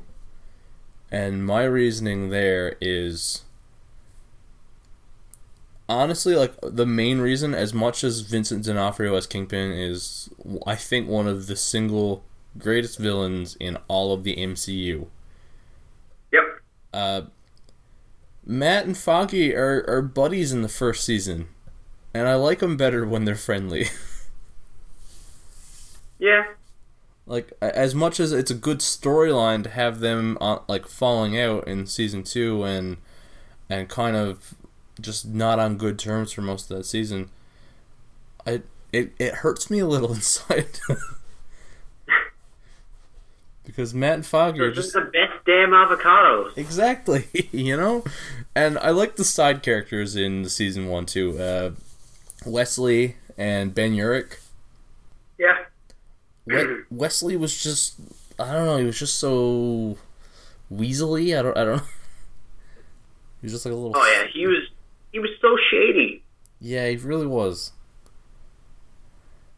and 1.12 1.46
my 1.46 1.64
reasoning 1.64 2.30
there 2.30 2.76
is 2.82 3.44
honestly 5.88 6.36
like 6.36 6.54
the 6.62 6.86
main 6.86 7.20
reason. 7.20 7.54
As 7.54 7.74
much 7.74 8.04
as 8.04 8.22
Vincent 8.22 8.66
D'Onofrio 8.66 9.16
as 9.16 9.28
Kingpin 9.28 9.72
is, 9.72 10.30
I 10.66 10.76
think 10.76 11.08
one 11.08 11.28
of 11.28 11.48
the 11.48 11.56
single 11.56 12.24
greatest 12.58 12.97
villains 12.99 13.56
in 13.60 13.78
all 13.88 14.14
of 14.14 14.24
the 14.24 14.36
MCU. 14.36 15.08
Yep. 16.32 16.43
Uh, 16.93 17.22
Matt 18.45 18.86
and 18.86 18.97
Foggy 18.97 19.56
are, 19.56 19.84
are 19.88 20.01
buddies 20.01 20.51
in 20.53 20.62
the 20.62 20.70
first 20.70 21.03
season, 21.06 21.47
and 22.14 22.28
I 22.28 22.36
like 22.36 22.60
them 22.60 22.78
better 22.78 23.06
when 23.06 23.26
they're 23.26 23.36
friendly. 23.36 23.88
Yeah. 26.18 26.45
like 27.26 27.51
as 27.62 27.93
much 27.93 28.20
as 28.20 28.32
it's 28.32 28.49
a 28.51 28.56
good 28.56 28.80
storyline 28.80 29.64
to 29.64 29.70
have 29.70 29.99
them 29.99 30.38
uh, 30.39 30.60
like 30.68 30.88
falling 30.88 31.38
out 31.39 31.68
in 31.68 31.88
season 31.88 32.24
two 32.24 32.64
and 32.64 32.97
and 33.70 33.89
kind 33.89 34.16
of 34.16 34.56
just 35.01 35.28
not 35.28 35.60
on 35.60 35.76
good 35.78 35.99
terms 35.99 36.32
for 36.32 36.41
most 36.41 36.72
of 36.72 36.78
that 36.78 36.86
season 36.86 37.30
I 38.47 38.62
it, 38.93 39.12
it 39.20 39.34
hurts 39.36 39.70
me 39.70 39.80
a 39.80 39.88
little 39.88 40.14
inside 40.14 40.80
because 43.66 43.93
Matt 43.93 44.13
and 44.16 44.26
Foggy 44.26 44.59
are 44.61 44.72
just 44.72 44.93
the 44.93 45.01
best 45.01 45.34
damn 45.45 45.70
avocados. 45.72 46.55
exactly 46.57 47.26
you 47.51 47.76
know 47.78 48.03
and 48.55 48.78
I 48.80 48.91
like 48.91 49.16
the 49.16 49.24
side 49.26 49.63
characters 49.63 50.16
in 50.16 50.43
the 50.43 50.49
season 50.49 50.88
one 50.88 51.05
too 51.05 51.38
uh, 51.39 51.72
Wesley 52.45 53.16
and 53.38 53.74
Ben 53.76 53.93
Urich 53.95 54.38
Yeah. 55.38 55.57
We- 56.45 56.84
Wesley 56.91 57.36
was 57.38 57.61
just 57.61 57.95
I 58.39 58.51
don't 58.53 58.66
know, 58.66 58.78
he 58.78 58.84
was 58.86 58.99
just 58.99 59.18
so 59.20 59.97
weaselly. 60.74 61.38
I 61.38 61.41
don't 61.41 61.57
I 61.57 61.63
don't 61.63 61.78
know. 61.78 61.84
He 63.41 63.45
was 63.47 63.53
just 63.53 63.66
like 63.66 63.74
a 63.74 63.76
little 63.76 63.93
Oh 63.95 64.05
yeah, 64.20 64.28
he 64.34 64.47
was 64.47 64.63
he 65.11 65.20
was 65.20 65.30
so 65.41 65.55
shady. 65.70 66.24
Yeah, 66.59 66.88
he 66.89 66.95
really 66.97 67.28
was. 67.28 67.72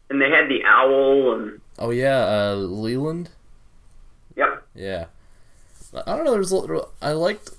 And 0.10 0.22
they 0.22 0.30
had 0.30 0.50
the 0.50 0.64
owl 0.66 1.34
and 1.36 1.62
Oh 1.80 1.92
yeah, 1.92 2.26
uh 2.52 2.56
Leland? 2.56 3.30
Yep. 4.38 4.64
Yeah. 4.76 5.06
I 5.94 6.16
don't 6.16 6.26
know, 6.26 6.34
there's 6.34 6.52
a 6.52 6.58
little, 6.58 6.94
I 7.02 7.12
liked 7.12 7.50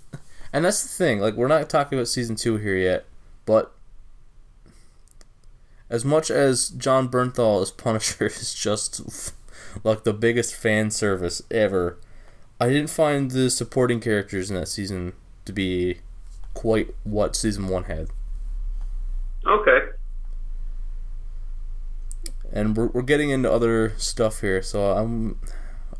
and 0.53 0.65
that's 0.65 0.83
the 0.83 0.89
thing, 0.89 1.21
like 1.21 1.35
we're 1.35 1.49
not 1.49 1.69
talking 1.69 1.99
about 1.99 2.09
season 2.09 2.37
2 2.37 2.57
here 2.57 2.77
yet, 2.77 3.05
but 3.45 3.73
as 5.91 6.05
much 6.05 6.31
as 6.31 6.69
Jon 6.71 7.09
Bernthal 7.09 7.63
as 7.63 7.71
Punisher 7.71 8.27
is 8.27 8.55
just 8.55 9.33
like 9.85 10.05
the 10.05 10.13
biggest 10.13 10.55
fan 10.55 10.91
service 10.91 11.43
ever, 11.51 11.99
I 12.61 12.69
didn't 12.69 12.91
find 12.91 13.31
the 13.31 13.51
supporting 13.51 14.01
characters 14.01 14.51
in 14.51 14.57
that 14.57 14.69
season 14.69 15.13
to 15.45 15.53
be 15.53 15.99
quite 16.55 16.95
what 17.05 17.37
season 17.37 17.69
one 17.69 17.85
had. 17.85 18.09
Okay. 19.47 19.79
And 22.51 22.77
we're, 22.77 22.87
we're 22.89 23.03
getting 23.03 23.31
into 23.31 23.51
other 23.53 23.93
stuff 23.99 24.41
here, 24.41 24.63
so 24.63 24.93
I'm 24.93 25.39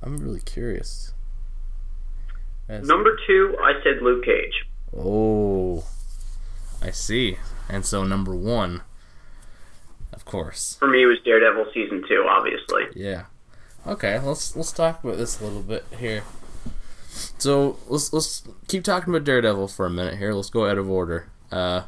I'm 0.03 0.19
really 0.19 0.41
curious. 0.41 1.13
As- 2.69 2.87
Number 2.87 3.17
two, 3.27 3.57
I 3.63 3.73
said 3.83 4.03
Luke 4.03 4.25
Cage. 4.25 4.65
Oh, 4.97 5.85
I 6.83 6.91
see. 6.91 7.39
And 7.69 7.85
so 7.85 8.05
number 8.05 8.35
one, 8.35 8.83
of 10.13 10.25
course. 10.25 10.77
For 10.79 10.89
me, 10.89 11.03
it 11.03 11.07
was 11.07 11.19
Daredevil 11.25 11.67
season 11.75 12.05
two, 12.09 12.27
obviously. 12.29 12.85
Yeah. 12.95 13.25
Okay, 13.87 14.19
let's 14.19 14.55
let's 14.57 14.73
talk 14.73 15.03
about 15.03 15.17
this 15.17 15.41
a 15.41 15.45
little 15.45 15.63
bit 15.63 15.85
here. 15.99 16.23
So 17.39 17.79
let's 17.89 18.13
let's 18.13 18.43
keep 18.69 18.85
talking 18.85 19.13
about 19.15 19.25
Daredevil 19.25 19.69
for 19.69 19.87
a 19.87 19.91
minute 19.91 20.19
here. 20.19 20.33
Let's 20.33 20.51
go 20.51 20.67
out 20.69 20.79
of 20.79 20.91
order. 20.91 21.29
Uh, 21.51 21.83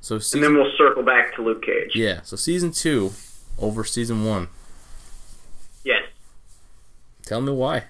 so 0.00 0.16
And 0.34 0.42
then 0.42 0.54
we'll 0.54 0.72
circle 0.76 1.02
back 1.02 1.34
to 1.36 1.42
Luke 1.42 1.62
Cage. 1.62 1.92
yeah, 1.94 2.20
so 2.22 2.36
season 2.36 2.72
two 2.72 3.12
over 3.58 3.84
season 3.84 4.24
one. 4.24 4.48
Tell 7.30 7.40
me 7.40 7.52
why. 7.52 7.84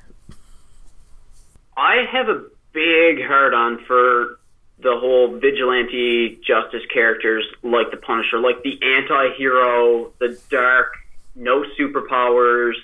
I 1.74 2.04
have 2.12 2.28
a 2.28 2.44
big 2.74 3.26
hard 3.26 3.54
on 3.54 3.82
for 3.86 4.38
the 4.82 4.94
whole 5.00 5.38
vigilante 5.38 6.38
justice 6.46 6.82
characters 6.92 7.46
like 7.62 7.90
the 7.90 7.96
Punisher, 7.96 8.38
like 8.38 8.62
the 8.62 8.78
anti 8.82 9.34
hero, 9.38 10.12
the 10.18 10.38
dark, 10.50 10.92
no 11.34 11.64
superpowers, 11.80 12.74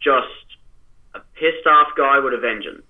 just 0.00 0.26
a 1.14 1.20
pissed 1.36 1.64
off 1.68 1.96
guy 1.96 2.18
with 2.18 2.34
a 2.34 2.38
vengeance. 2.38 2.82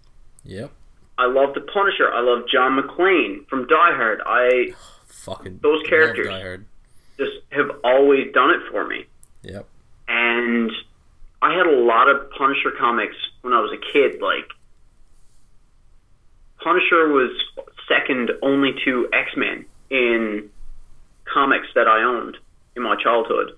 Yep. 0.44 0.70
I 1.18 1.26
love 1.26 1.52
the 1.52 1.60
Punisher. 1.60 2.10
I 2.10 2.22
love 2.22 2.44
John 2.50 2.80
McClane 2.80 3.46
from 3.46 3.66
Die 3.66 3.94
Hard. 3.94 4.22
I 4.24 4.72
Fucking 5.04 5.60
Those 5.62 5.86
characters. 5.86 6.64
Just 7.18 7.32
have 7.50 7.68
always 7.84 8.32
done 8.32 8.52
it 8.52 8.62
for 8.70 8.86
me. 8.86 9.04
Yep. 9.42 9.66
and 10.08 10.72
I 11.41 11.55
had 11.55 11.66
a 11.66 11.76
lot 11.76 12.09
of 12.09 12.30
Punisher 12.30 12.72
comics 12.78 13.16
when 13.43 13.53
I 13.53 13.61
was 13.61 13.72
a 13.72 13.93
kid. 13.93 14.20
Like 14.20 14.51
Punisher 16.62 17.09
was 17.09 17.30
second 17.89 18.30
only 18.43 18.74
to 18.84 19.09
X 19.12 19.30
Men 19.36 19.64
in 19.91 20.51
comics 21.24 21.68
that 21.74 21.86
I 21.86 22.03
owned 22.03 22.36
in 22.76 22.82
my 22.82 22.97
childhood, 23.03 23.53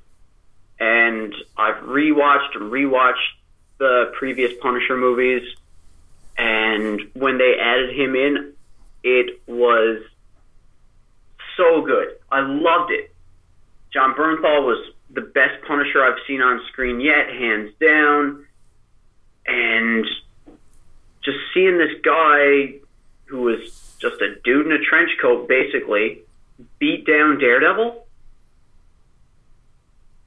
and 0.78 1.34
I've 1.56 1.82
rewatched 1.84 2.54
and 2.54 2.70
rewatched 2.72 3.38
the 3.78 4.12
previous 4.18 4.52
Punisher 4.60 4.96
movies. 4.96 5.42
And 6.36 7.00
when 7.14 7.38
they 7.38 7.56
added 7.60 7.94
him 7.98 8.14
in, 8.14 8.54
it 9.02 9.40
was 9.46 10.02
so 11.56 11.82
good. 11.82 12.08
I 12.30 12.40
loved 12.40 12.92
it. 12.92 13.14
Jon 13.92 14.14
Bernthal 14.14 14.64
was 14.64 14.92
the 15.12 15.22
best 15.22 15.62
Punisher 15.66 16.04
I've 16.04 16.18
seen 16.26 16.40
on 16.40 16.60
screen 16.68 17.00
yet, 17.00 17.28
hands 17.28 17.72
down. 17.80 18.46
And 19.46 20.06
just 21.22 21.38
seeing 21.52 21.78
this 21.78 22.00
guy 22.02 22.74
who 23.26 23.42
was 23.42 23.96
just 24.00 24.20
a 24.20 24.36
dude 24.44 24.66
in 24.66 24.72
a 24.72 24.78
trench 24.78 25.10
coat, 25.20 25.48
basically, 25.48 26.22
beat 26.78 27.06
down 27.06 27.38
Daredevil. 27.38 28.06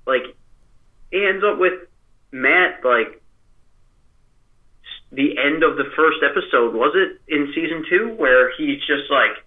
Like, 0.06 0.36
he 1.12 1.26
ends 1.26 1.44
up 1.44 1.60
with 1.60 1.74
Matt, 2.32 2.84
like, 2.84 3.22
the 5.12 5.38
end 5.38 5.64
of 5.64 5.78
the 5.78 5.92
first 5.96 6.18
episode, 6.24 6.74
was 6.74 6.94
it, 6.96 7.22
in 7.34 7.52
season 7.54 7.86
two, 7.90 8.16
where 8.18 8.52
he's 8.58 8.80
just, 8.80 9.10
like, 9.10 9.44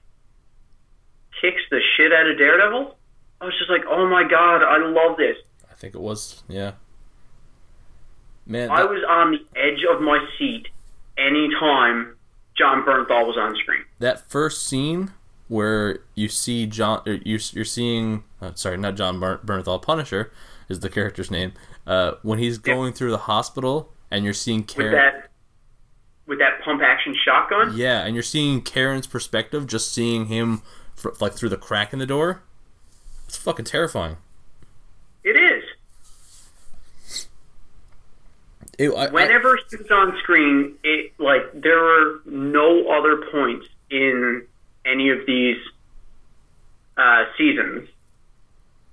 kicks 1.41 1.63
the 1.71 1.81
shit 1.97 2.13
out 2.13 2.31
of 2.31 2.39
Daredevil? 2.39 2.97
I 3.41 3.45
was 3.45 3.55
just 3.59 3.71
like, 3.71 3.83
oh 3.89 4.09
my 4.09 4.23
god, 4.29 4.63
I 4.63 4.79
love 4.87 5.17
this. 5.17 5.37
I 5.71 5.75
think 5.75 5.95
it 5.95 6.01
was. 6.01 6.43
Yeah. 6.49 6.73
Man, 8.47 8.71
I 8.71 8.85
was 8.85 9.03
on 9.09 9.33
the 9.33 9.59
edge 9.61 9.85
of 9.93 10.01
my 10.01 10.25
seat 10.39 10.69
anytime 11.19 12.17
Jon 12.57 12.83
Bernthal 12.85 13.27
was 13.27 13.37
on 13.39 13.57
screen. 13.57 13.83
That 13.99 14.31
first 14.31 14.67
scene 14.67 15.13
where 15.49 15.99
you 16.15 16.29
see 16.29 16.67
John, 16.67 17.03
or 17.07 17.15
you, 17.15 17.39
you're 17.53 17.65
seeing, 17.65 18.23
uh, 18.41 18.53
sorry, 18.55 18.77
not 18.77 18.95
John 18.97 19.19
Bern- 19.21 19.39
Bernthal, 19.45 19.83
Punisher 19.83 20.33
is 20.69 20.81
the 20.81 20.89
character's 20.89 21.31
name. 21.31 21.53
Uh, 21.87 22.13
when 22.23 22.39
he's 22.39 22.59
going 22.59 22.93
through 22.93 23.11
the 23.11 23.19
hospital 23.19 23.93
and 24.11 24.25
you're 24.25 24.33
seeing 24.35 24.61
with 24.61 24.69
Karen, 24.69 24.93
that 24.93 25.31
with 26.27 26.39
that 26.39 26.61
pump 26.65 26.83
action 26.83 27.15
shotgun. 27.25 27.77
yeah, 27.77 28.05
and 28.05 28.15
you're 28.15 28.23
seeing 28.23 28.61
Karen's 28.63 29.07
perspective, 29.07 29.67
just 29.67 29.93
seeing 29.93 30.27
him 30.27 30.63
fr- 30.95 31.11
like 31.21 31.35
through 31.35 31.49
the 31.51 31.57
crack 31.57 31.93
in 31.93 31.99
the 31.99 32.07
door. 32.07 32.43
It's 33.27 33.37
fucking 33.37 33.65
terrifying. 33.65 34.17
It 35.25 35.37
is. 35.37 35.65
It, 38.79 38.91
I- 38.91 39.07
I- 39.07 39.11
Whenever 39.11 39.59
he 39.71 39.77
was 39.77 39.91
on 39.91 40.17
screen, 40.23 40.75
it 40.85 41.13
like 41.19 41.43
there 41.55 41.79
were 41.83 42.21
no 42.27 42.89
other 42.91 43.25
points 43.33 43.67
in 43.91 44.43
any 44.85 45.11
of 45.11 45.27
these 45.27 45.57
uh, 46.97 47.25
seasons 47.39 47.89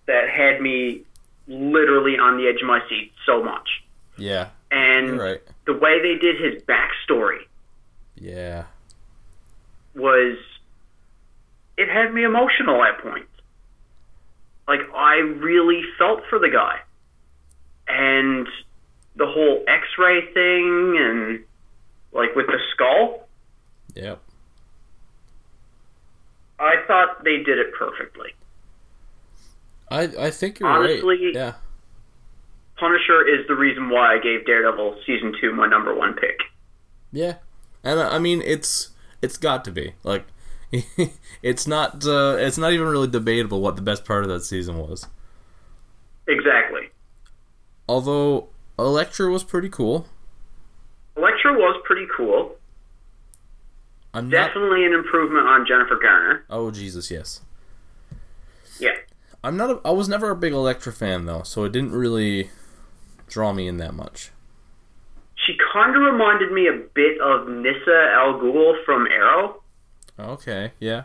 that 0.06 0.30
had 0.30 0.62
me 0.62 1.04
literally 1.48 2.18
on 2.18 2.38
the 2.38 2.48
edge 2.48 2.62
of 2.62 2.68
my 2.68 2.80
seat 2.90 3.12
so 3.26 3.44
much. 3.44 3.84
yeah, 4.18 4.50
And 4.72 5.18
right. 5.20 5.42
the 5.66 5.74
way 5.74 6.02
they 6.02 6.18
did 6.20 6.40
his 6.40 6.62
backstory 6.64 7.40
Yeah, 8.16 8.66
was 9.96 10.38
it 11.78 11.90
had 11.90 12.14
me 12.14 12.24
emotional 12.24 12.84
at 12.84 13.00
points. 13.02 13.28
Like 14.68 14.82
I 14.96 15.16
really 15.18 15.82
felt 15.98 16.22
for 16.30 16.40
the 16.40 16.50
guy. 16.50 16.80
And 17.88 18.48
the 19.16 19.26
whole 19.28 19.64
x-ray 19.68 20.34
thing 20.34 20.96
and 21.00 21.44
like 22.14 22.36
with 22.36 22.48
the 22.48 22.60
skull, 22.74 23.28
yep. 23.96 24.22
I 26.60 26.76
thought 26.88 27.24
they 27.24 27.38
did 27.44 27.58
it 27.60 27.74
perfectly. 27.78 28.30
I 29.92 30.04
I 30.20 30.30
think 30.32 30.60
you're 30.60 30.70
Honestly- 30.70 31.26
right. 31.26 31.36
Yeah, 31.36 31.54
Punisher 32.78 33.28
is 33.28 33.46
the 33.48 33.56
reason 33.56 33.90
why 33.90 34.16
I 34.16 34.20
gave 34.20 34.46
Daredevil 34.46 35.02
season 35.06 35.34
2 35.42 35.52
my 35.54 35.68
number 35.68 35.94
1 35.94 36.14
pick. 36.16 36.40
yeah, 37.12 37.36
and 37.84 38.00
I 38.00 38.18
mean 38.20 38.42
it's 38.46 38.92
it's 39.22 39.38
got 39.38 39.66
to 39.66 39.72
be 39.72 39.94
like 40.04 40.26
it's 41.44 41.68
not 41.68 42.06
uh, 42.06 42.36
it's 42.40 42.58
not 42.58 42.74
even 42.74 42.88
really 42.88 43.08
debatable 43.08 43.62
what 43.62 43.76
the 43.76 43.82
best 43.82 44.06
part 44.06 44.24
of 44.24 44.30
that 44.30 44.42
season 44.42 44.78
was. 44.80 45.08
Exactly. 46.28 46.90
Although 47.88 48.48
Elektra 48.80 49.30
was 49.30 49.44
pretty 49.44 49.70
cool. 49.70 50.08
Elektra 51.16 51.54
was 51.54 51.80
pretty 51.86 52.08
cool. 52.16 52.56
I'm 54.16 54.30
not. 54.30 54.48
Definitely 54.48 54.86
an 54.86 54.94
improvement 54.94 55.48
on 55.48 55.66
Jennifer 55.68 56.00
Garner. 56.02 56.46
Oh 56.50 56.72
Jesus, 56.72 57.12
yes. 57.12 57.42
Yeah. 58.80 58.96
I'm 59.44 59.58
not. 59.58 59.70
A, 59.70 59.82
I 59.86 59.92
was 59.92 60.10
never 60.10 60.32
a 60.32 60.36
big 60.36 60.54
Elektra 60.54 60.92
fan 60.92 61.26
though, 61.26 61.44
so 61.44 61.66
it 61.66 61.72
didn't 61.72 61.92
really 61.92 62.50
draw 63.28 63.54
me 63.54 63.68
in 63.68 63.78
that 63.78 63.94
much. 63.94 64.32
She 65.46 65.56
kind 65.74 65.96
of 65.96 66.02
reminded 66.02 66.52
me 66.52 66.68
a 66.68 66.80
bit 66.94 67.20
of 67.22 67.48
Nyssa 67.48 68.12
Al 68.14 68.40
Ghul 68.40 68.84
from 68.86 69.08
Arrow. 69.08 69.63
Okay, 70.20 70.72
yeah, 70.80 71.04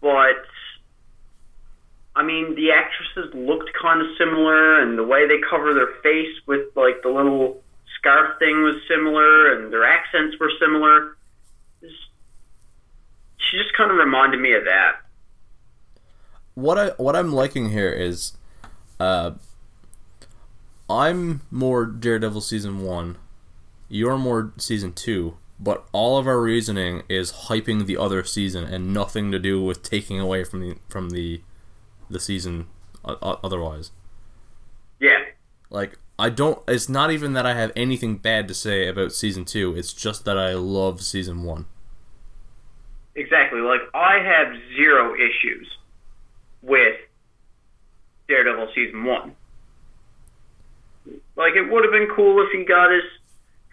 but 0.00 0.44
I 2.14 2.22
mean, 2.22 2.54
the 2.54 2.70
actresses 2.72 3.34
looked 3.34 3.70
kind 3.80 4.00
of 4.00 4.08
similar, 4.18 4.80
and 4.80 4.98
the 4.98 5.04
way 5.04 5.26
they 5.26 5.38
cover 5.48 5.74
their 5.74 5.92
face 6.02 6.34
with 6.46 6.74
like 6.76 7.02
the 7.02 7.08
little 7.10 7.62
scarf 7.98 8.38
thing 8.38 8.62
was 8.62 8.76
similar, 8.88 9.52
and 9.54 9.72
their 9.72 9.84
accents 9.84 10.36
were 10.38 10.50
similar. 10.60 11.16
She 11.82 13.58
just 13.58 13.74
kind 13.76 13.90
of 13.90 13.96
reminded 13.96 14.40
me 14.40 14.54
of 14.54 14.64
that. 14.64 14.96
what 16.54 16.78
I 16.78 16.88
what 16.96 17.14
I'm 17.14 17.32
liking 17.32 17.70
here 17.70 17.90
is, 17.90 18.32
uh, 18.98 19.32
I'm 20.90 21.42
more 21.50 21.84
Daredevil 21.86 22.40
season 22.40 22.82
one, 22.82 23.18
you're 23.88 24.18
more 24.18 24.52
season 24.56 24.92
two, 24.92 25.36
but 25.58 25.86
all 25.92 26.18
of 26.18 26.26
our 26.26 26.40
reasoning 26.40 27.02
is 27.08 27.32
hyping 27.48 27.86
the 27.86 27.96
other 27.96 28.22
season 28.24 28.64
and 28.64 28.92
nothing 28.92 29.32
to 29.32 29.38
do 29.38 29.62
with 29.62 29.82
taking 29.82 30.20
away 30.20 30.44
from 30.44 30.60
the 30.60 30.76
from 30.88 31.10
the 31.10 31.40
the 32.10 32.20
season 32.20 32.66
otherwise. 33.04 33.90
Yeah, 35.00 35.24
Like 35.70 35.98
I 36.18 36.30
don't. 36.30 36.62
It's 36.68 36.88
not 36.88 37.10
even 37.10 37.32
that 37.34 37.46
I 37.46 37.54
have 37.54 37.72
anything 37.76 38.16
bad 38.16 38.48
to 38.48 38.54
say 38.54 38.86
about 38.88 39.12
season 39.12 39.44
two. 39.44 39.74
It's 39.76 39.92
just 39.92 40.24
that 40.24 40.38
I 40.38 40.54
love 40.54 41.02
season 41.02 41.42
one. 41.42 41.66
exactly. 43.14 43.60
Like 43.60 43.80
I 43.94 44.18
have 44.18 44.54
zero 44.76 45.14
issues 45.14 45.68
with 46.62 46.96
Daredevil 48.28 48.68
season 48.74 49.04
one. 49.04 49.36
Like 51.36 51.54
it 51.54 51.70
would 51.70 51.84
have 51.84 51.92
been 51.92 52.08
cool 52.14 52.42
if 52.44 52.50
he 52.52 52.64
got 52.64 52.90
his 52.90 53.04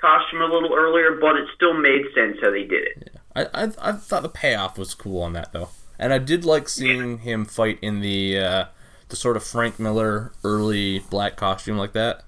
costume 0.03 0.41
a 0.41 0.45
little 0.45 0.73
earlier, 0.75 1.17
but 1.19 1.37
it 1.37 1.47
still 1.55 1.73
made 1.73 2.01
sense 2.13 2.37
how 2.41 2.51
they 2.51 2.63
did 2.63 2.87
it. 2.87 3.15
I, 3.35 3.45
I 3.53 3.63
I 3.81 3.91
thought 3.93 4.23
the 4.23 4.29
payoff 4.29 4.77
was 4.77 4.93
cool 4.93 5.21
on 5.21 5.33
that 5.33 5.53
though, 5.53 5.69
and 5.97 6.11
I 6.13 6.17
did 6.17 6.45
like 6.45 6.67
seeing 6.67 7.19
him 7.19 7.45
fight 7.45 7.79
in 7.81 8.01
the 8.01 8.37
uh, 8.37 8.65
the 9.09 9.15
sort 9.15 9.37
of 9.37 9.43
Frank 9.43 9.79
Miller 9.79 10.33
early 10.43 10.99
black 10.99 11.35
costume 11.35 11.77
like 11.77 11.93
that. 11.93 12.23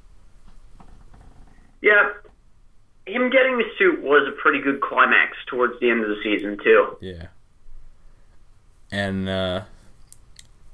Yeah, 1.82 2.14
him 3.06 3.30
getting 3.30 3.58
the 3.58 3.66
suit 3.78 4.02
was 4.02 4.28
a 4.28 4.42
pretty 4.42 4.62
good 4.62 4.82
climax 4.82 5.38
towards 5.48 5.80
the 5.80 5.90
end 5.90 6.04
of 6.04 6.10
the 6.10 6.22
season 6.24 6.58
too. 6.64 6.98
Yeah. 7.02 7.28
And 8.92 9.30
uh, 9.30 9.64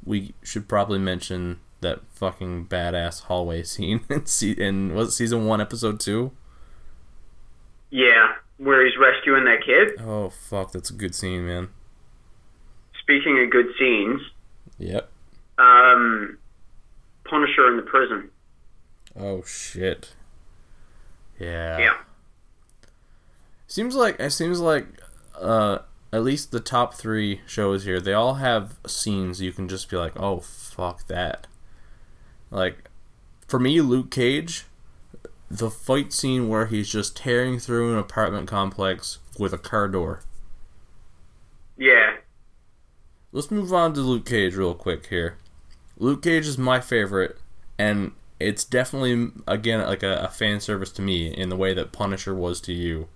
we 0.05 0.33
should 0.43 0.67
probably 0.67 0.99
mention 0.99 1.59
that 1.81 2.01
fucking 2.13 2.67
badass 2.67 3.23
hallway 3.23 3.63
scene 3.63 4.01
in, 4.09 4.25
se- 4.25 4.51
in 4.57 4.93
was 4.93 5.09
it 5.09 5.11
season 5.11 5.45
one, 5.45 5.59
episode 5.59 5.99
two? 5.99 6.31
Yeah, 7.91 8.33
where 8.57 8.85
he's 8.85 8.95
rescuing 8.97 9.43
that 9.45 9.63
kid. 9.65 10.01
Oh 10.01 10.29
fuck, 10.29 10.71
that's 10.71 10.89
a 10.89 10.93
good 10.93 11.13
scene, 11.13 11.45
man. 11.45 11.69
Speaking 13.01 13.41
of 13.43 13.49
good 13.51 13.67
scenes, 13.77 14.21
Yep. 14.79 15.09
um, 15.57 16.37
Punisher 17.25 17.67
in 17.67 17.75
the 17.77 17.83
prison. 17.83 18.29
Oh 19.19 19.43
shit. 19.43 20.13
Yeah. 21.39 21.77
Yeah. 21.79 21.93
Seems 23.67 23.95
like 23.95 24.19
it 24.19 24.31
seems 24.31 24.59
like 24.59 24.85
uh 25.39 25.79
at 26.13 26.23
least 26.23 26.51
the 26.51 26.59
top 26.59 26.93
three 26.93 27.41
shows 27.47 27.83
here, 27.85 27.99
they 27.99 28.13
all 28.13 28.35
have 28.35 28.77
scenes 28.85 29.41
you 29.41 29.51
can 29.51 29.67
just 29.67 29.89
be 29.89 29.97
like, 29.97 30.13
oh 30.19 30.39
fuck 30.39 31.07
that. 31.07 31.47
Like 32.49 32.89
for 33.47 33.59
me, 33.59 33.81
Luke 33.81 34.11
Cage, 34.11 34.65
the 35.57 35.69
fight 35.69 36.13
scene 36.13 36.47
where 36.47 36.67
he's 36.67 36.89
just 36.89 37.17
tearing 37.17 37.59
through 37.59 37.93
an 37.93 37.99
apartment 37.99 38.47
complex 38.47 39.19
with 39.37 39.53
a 39.53 39.57
car 39.57 39.87
door. 39.87 40.23
Yeah, 41.77 42.17
Let's 43.33 43.49
move 43.49 43.71
on 43.71 43.93
to 43.93 44.01
Luke 44.01 44.25
Cage 44.25 44.55
real 44.55 44.73
quick 44.73 45.05
here. 45.05 45.37
Luke 45.97 46.21
Cage 46.21 46.45
is 46.45 46.57
my 46.57 46.81
favorite, 46.81 47.37
and 47.79 48.11
it's 48.41 48.65
definitely 48.65 49.31
again 49.47 49.79
like 49.87 50.03
a, 50.03 50.15
a 50.23 50.27
fan 50.27 50.59
service 50.59 50.91
to 50.93 51.01
me 51.01 51.27
in 51.27 51.47
the 51.47 51.55
way 51.55 51.73
that 51.73 51.93
Punisher 51.93 52.35
was 52.35 52.59
to 52.61 52.73
you. 52.73 53.07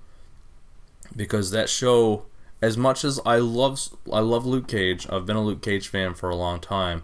Because 1.14 1.52
that 1.52 1.70
show, 1.70 2.28
as 2.62 2.78
much 2.78 3.04
as 3.04 3.20
I 3.26 3.38
love 3.38 3.90
I 4.12 4.22
love 4.22 4.46
Luke 4.46 4.70
Cage, 4.70 5.06
I've 5.10 5.26
been 5.26 5.36
a 5.36 5.44
Luke 5.44 5.62
Cage 5.62 5.90
fan 5.90 6.14
for 6.14 6.30
a 6.30 6.36
long 6.36 6.62
time, 6.62 7.04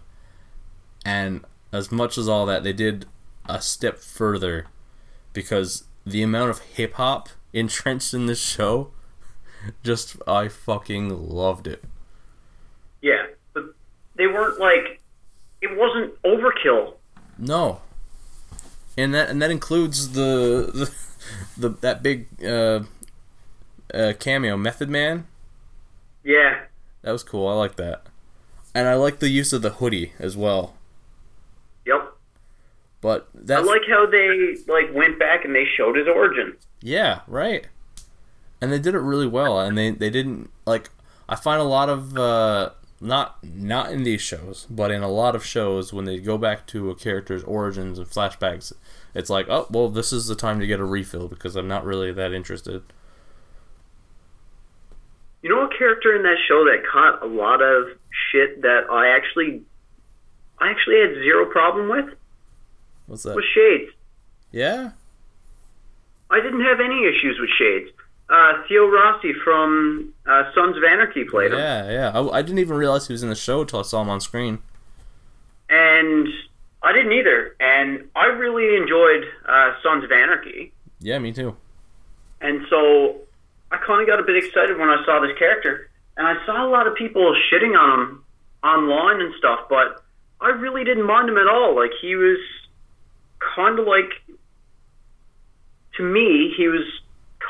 and 1.03 1.43
as 1.73 1.91
much 1.91 2.17
as 2.17 2.29
all 2.29 2.45
that, 2.45 2.63
they 2.63 2.73
did 2.73 3.07
a 3.45 3.61
step 3.61 3.97
further, 3.97 4.67
because 5.33 5.85
the 6.05 6.21
amount 6.23 6.49
of 6.49 6.59
hip 6.59 6.93
hop 6.93 7.29
entrenched 7.53 8.13
in 8.13 8.25
this 8.25 8.39
show, 8.41 8.91
just 9.83 10.17
I 10.27 10.47
fucking 10.47 11.29
loved 11.29 11.67
it. 11.67 11.83
yeah, 13.01 13.27
but 13.53 13.65
they 14.15 14.27
weren't 14.27 14.59
like 14.59 14.99
it 15.61 15.77
wasn't 15.77 16.19
overkill. 16.23 16.93
No. 17.37 17.81
And 18.97 19.13
that 19.13 19.29
and 19.29 19.41
that 19.41 19.51
includes 19.51 20.13
the 20.13 20.69
the, 20.73 20.95
the 21.57 21.69
that 21.81 22.03
big 22.03 22.27
uh, 22.43 22.81
uh, 23.93 24.13
cameo 24.19 24.57
Method 24.57 24.89
Man. 24.89 25.27
Yeah, 26.23 26.65
That 27.01 27.11
was 27.13 27.23
cool. 27.23 27.47
I 27.47 27.53
like 27.53 27.77
that. 27.77 28.03
And 28.75 28.87
I 28.87 28.93
like 28.93 29.19
the 29.19 29.29
use 29.29 29.53
of 29.53 29.63
the 29.63 29.71
hoodie 29.71 30.13
as 30.19 30.37
well. 30.37 30.75
But 33.01 33.27
I 33.49 33.59
like 33.59 33.81
how 33.89 34.05
they 34.05 34.55
like 34.67 34.93
went 34.93 35.17
back 35.17 35.43
and 35.43 35.55
they 35.55 35.65
showed 35.75 35.95
his 35.97 36.07
origin. 36.07 36.55
yeah, 36.81 37.21
right. 37.27 37.67
And 38.61 38.71
they 38.71 38.77
did 38.77 38.93
it 38.93 38.99
really 38.99 39.27
well 39.27 39.59
and 39.59 39.75
they 39.75 39.89
they 39.89 40.11
didn't 40.11 40.51
like 40.65 40.89
I 41.27 41.35
find 41.35 41.59
a 41.59 41.65
lot 41.65 41.89
of 41.89 42.15
uh 42.15 42.69
not 42.99 43.43
not 43.43 43.91
in 43.91 44.03
these 44.03 44.21
shows, 44.21 44.67
but 44.69 44.91
in 44.91 45.01
a 45.01 45.09
lot 45.09 45.35
of 45.35 45.43
shows 45.43 45.91
when 45.91 46.05
they 46.05 46.19
go 46.19 46.37
back 46.37 46.67
to 46.67 46.91
a 46.91 46.95
character's 46.95 47.43
origins 47.43 47.97
and 47.97 48.07
flashbacks, 48.07 48.71
it's 49.15 49.29
like, 49.29 49.47
"Oh, 49.49 49.65
well, 49.71 49.89
this 49.89 50.13
is 50.13 50.27
the 50.27 50.35
time 50.35 50.59
to 50.59 50.67
get 50.67 50.79
a 50.79 50.85
refill 50.85 51.27
because 51.27 51.55
I'm 51.55 51.67
not 51.67 51.83
really 51.83 52.11
that 52.11 52.31
interested." 52.31 52.83
You 55.41 55.49
know 55.49 55.65
a 55.65 55.69
character 55.75 56.15
in 56.15 56.21
that 56.21 56.37
show 56.47 56.63
that 56.65 56.83
caught 56.91 57.23
a 57.23 57.25
lot 57.25 57.63
of 57.63 57.97
shit 58.31 58.61
that 58.61 58.83
I 58.91 59.15
actually, 59.15 59.63
I 60.59 60.69
actually 60.69 60.99
had 60.99 61.15
zero 61.15 61.47
problem 61.49 61.89
with 61.89 62.13
What's 63.11 63.23
that? 63.23 63.35
was 63.35 63.43
Shades. 63.53 63.91
Yeah. 64.53 64.91
I 66.29 66.39
didn't 66.39 66.61
have 66.61 66.79
any 66.79 67.05
issues 67.05 67.37
with 67.41 67.49
Shades. 67.59 67.89
Uh, 68.29 68.63
Theo 68.69 68.87
Rossi 68.87 69.33
from 69.43 70.13
uh, 70.25 70.43
Sons 70.55 70.77
of 70.77 70.83
Anarchy 70.85 71.25
played 71.25 71.51
him, 71.51 71.57
Yeah, 71.59 71.91
yeah. 71.91 72.09
I, 72.17 72.37
I 72.37 72.41
didn't 72.41 72.59
even 72.59 72.77
realize 72.77 73.07
he 73.07 73.11
was 73.13 73.21
in 73.23 73.27
the 73.27 73.35
show 73.35 73.61
until 73.61 73.79
I 73.79 73.81
saw 73.81 74.01
him 74.01 74.09
on 74.09 74.21
screen. 74.21 74.59
and 75.69 76.27
I 76.83 76.93
didn't 76.93 77.11
either. 77.11 77.55
And 77.59 78.09
I 78.15 78.27
really 78.27 78.77
enjoyed 78.81 79.25
uh, 79.45 79.73
Sons 79.83 80.05
of 80.05 80.11
Anarchy. 80.13 80.71
Yeah, 81.01 81.19
me 81.19 81.33
too. 81.33 81.57
And 82.39 82.65
so 82.69 83.17
I 83.71 83.77
kind 83.85 84.01
of 84.01 84.07
got 84.07 84.19
a 84.21 84.23
bit 84.23 84.37
excited 84.41 84.77
when 84.79 84.87
I 84.89 85.03
saw 85.05 85.19
this 85.19 85.37
character. 85.37 85.89
And 86.15 86.25
I 86.25 86.43
saw 86.45 86.65
a 86.65 86.69
lot 86.69 86.87
of 86.87 86.95
people 86.95 87.35
shitting 87.51 87.77
on 87.77 87.99
him 87.99 88.23
online 88.63 89.19
and 89.21 89.33
stuff, 89.37 89.59
but 89.69 90.01
I 90.39 90.49
really 90.49 90.85
didn't 90.85 91.05
mind 91.05 91.27
him 91.29 91.37
at 91.37 91.47
all. 91.47 91.75
Like, 91.75 91.91
he 92.01 92.15
was 92.15 92.37
kind 93.55 93.79
of 93.79 93.87
like, 93.87 94.09
to 95.97 96.03
me, 96.03 96.53
he 96.55 96.67
was 96.67 96.83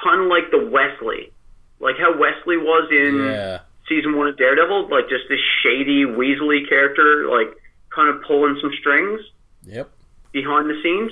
kind 0.03 0.21
of 0.21 0.27
like 0.27 0.51
the 0.51 0.69
Wesley. 0.71 1.31
Like 1.79 1.95
how 1.97 2.17
Wesley 2.17 2.57
was 2.57 2.89
in 2.91 3.25
Yeah. 3.25 3.59
season 3.87 4.15
one 4.15 4.27
of 4.27 4.37
Daredevil, 4.37 4.87
like 4.89 5.09
just 5.09 5.27
this 5.29 5.39
shady, 5.63 6.05
Weasley 6.05 6.67
character, 6.67 7.27
like 7.29 7.55
kind 7.89 8.09
of 8.09 8.21
pulling 8.23 8.57
some 8.61 8.71
strings 8.79 9.21
Yep. 9.63 9.89
behind 10.31 10.69
the 10.69 10.79
scenes. 10.81 11.11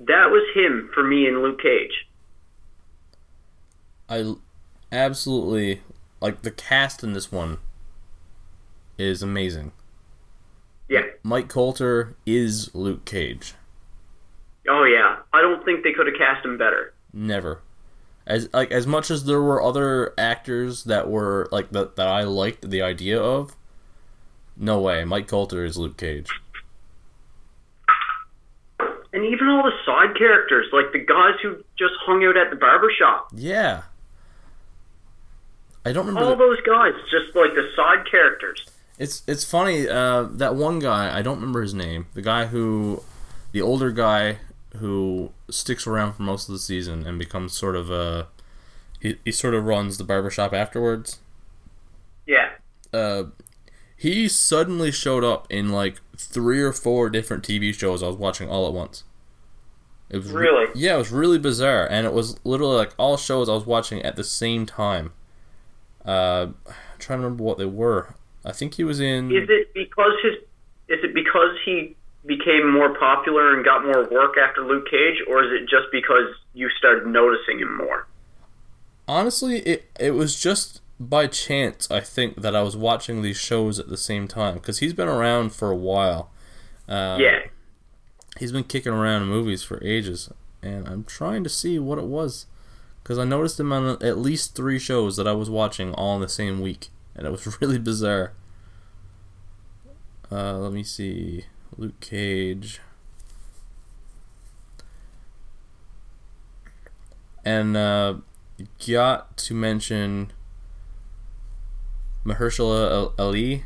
That 0.00 0.30
was 0.30 0.42
him 0.54 0.90
for 0.94 1.02
me 1.02 1.26
in 1.26 1.42
Luke 1.42 1.60
Cage. 1.60 2.06
I 4.08 4.34
absolutely 4.92 5.82
like 6.20 6.42
the 6.42 6.50
cast 6.50 7.02
in 7.02 7.12
this 7.12 7.30
one 7.30 7.58
is 8.96 9.22
amazing. 9.22 9.72
Yeah. 10.88 11.02
Mike 11.22 11.48
Colter 11.48 12.14
is 12.24 12.74
Luke 12.74 13.04
Cage. 13.04 13.54
Oh 14.68 14.84
yeah. 14.84 15.16
I 15.32 15.40
don't 15.40 15.64
think 15.64 15.82
they 15.84 15.92
could 15.92 16.06
have 16.06 16.16
cast 16.16 16.44
him 16.44 16.58
better. 16.58 16.92
Never. 17.12 17.62
As 18.26 18.48
like 18.52 18.70
as 18.70 18.86
much 18.86 19.10
as 19.10 19.24
there 19.24 19.40
were 19.40 19.62
other 19.62 20.12
actors 20.18 20.84
that 20.84 21.08
were 21.08 21.48
like 21.50 21.70
that 21.70 21.96
that 21.96 22.08
I 22.08 22.22
liked 22.24 22.68
the 22.70 22.82
idea 22.82 23.20
of. 23.20 23.56
No 24.56 24.80
way. 24.80 25.04
Mike 25.04 25.28
Colter 25.28 25.64
is 25.64 25.78
Luke 25.78 25.96
Cage. 25.96 26.28
And 29.12 29.24
even 29.24 29.48
all 29.48 29.62
the 29.62 29.72
side 29.86 30.16
characters, 30.18 30.66
like 30.72 30.92
the 30.92 30.98
guys 30.98 31.34
who 31.42 31.56
just 31.78 31.94
hung 32.04 32.22
out 32.24 32.36
at 32.36 32.50
the 32.50 32.56
barber 32.56 32.90
shop. 32.96 33.28
Yeah. 33.34 33.82
I 35.86 35.92
don't 35.92 36.06
remember. 36.06 36.28
All 36.28 36.36
the- 36.36 36.44
those 36.44 36.60
guys, 36.60 36.92
just 37.10 37.34
like 37.34 37.54
the 37.54 37.66
side 37.74 38.04
characters. 38.10 38.66
It's 38.98 39.22
it's 39.26 39.44
funny. 39.44 39.88
Uh, 39.88 40.24
that 40.32 40.54
one 40.56 40.80
guy, 40.80 41.16
I 41.16 41.22
don't 41.22 41.36
remember 41.36 41.62
his 41.62 41.72
name. 41.72 42.06
The 42.14 42.20
guy 42.22 42.46
who, 42.46 43.02
the 43.52 43.62
older 43.62 43.90
guy 43.92 44.38
who 44.76 45.32
sticks 45.50 45.86
around 45.86 46.12
for 46.14 46.22
most 46.22 46.48
of 46.48 46.52
the 46.52 46.58
season 46.58 47.06
and 47.06 47.18
becomes 47.18 47.52
sort 47.52 47.74
of 47.76 47.90
a, 47.90 48.28
he, 49.00 49.16
he 49.24 49.32
sort 49.32 49.54
of 49.54 49.64
runs 49.64 49.98
the 49.98 50.04
barbershop 50.04 50.52
afterwards. 50.52 51.18
Yeah. 52.26 52.50
Uh, 52.92 53.24
he 53.96 54.28
suddenly 54.28 54.90
showed 54.92 55.24
up 55.24 55.46
in 55.50 55.70
like 55.70 56.00
three 56.16 56.60
or 56.60 56.72
four 56.72 57.08
different 57.10 57.42
TV 57.42 57.74
shows 57.74 58.02
I 58.02 58.06
was 58.06 58.16
watching 58.16 58.48
all 58.48 58.66
at 58.66 58.72
once. 58.74 59.04
It 60.10 60.18
was 60.18 60.30
re- 60.32 60.42
Really? 60.48 60.66
yeah, 60.74 60.94
it 60.94 60.98
was 60.98 61.10
really 61.10 61.38
bizarre, 61.38 61.86
and 61.90 62.06
it 62.06 62.12
was 62.14 62.38
literally 62.44 62.76
like 62.76 62.92
all 62.98 63.16
shows 63.16 63.48
I 63.48 63.52
was 63.54 63.66
watching 63.66 64.00
at 64.02 64.16
the 64.16 64.24
same 64.24 64.64
time. 64.66 65.12
Uh, 66.06 66.48
I'm 66.66 66.74
trying 66.98 67.18
to 67.18 67.24
remember 67.24 67.44
what 67.44 67.58
they 67.58 67.66
were. 67.66 68.14
I 68.44 68.52
think 68.52 68.74
he 68.74 68.84
was 68.84 69.00
in. 69.00 69.30
Is 69.30 69.48
it 69.50 69.74
because 69.74 70.12
his? 70.22 70.34
Is 70.88 71.04
it 71.04 71.12
because 71.12 71.54
he 71.66 71.94
became 72.28 72.70
more 72.70 72.96
popular 72.96 73.56
and 73.56 73.64
got 73.64 73.82
more 73.84 74.06
work 74.08 74.36
after 74.38 74.64
Luke 74.64 74.86
Cage, 74.88 75.24
or 75.26 75.42
is 75.42 75.50
it 75.50 75.62
just 75.62 75.86
because 75.90 76.28
you 76.54 76.68
started 76.78 77.06
noticing 77.06 77.58
him 77.58 77.76
more? 77.76 78.06
Honestly, 79.08 79.60
it 79.60 79.90
it 79.98 80.10
was 80.12 80.38
just 80.40 80.80
by 81.00 81.26
chance 81.26 81.90
I 81.90 82.00
think 82.00 82.42
that 82.42 82.54
I 82.54 82.62
was 82.62 82.76
watching 82.76 83.22
these 83.22 83.38
shows 83.38 83.78
at 83.78 83.88
the 83.88 83.96
same 83.96 84.28
time 84.28 84.54
because 84.54 84.78
he's 84.78 84.92
been 84.92 85.08
around 85.08 85.52
for 85.52 85.70
a 85.70 85.76
while. 85.76 86.30
Uh, 86.88 87.18
yeah. 87.20 87.40
he's 88.38 88.52
been 88.52 88.64
kicking 88.64 88.92
around 88.92 89.22
in 89.22 89.28
movies 89.28 89.62
for 89.62 89.82
ages, 89.82 90.30
and 90.62 90.86
I'm 90.86 91.04
trying 91.04 91.42
to 91.44 91.50
see 91.50 91.78
what 91.78 91.98
it 91.98 92.06
was 92.06 92.46
because 93.02 93.18
I 93.18 93.24
noticed 93.24 93.58
him 93.58 93.72
on 93.72 94.02
at 94.02 94.18
least 94.18 94.54
three 94.54 94.78
shows 94.78 95.16
that 95.16 95.26
I 95.26 95.32
was 95.32 95.48
watching 95.48 95.94
all 95.94 96.16
in 96.16 96.20
the 96.20 96.28
same 96.28 96.60
week, 96.60 96.88
and 97.14 97.26
it 97.26 97.30
was 97.30 97.58
really 97.60 97.78
bizarre. 97.78 98.32
Uh, 100.30 100.58
let 100.58 100.72
me 100.72 100.82
see, 100.82 101.46
Luke 101.76 102.00
Cage. 102.00 102.80
And 107.44 107.76
uh, 107.76 108.16
got 108.86 109.36
to 109.38 109.54
mention 109.54 110.32
Mahershala 112.24 113.12
Ali 113.18 113.64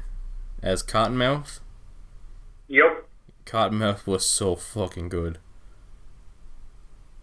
as 0.63 0.83
Cottonmouth. 0.83 1.61
Yep. 2.69 3.09
Cottonmouth 3.45 4.07
was 4.07 4.27
so 4.27 4.55
fucking 4.55 5.09
good. 5.09 5.39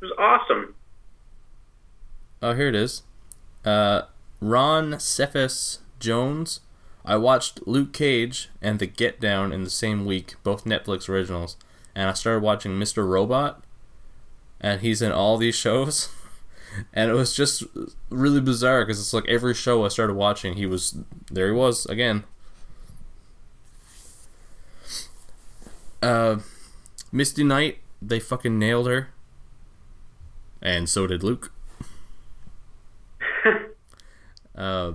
It 0.01 0.05
was 0.05 0.11
awesome. 0.17 0.75
Oh, 2.41 2.53
here 2.53 2.67
it 2.67 2.75
is. 2.75 3.03
Uh, 3.65 4.03
Ron 4.39 4.99
Cephas 4.99 5.79
Jones. 5.99 6.61
I 7.09 7.17
watched 7.17 7.65
Luke 7.65 7.91
Cage 7.91 8.49
and 8.61 8.77
The 8.77 8.85
Get 8.85 9.19
Down 9.19 9.51
in 9.51 9.63
the 9.63 9.71
same 9.71 10.05
week, 10.05 10.35
both 10.43 10.63
Netflix 10.63 11.09
originals, 11.09 11.57
and 11.95 12.07
I 12.07 12.13
started 12.13 12.43
watching 12.43 12.73
Mr. 12.73 13.03
Robot, 13.03 13.63
and 14.61 14.81
he's 14.81 15.01
in 15.01 15.11
all 15.11 15.35
these 15.35 15.55
shows, 15.65 16.09
and 16.93 17.09
it 17.09 17.15
was 17.15 17.35
just 17.35 17.63
really 18.11 18.39
bizarre 18.39 18.85
because 18.85 18.99
it's 18.99 19.11
like 19.11 19.27
every 19.27 19.55
show 19.55 19.83
I 19.83 19.87
started 19.87 20.13
watching, 20.13 20.53
he 20.53 20.67
was 20.67 20.99
there. 21.31 21.47
He 21.47 21.53
was 21.53 21.87
again. 21.87 22.25
Uh, 26.03 26.37
Misty 27.11 27.43
Knight, 27.43 27.79
they 28.03 28.19
fucking 28.19 28.59
nailed 28.59 28.85
her, 28.85 29.09
and 30.61 30.87
so 30.87 31.07
did 31.07 31.23
Luke. 31.23 31.51
Uh, 34.55 34.91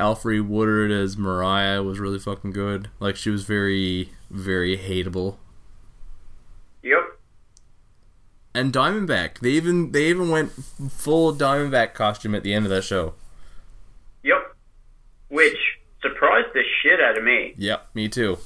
Alfred 0.00 0.48
Woodard 0.48 0.90
as 0.90 1.16
Mariah 1.16 1.82
was 1.82 1.98
really 1.98 2.18
fucking 2.18 2.52
good. 2.52 2.88
Like 3.00 3.16
she 3.16 3.30
was 3.30 3.44
very, 3.44 4.10
very 4.30 4.76
hateable. 4.78 5.36
Yep. 6.82 7.18
And 8.54 8.72
Diamondback, 8.72 9.38
they 9.40 9.50
even 9.50 9.92
they 9.92 10.06
even 10.08 10.30
went 10.30 10.52
full 10.52 11.34
Diamondback 11.34 11.94
costume 11.94 12.34
at 12.34 12.42
the 12.42 12.54
end 12.54 12.64
of 12.66 12.70
that 12.70 12.82
show. 12.84 13.14
Yep. 14.22 14.56
Which 15.28 15.58
surprised 16.00 16.48
the 16.54 16.62
shit 16.82 17.00
out 17.00 17.18
of 17.18 17.24
me. 17.24 17.54
Yep, 17.56 17.88
me 17.94 18.08
too. 18.08 18.38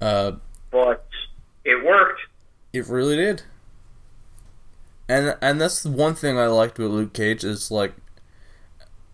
Uh, 0.00 0.32
But 0.70 1.06
it 1.64 1.84
worked. 1.84 2.22
It 2.72 2.86
really 2.86 3.16
did. 3.16 3.42
And 5.10 5.36
and 5.42 5.60
that's 5.60 5.82
the 5.82 5.90
one 5.90 6.14
thing 6.14 6.38
I 6.38 6.46
liked 6.46 6.78
with 6.78 6.92
Luke 6.92 7.12
Cage 7.12 7.42
is 7.42 7.72
like 7.72 7.94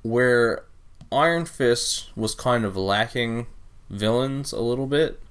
where 0.02 0.64
Iron 1.10 1.46
Fist 1.46 2.10
was 2.14 2.34
kind 2.34 2.66
of 2.66 2.76
lacking 2.76 3.46
villains 3.88 4.52
a 4.52 4.60
little 4.60 4.86
bit. 4.86 5.22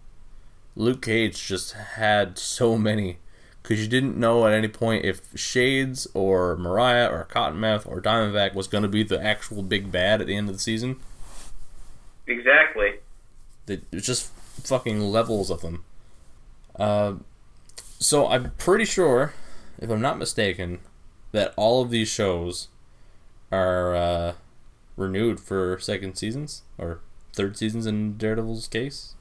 Luke 0.76 1.04
Cage 1.04 1.46
just 1.46 1.74
had 1.74 2.40
so 2.40 2.80
many 2.80 3.20
because 3.62 3.80
you 3.80 3.88
didn't 3.88 4.18
know 4.18 4.48
at 4.48 4.54
any 4.54 4.68
point 4.68 5.06
if 5.06 5.22
Shades 5.36 6.08
or 6.16 6.56
Mariah 6.56 7.10
or 7.12 7.28
Cottonmouth 7.30 7.86
or 7.86 8.02
Diamondback 8.02 8.56
was 8.56 8.68
going 8.68 8.82
to 8.82 8.88
be 8.88 9.04
the 9.04 9.24
actual 9.24 9.62
big 9.62 9.92
bad 9.92 10.20
at 10.20 10.26
the 10.26 10.36
end 10.36 10.50
of 10.50 10.56
the 10.56 10.62
season. 10.62 10.96
Exactly. 12.26 12.96
It 13.68 13.84
was 13.92 14.04
just 14.04 14.32
fucking 14.64 15.00
levels 15.00 15.52
of 15.52 15.62
them. 15.62 15.84
Uh, 16.76 17.14
so 18.00 18.28
I'm 18.28 18.50
pretty 18.58 18.86
sure, 18.86 19.36
if 19.80 19.90
I'm 19.90 20.02
not 20.02 20.18
mistaken, 20.18 20.80
that 21.32 21.54
all 21.58 21.82
of 21.82 21.90
these 21.90 22.08
shows 22.08 22.70
are 23.52 23.96
uh, 23.96 24.34
renewed 24.96 25.40
for 25.40 25.78
second 25.80 26.16
seasons 26.16 26.64
or 26.78 27.02
third 27.34 27.58
seasons 27.58 27.86
in 27.86 28.18
Daredevil's 28.18 28.68
case. 28.68 29.16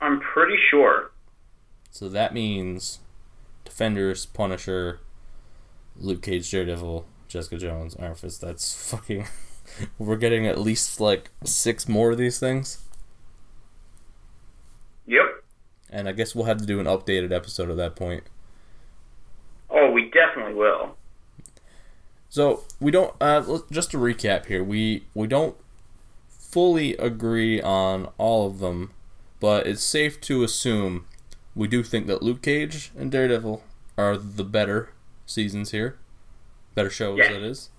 I'm 0.00 0.20
pretty 0.20 0.56
sure. 0.70 1.10
So 1.90 2.08
that 2.08 2.32
means 2.32 3.00
Defenders, 3.64 4.26
Punisher, 4.26 5.00
Luke 5.96 6.22
Cage, 6.22 6.50
Daredevil, 6.50 7.06
Jessica 7.26 7.56
Jones, 7.56 7.96
Iron 7.98 8.14
Fist. 8.14 8.40
That's 8.40 8.90
fucking. 8.90 9.26
We're 9.98 10.16
getting 10.16 10.46
at 10.46 10.58
least 10.58 11.00
like 11.00 11.30
six 11.44 11.88
more 11.88 12.12
of 12.12 12.18
these 12.18 12.38
things. 12.38 12.84
Yep. 15.06 15.44
And 15.90 16.08
I 16.08 16.12
guess 16.12 16.34
we'll 16.34 16.46
have 16.46 16.58
to 16.58 16.66
do 16.66 16.80
an 16.80 16.86
updated 16.86 17.32
episode 17.32 17.70
at 17.70 17.76
that 17.76 17.96
point. 17.96 18.24
Oh, 19.70 19.90
we 19.90 20.10
definitely 20.10 20.54
will. 20.54 20.96
So 22.28 22.64
we 22.80 22.90
don't. 22.90 23.14
Uh, 23.20 23.58
just 23.70 23.90
to 23.92 23.98
recap 23.98 24.46
here, 24.46 24.62
we 24.62 25.04
we 25.14 25.26
don't 25.26 25.56
fully 26.28 26.94
agree 26.96 27.60
on 27.60 28.08
all 28.18 28.46
of 28.46 28.58
them, 28.58 28.92
but 29.40 29.66
it's 29.66 29.82
safe 29.82 30.20
to 30.22 30.42
assume 30.42 31.06
we 31.54 31.68
do 31.68 31.82
think 31.82 32.06
that 32.06 32.22
Luke 32.22 32.42
Cage 32.42 32.90
and 32.96 33.10
Daredevil 33.10 33.62
are 33.96 34.16
the 34.16 34.44
better 34.44 34.90
seasons 35.26 35.70
here, 35.72 35.98
better 36.74 36.90
shows 36.90 37.18
Yeah. 37.18 37.32
that 37.32 37.42
is, 37.42 37.70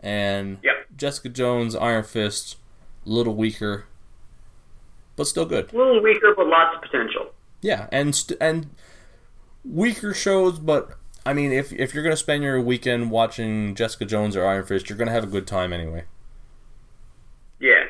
and 0.00 0.58
Yep. 0.62 0.86
Jessica 0.96 1.28
Jones, 1.30 1.74
Iron 1.74 2.04
Fist, 2.04 2.56
a 3.04 3.08
little 3.08 3.34
weaker, 3.34 3.86
but 5.16 5.26
still 5.26 5.44
good. 5.46 5.72
A 5.72 5.76
little 5.76 6.02
weaker, 6.02 6.32
but 6.36 6.46
lots 6.46 6.76
of 6.76 6.82
potential. 6.82 7.32
Yeah, 7.60 7.88
and 7.90 8.14
st- 8.14 8.38
and 8.40 8.70
weaker 9.64 10.14
shows, 10.14 10.58
but 10.58 10.96
I 11.28 11.34
mean, 11.34 11.52
if 11.52 11.74
if 11.74 11.92
you're 11.92 12.02
gonna 12.02 12.16
spend 12.16 12.42
your 12.42 12.58
weekend 12.58 13.10
watching 13.10 13.74
Jessica 13.74 14.06
Jones 14.06 14.34
or 14.34 14.46
Iron 14.46 14.64
Fist, 14.64 14.88
you're 14.88 14.96
gonna 14.96 15.10
have 15.10 15.24
a 15.24 15.26
good 15.26 15.46
time 15.46 15.74
anyway. 15.74 16.04
Yeah. 17.60 17.84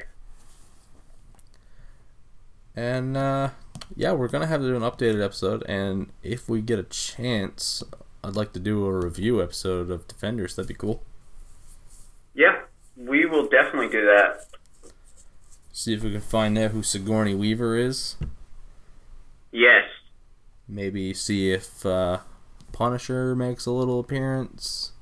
And 2.75 3.17
uh, 3.17 3.51
yeah, 3.95 4.11
we're 4.11 4.27
gonna 4.27 4.49
have 4.49 4.61
to 4.63 4.67
do 4.67 4.75
an 4.75 4.83
updated 4.83 5.25
episode, 5.25 5.63
and 5.69 6.11
if 6.25 6.49
we 6.49 6.61
get 6.61 6.81
a 6.81 6.83
chance, 6.83 7.85
I'd 8.25 8.35
like 8.35 8.53
to 8.55 8.59
do 8.59 8.85
a 8.85 8.93
review 8.93 9.41
episode 9.41 9.89
of 9.89 10.09
Defenders. 10.09 10.57
That'd 10.57 10.67
be 10.67 10.75
cool. 10.75 11.05
Yeah. 12.35 12.63
We 12.97 13.25
will 13.25 13.49
definitely 13.49 13.91
do 13.91 14.05
that. 14.05 14.47
See 15.71 15.95
if 15.95 16.03
we 16.03 16.11
can 16.11 16.23
find 16.23 16.59
out 16.59 16.73
who 16.73 16.83
Sigourney 16.83 17.37
Weaver 17.37 17.77
is. 17.77 18.17
Yes. 19.53 19.85
Maybe 20.67 21.15
see 21.15 21.53
if 21.53 21.87
uh, 21.87 22.19
Punisher 22.79 23.35
makes 23.35 23.67
a 23.67 23.73
little 23.73 23.99
appearance. 23.99 24.93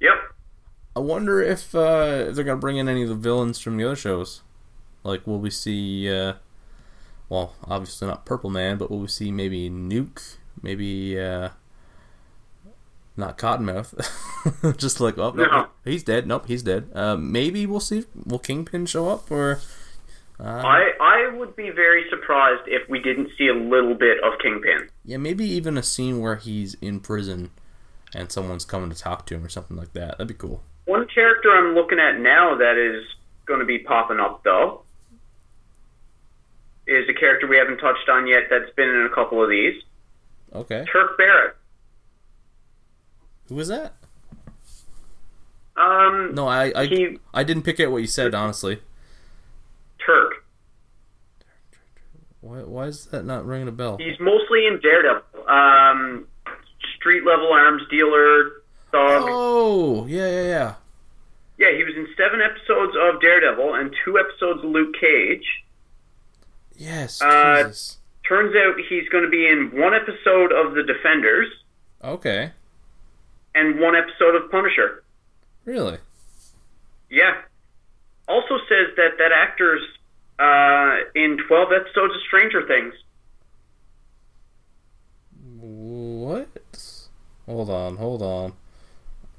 Yep. 0.00 0.14
I 0.96 0.98
wonder 0.98 1.40
if 1.40 1.72
uh, 1.72 2.24
if 2.28 2.34
they're 2.34 2.44
gonna 2.44 2.58
bring 2.58 2.78
in 2.78 2.88
any 2.88 3.04
of 3.04 3.08
the 3.08 3.14
villains 3.14 3.60
from 3.60 3.76
the 3.76 3.84
other 3.84 3.94
shows. 3.94 4.42
Like, 5.04 5.24
will 5.24 5.38
we 5.38 5.50
see? 5.50 6.10
Uh, 6.12 6.32
well, 7.28 7.54
obviously 7.62 8.08
not 8.08 8.26
Purple 8.26 8.50
Man, 8.50 8.76
but 8.76 8.90
will 8.90 8.98
we 8.98 9.06
see 9.06 9.30
maybe 9.30 9.70
Nuke? 9.70 10.34
Maybe 10.60 11.16
uh, 11.20 11.50
not 13.16 13.38
Cottonmouth. 13.38 13.94
Just 14.76 14.98
like, 15.00 15.16
oh, 15.18 15.30
No. 15.30 15.44
nope, 15.44 15.68
he's 15.84 16.02
dead. 16.02 16.26
Nope, 16.26 16.46
he's 16.48 16.64
dead. 16.64 16.90
Uh, 16.92 17.16
maybe 17.16 17.66
we'll 17.66 17.78
see. 17.78 18.02
Will 18.24 18.40
Kingpin 18.40 18.86
show 18.86 19.08
up 19.08 19.30
or? 19.30 19.60
Uh, 20.38 20.42
I 20.44 20.90
I 21.00 21.36
would 21.36 21.56
be 21.56 21.70
very 21.70 22.04
surprised 22.10 22.62
if 22.66 22.88
we 22.90 22.98
didn't 23.00 23.30
see 23.38 23.48
a 23.48 23.54
little 23.54 23.94
bit 23.94 24.18
of 24.22 24.38
Kingpin. 24.42 24.88
yeah, 25.04 25.16
maybe 25.16 25.44
even 25.46 25.78
a 25.78 25.82
scene 25.82 26.20
where 26.20 26.36
he's 26.36 26.74
in 26.74 27.00
prison 27.00 27.50
and 28.14 28.30
someone's 28.30 28.64
coming 28.66 28.90
to 28.90 28.96
talk 28.96 29.24
to 29.26 29.34
him 29.34 29.44
or 29.44 29.48
something 29.48 29.76
like 29.76 29.92
that. 29.94 30.12
That'd 30.18 30.28
be 30.28 30.34
cool. 30.34 30.62
One 30.84 31.06
character 31.08 31.50
I'm 31.50 31.74
looking 31.74 31.98
at 31.98 32.20
now 32.20 32.54
that 32.56 32.76
is 32.76 33.04
going 33.46 33.60
to 33.60 33.66
be 33.66 33.78
popping 33.78 34.20
up 34.20 34.42
though 34.44 34.82
is 36.86 37.08
a 37.08 37.14
character 37.14 37.46
we 37.48 37.56
haven't 37.56 37.78
touched 37.78 38.08
on 38.08 38.26
yet 38.26 38.44
that's 38.50 38.70
been 38.76 38.88
in 38.88 39.08
a 39.10 39.14
couple 39.14 39.42
of 39.42 39.48
these. 39.50 39.82
Okay, 40.54 40.84
Turk 40.92 41.16
Barrett. 41.18 41.56
who 43.48 43.54
was 43.56 43.68
that? 43.68 43.94
Um, 45.76 46.34
No, 46.34 46.46
I 46.46 46.72
I, 46.76 46.86
he 46.86 47.18
I 47.34 47.42
didn't 47.42 47.62
pick 47.64 47.80
out 47.80 47.90
what 47.90 47.98
you 48.02 48.06
said 48.06 48.34
honestly. 48.34 48.80
Turk. 50.06 50.44
Why, 52.46 52.58
why 52.62 52.84
is 52.86 53.06
that 53.06 53.24
not 53.24 53.44
ringing 53.46 53.68
a 53.68 53.72
bell? 53.72 53.96
He's 53.98 54.18
mostly 54.20 54.66
in 54.66 54.78
Daredevil. 54.80 55.22
Um, 55.48 56.26
street 56.98 57.24
level 57.24 57.52
arms 57.52 57.82
dealer, 57.90 58.62
thug. 58.92 59.24
Oh, 59.28 60.06
yeah, 60.06 60.28
yeah, 60.30 60.42
yeah. 60.42 60.74
Yeah, 61.58 61.76
he 61.76 61.84
was 61.84 61.94
in 61.96 62.06
seven 62.16 62.40
episodes 62.40 62.94
of 63.00 63.20
Daredevil 63.20 63.74
and 63.74 63.94
two 64.04 64.18
episodes 64.18 64.62
of 64.62 64.70
Luke 64.70 64.94
Cage. 65.00 65.44
Yes, 66.76 67.20
Uh, 67.22 67.64
Jesus. 67.64 67.98
Turns 68.28 68.54
out 68.56 68.74
he's 68.88 69.08
going 69.08 69.24
to 69.24 69.30
be 69.30 69.46
in 69.48 69.70
one 69.80 69.94
episode 69.94 70.52
of 70.52 70.74
The 70.74 70.82
Defenders 70.82 71.46
Okay, 72.04 72.50
and 73.54 73.80
one 73.80 73.94
episode 73.96 74.34
of 74.34 74.50
Punisher. 74.50 75.02
really? 75.64 75.98
Yeah. 77.10 77.34
Also 78.28 78.58
says 78.68 78.94
that 78.96 79.16
that 79.18 79.30
actor's 79.32 79.80
uh, 80.38 80.96
in 81.14 81.38
12 81.48 81.68
episodes 81.72 82.14
of 82.14 82.20
Stranger 82.28 82.66
Things. 82.66 82.94
What? 85.58 87.08
Hold 87.46 87.70
on, 87.70 87.96
hold 87.96 88.22
on. 88.22 88.54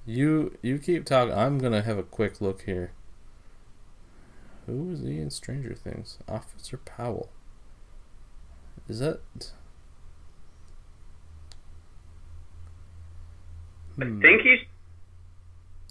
You 0.06 0.58
you 0.62 0.80
keep 0.80 1.06
talking. 1.06 1.34
I'm 1.34 1.58
gonna 1.60 1.82
have 1.82 1.98
a 1.98 2.04
quick 2.04 2.40
look 2.42 2.64
here. 2.64 2.92
Who 4.66 4.84
was 4.86 5.02
he 5.02 5.20
in 5.20 5.30
Stranger 5.30 5.74
Things? 5.76 6.18
Officer 6.28 6.78
Powell. 6.78 7.30
Is 8.88 9.00
that? 9.00 9.22
I 14.02 14.06
Hmm. 14.06 14.22
think 14.22 14.42
he's 14.42 14.60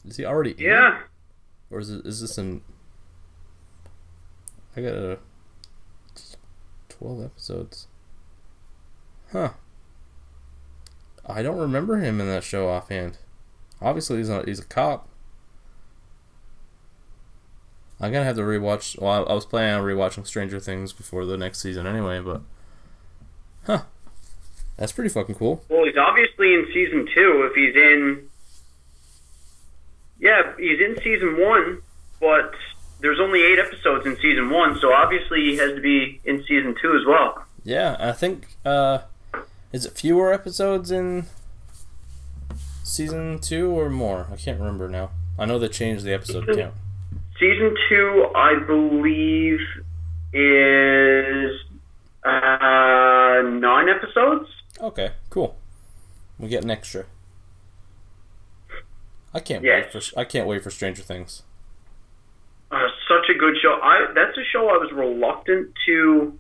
Is 0.05 0.17
he 0.17 0.25
already? 0.25 0.53
in 0.53 0.59
yeah. 0.59 1.01
Or 1.71 1.81
is 1.81 1.91
it 1.91 2.07
is 2.07 2.21
this 2.21 2.39
an 2.39 2.63
I 4.77 4.81
got 4.81 4.95
a 4.95 5.19
twelve 6.89 7.25
episodes. 7.25 7.87
Huh. 9.33 9.51
I 11.27 11.43
don't 11.43 11.59
remember 11.59 11.99
him 11.99 12.21
in 12.21 12.27
that 12.29 12.45
show 12.45 12.69
offhand. 12.69 13.19
Obviously 13.81 14.19
he's 14.19 14.29
not 14.29 14.47
he's 14.47 14.61
a 14.61 14.65
cop. 14.65 15.09
I'm 18.01 18.13
gonna 18.13 18.25
have 18.25 18.37
to 18.37 18.43
rewatch 18.43 19.01
well 19.01 19.27
I, 19.27 19.31
I 19.31 19.35
was 19.35 19.47
planning 19.47 19.75
on 19.75 19.83
rewatching 19.85 20.27
Stranger 20.27 20.61
Things 20.61 20.93
before 20.93 21.25
the 21.25 21.37
next 21.37 21.61
season 21.61 21.87
anyway, 21.87 22.21
but 22.21 22.43
Huh. 23.67 23.83
That's 24.77 24.93
pretty 24.93 25.11
fucking 25.11 25.35
cool. 25.35 25.65
Well, 25.69 25.85
he's 25.85 25.97
obviously 25.97 26.55
in 26.55 26.67
season 26.73 27.09
two. 27.13 27.49
If 27.51 27.55
he's 27.55 27.75
in, 27.75 28.29
yeah, 30.21 30.53
he's 30.59 30.79
in 30.81 30.97
season 31.03 31.41
one, 31.41 31.83
but 32.21 32.55
there's 33.01 33.21
only 33.21 33.43
eight 33.43 33.59
episodes 33.59 34.07
in 34.07 34.17
season 34.17 34.51
one, 34.51 34.79
so 34.81 34.93
obviously 34.93 35.41
he 35.41 35.57
has 35.57 35.75
to 35.75 35.81
be 35.81 36.21
in 36.25 36.45
season 36.47 36.75
two 36.81 36.97
as 36.97 37.07
well. 37.07 37.45
Yeah, 37.65 37.97
I 37.99 38.13
think 38.13 38.57
uh 38.65 39.01
is 39.73 39.85
it 39.85 39.93
fewer 39.93 40.33
episodes 40.33 40.91
in 40.91 41.27
season 42.83 43.39
two 43.41 43.71
or 43.71 43.91
more? 43.91 44.27
I 44.33 44.37
can't 44.37 44.59
remember 44.59 44.89
now. 44.89 45.11
I 45.39 45.45
know 45.45 45.59
they 45.59 45.69
changed 45.69 46.05
the 46.05 46.15
episode 46.15 46.47
count. 46.57 46.75
Season 47.39 47.75
two, 47.89 48.27
I 48.35 48.59
believe, 48.67 49.61
is 50.33 51.61
uh, 52.25 53.43
nine 53.43 53.89
episodes. 53.91 54.49
Okay, 54.81 55.11
cool. 55.29 55.57
We 56.39 56.49
get 56.49 56.65
an 56.65 56.71
extra. 56.71 57.05
I 59.35 59.41
can't 59.41 59.63
wait 59.63 59.93
for 59.93 60.01
I 60.19 60.25
can't 60.25 60.47
wait 60.47 60.63
for 60.63 60.71
Stranger 60.71 61.03
Things. 61.03 61.43
Uh, 62.71 62.89
such 63.09 63.31
a 63.35 63.39
good 63.39 63.55
show. 63.63 63.79
I 63.83 64.07
that's 64.15 64.37
a 64.37 64.45
show 64.53 64.69
I 64.69 64.79
was 64.79 64.91
reluctant 64.93 65.73
to 65.87 66.37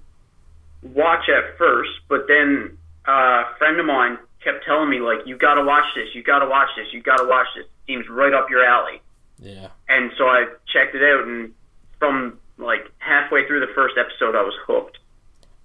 watch 0.83 1.29
at 1.29 1.57
first, 1.57 1.91
but 2.09 2.27
then 2.27 2.77
uh, 3.07 3.45
a 3.47 3.55
friend 3.59 3.79
of 3.79 3.87
mine 3.87 4.19
kept 4.43 4.65
telling 4.65 4.91
me 4.91 4.99
like, 5.01 5.27
"You 5.27 5.37
got 5.37 5.55
to 5.55 5.65
watch 5.65 5.85
this. 5.95 6.09
You 6.15 6.23
got 6.23 6.41
to 6.41 6.49
watch 6.49 6.69
this. 6.77 6.87
You 6.93 7.01
got 7.01 7.19
to 7.19 7.29
watch 7.29 7.47
this. 7.55 7.65
It 7.65 7.71
seems 7.87 8.09
right 8.09 8.35
up 8.35 8.51
your 8.51 8.65
alley." 8.65 9.01
Yeah. 9.39 9.69
And 9.89 10.11
so 10.19 10.25
I 10.25 10.47
checked 10.73 10.95
it 10.95 11.03
out, 11.03 11.27
and 11.29 11.53
from 11.99 12.39
like 12.59 12.91
halfway 12.99 13.47
through 13.47 13.61
the 13.61 13.73
first 13.75 13.95
episode, 13.99 14.35
I 14.35 14.43
was 14.43 14.55
hooked. 14.67 14.99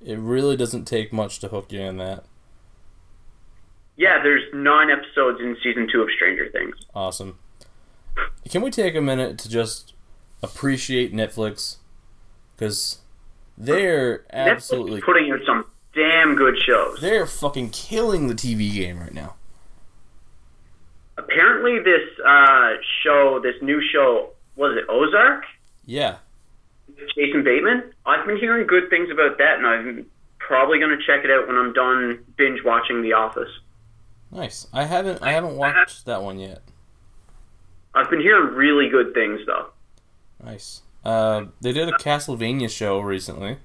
It 0.03 0.19
really 0.19 0.57
doesn't 0.57 0.85
take 0.85 1.13
much 1.13 1.39
to 1.39 1.47
hook 1.47 1.71
you 1.71 1.81
in 1.81 1.97
that. 1.97 2.25
Yeah, 3.97 4.21
there's 4.23 4.43
nine 4.53 4.89
episodes 4.89 5.39
in 5.39 5.55
season 5.63 5.87
two 5.91 6.01
of 6.01 6.09
Stranger 6.15 6.49
Things. 6.51 6.75
Awesome. 6.95 7.37
Can 8.49 8.61
we 8.61 8.71
take 8.71 8.95
a 8.95 9.01
minute 9.01 9.37
to 9.39 9.49
just 9.49 9.93
appreciate 10.41 11.13
Netflix? 11.13 11.77
Because 12.55 12.99
they're 13.57 14.25
absolutely 14.31 14.93
Netflix 14.93 14.97
is 14.97 15.03
putting 15.03 15.31
out 15.31 15.39
some 15.45 15.65
damn 15.93 16.35
good 16.35 16.57
shows. 16.57 16.99
they're 17.01 17.27
fucking 17.27 17.69
killing 17.71 18.27
the 18.27 18.33
TV 18.35 18.73
game 18.73 18.99
right 18.99 19.13
now. 19.13 19.35
Apparently, 21.17 21.79
this 21.79 22.07
uh, 22.25 22.71
show, 23.03 23.39
this 23.43 23.55
new 23.61 23.81
show, 23.91 24.29
was 24.55 24.77
it 24.77 24.85
Ozark? 24.89 25.43
Yeah. 25.85 26.17
Jason 27.15 27.43
Bateman. 27.43 27.93
I've 28.05 28.25
been 28.25 28.37
hearing 28.37 28.65
good 28.67 28.89
things 28.89 29.09
about 29.11 29.37
that, 29.37 29.57
and 29.57 29.67
I'm 29.67 30.05
probably 30.39 30.79
going 30.79 30.97
to 30.97 31.05
check 31.05 31.23
it 31.23 31.31
out 31.31 31.47
when 31.47 31.57
I'm 31.57 31.73
done 31.73 32.23
binge 32.37 32.63
watching 32.63 33.01
The 33.01 33.13
Office. 33.13 33.49
Nice. 34.31 34.67
I 34.71 34.85
haven't 34.85 35.21
I 35.21 35.33
haven't 35.33 35.57
watched 35.57 36.05
that 36.05 36.21
one 36.23 36.39
yet. 36.39 36.61
I've 37.93 38.09
been 38.09 38.21
hearing 38.21 38.53
really 38.55 38.87
good 38.89 39.13
things 39.13 39.41
though. 39.45 39.67
Nice. 40.43 40.81
Uh, 41.03 41.45
they 41.61 41.71
did 41.73 41.87
a 41.89 41.93
Castlevania 41.93 42.69
show 42.69 42.99
recently. 42.99 43.57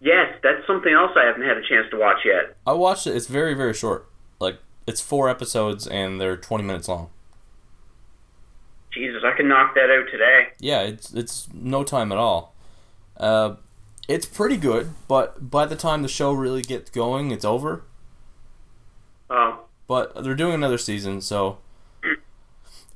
Yes, 0.00 0.34
that's 0.42 0.66
something 0.66 0.92
else 0.92 1.10
I 1.16 1.26
haven't 1.26 1.42
had 1.42 1.56
a 1.56 1.62
chance 1.68 1.86
to 1.90 1.98
watch 1.98 2.18
yet. 2.24 2.56
I 2.66 2.72
watched 2.72 3.06
it. 3.06 3.16
It's 3.16 3.26
very 3.26 3.54
very 3.54 3.74
short. 3.74 4.08
Like 4.38 4.58
it's 4.86 5.00
four 5.00 5.28
episodes 5.28 5.86
and 5.86 6.20
they're 6.20 6.36
twenty 6.36 6.64
minutes 6.64 6.88
long. 6.88 7.10
Jesus, 8.92 9.22
I 9.24 9.36
can 9.36 9.48
knock 9.48 9.74
that 9.74 9.90
out 9.90 10.06
today. 10.10 10.48
Yeah, 10.60 10.82
it's 10.82 11.12
it's 11.12 11.48
no 11.52 11.82
time 11.84 12.12
at 12.12 12.18
all. 12.18 12.54
Uh, 13.16 13.56
it's 14.08 14.26
pretty 14.26 14.56
good, 14.56 14.90
but 15.08 15.50
by 15.50 15.66
the 15.66 15.76
time 15.76 16.02
the 16.02 16.08
show 16.08 16.32
really 16.32 16.62
gets 16.62 16.90
going, 16.90 17.30
it's 17.30 17.44
over. 17.44 17.82
Oh, 19.30 19.64
But 19.86 20.22
they're 20.24 20.34
doing 20.34 20.54
another 20.54 20.78
season, 20.78 21.20
so 21.20 21.58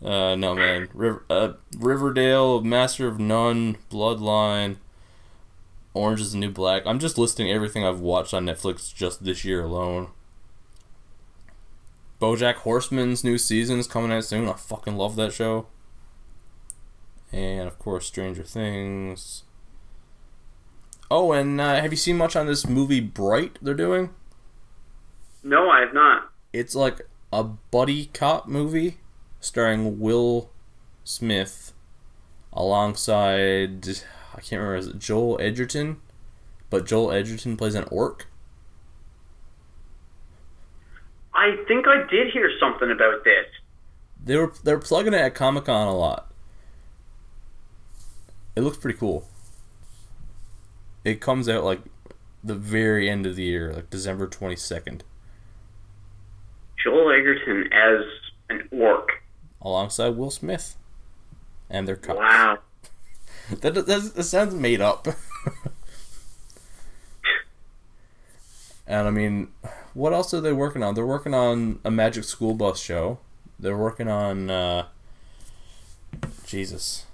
Uh, 0.04 0.36
no, 0.36 0.54
man. 0.54 0.88
River, 0.92 1.24
uh, 1.30 1.52
Riverdale, 1.78 2.60
Master 2.60 3.08
of 3.08 3.18
None, 3.18 3.78
Bloodline, 3.90 4.76
Orange 5.94 6.20
is 6.20 6.32
the 6.32 6.38
New 6.38 6.50
Black. 6.50 6.82
I'm 6.84 6.98
just 6.98 7.16
listing 7.16 7.50
everything 7.50 7.84
I've 7.86 8.00
watched 8.00 8.34
on 8.34 8.44
Netflix 8.44 8.94
just 8.94 9.24
this 9.24 9.44
year 9.44 9.62
alone. 9.62 10.08
Bojack 12.20 12.56
Horseman's 12.56 13.24
new 13.24 13.38
season 13.38 13.78
is 13.78 13.86
coming 13.86 14.12
out 14.12 14.24
soon. 14.24 14.48
I 14.48 14.52
fucking 14.54 14.96
love 14.96 15.16
that 15.16 15.32
show. 15.32 15.66
And 17.32 17.66
of 17.66 17.78
course, 17.78 18.06
Stranger 18.06 18.44
Things. 18.44 19.44
Oh, 21.10 21.32
and 21.32 21.60
uh, 21.60 21.80
have 21.80 21.92
you 21.92 21.96
seen 21.96 22.16
much 22.16 22.36
on 22.36 22.46
this 22.46 22.66
movie 22.66 23.00
Bright 23.00 23.58
they're 23.62 23.74
doing? 23.74 24.10
No, 25.42 25.70
I 25.70 25.80
have 25.80 25.94
not. 25.94 26.30
It's 26.52 26.74
like 26.74 27.02
a 27.32 27.44
buddy 27.44 28.06
cop 28.06 28.48
movie 28.48 28.98
starring 29.44 30.00
Will 30.00 30.50
Smith 31.04 31.72
alongside 32.52 33.86
I 34.34 34.40
can't 34.40 34.60
remember 34.62 34.76
is 34.76 34.86
it 34.88 34.98
Joel 34.98 35.38
Edgerton, 35.40 36.00
but 36.70 36.86
Joel 36.86 37.12
Edgerton 37.12 37.56
plays 37.56 37.74
an 37.74 37.84
orc. 37.90 38.26
I 41.34 41.56
think 41.68 41.86
I 41.86 42.06
did 42.10 42.32
hear 42.32 42.50
something 42.58 42.90
about 42.90 43.24
this. 43.24 43.46
They 44.24 44.36
were 44.36 44.52
they're 44.62 44.78
plugging 44.78 45.14
it 45.14 45.20
at 45.20 45.34
Comic 45.34 45.66
Con 45.66 45.88
a 45.88 45.94
lot. 45.94 46.32
It 48.56 48.62
looks 48.62 48.78
pretty 48.78 48.98
cool. 48.98 49.28
It 51.04 51.20
comes 51.20 51.48
out 51.48 51.64
like 51.64 51.80
the 52.42 52.54
very 52.54 53.10
end 53.10 53.26
of 53.26 53.36
the 53.36 53.42
year, 53.42 53.72
like 53.72 53.90
December 53.90 54.26
twenty 54.26 54.56
second, 54.56 55.04
Joel 56.82 57.10
Edgerton 57.10 57.70
as 57.72 58.04
an 58.48 58.68
orc. 58.72 59.10
Alongside 59.64 60.10
Will 60.10 60.30
Smith, 60.30 60.76
and 61.70 61.88
they're 61.88 61.96
cops. 61.96 62.18
Wow. 62.18 62.58
That, 63.60 63.74
that, 63.74 63.86
that 63.86 64.24
sounds 64.24 64.54
made 64.54 64.80
up. 64.80 65.06
and 68.86 69.06
I 69.06 69.10
mean, 69.10 69.48
what 69.92 70.14
else 70.14 70.32
are 70.32 70.40
they 70.40 70.54
working 70.54 70.82
on? 70.82 70.94
They're 70.94 71.04
working 71.04 71.34
on 71.34 71.78
a 71.84 71.90
Magic 71.90 72.24
School 72.24 72.54
Bus 72.54 72.80
show. 72.80 73.18
They're 73.58 73.76
working 73.76 74.08
on 74.08 74.48
uh, 74.50 74.86
Jesus. 76.46 77.04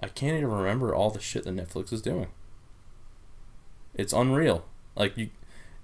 I 0.00 0.06
can't 0.06 0.36
even 0.36 0.50
remember 0.50 0.94
all 0.94 1.10
the 1.10 1.18
shit 1.18 1.42
that 1.42 1.56
Netflix 1.56 1.92
is 1.92 2.02
doing. 2.02 2.28
It's 3.94 4.12
unreal. 4.12 4.64
Like 4.94 5.16
you, 5.16 5.30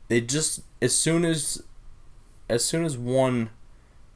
they 0.09 0.21
just 0.21 0.63
as 0.81 0.97
soon 0.97 1.25
as, 1.25 1.65
as 2.49 2.65
soon 2.65 2.85
as 2.85 2.97
one 2.97 3.51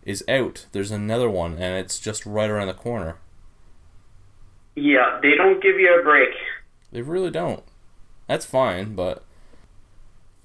is 0.08 0.24
out, 0.28 0.66
there's 0.72 0.90
another 0.90 1.28
one, 1.30 1.52
and 1.52 1.76
it's 1.76 2.00
just 2.00 2.24
right 2.26 2.48
around 2.50 2.68
the 2.68 2.74
corner. 2.74 3.16
Yeah, 4.74 5.18
they 5.22 5.34
don't 5.36 5.62
give 5.62 5.78
you 5.78 5.98
a 6.00 6.02
break. 6.02 6.30
They 6.90 7.02
really 7.02 7.30
don't. 7.30 7.62
That's 8.26 8.46
fine, 8.46 8.94
but 8.94 9.22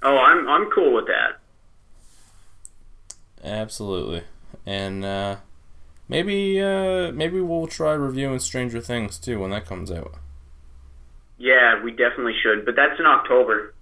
Oh, 0.02 0.18
I'm 0.18 0.48
I'm 0.50 0.70
cool 0.70 0.94
with 0.94 1.06
that. 1.08 1.40
absolutely. 3.44 4.24
And 4.66 5.04
uh, 5.06 5.38
maybe 6.08 6.60
uh, 6.62 7.12
maybe 7.12 7.40
we'll 7.42 7.68
try 7.68 7.94
reviewing 7.94 8.40
Stranger 8.40 8.82
Things 8.82 9.18
too 9.18 9.40
when 9.40 9.52
that 9.52 9.66
comes 9.66 9.92
out. 9.92 10.16
Yeah, 11.38 11.82
we 11.84 11.92
definitely 11.92 12.36
should. 12.42 12.66
But 12.66 12.76
that's 12.76 13.00
in 13.00 13.06
October. 13.06 13.74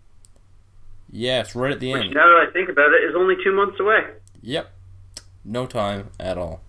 Yeah, 1.11 1.43
right 1.55 1.71
at 1.71 1.79
the 1.79 1.91
Which, 1.91 2.05
end. 2.05 2.13
now 2.13 2.27
that 2.27 2.47
I 2.49 2.51
think 2.53 2.69
about 2.69 2.93
it, 2.93 3.03
it, 3.03 3.09
is 3.09 3.15
only 3.15 3.35
two 3.43 3.51
months 3.53 3.79
away. 3.79 4.01
Yep. 4.41 4.71
No 5.43 5.65
time 5.65 6.09
at 6.19 6.37
all. 6.37 6.61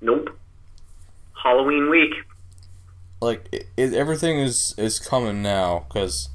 Nope. 0.00 0.30
Halloween 1.42 1.90
week. 1.90 2.14
Like 3.20 3.48
it, 3.52 3.66
it, 3.76 3.94
everything 3.94 4.38
is 4.38 4.74
is 4.78 4.98
coming 4.98 5.42
now 5.42 5.84
because 5.88 6.28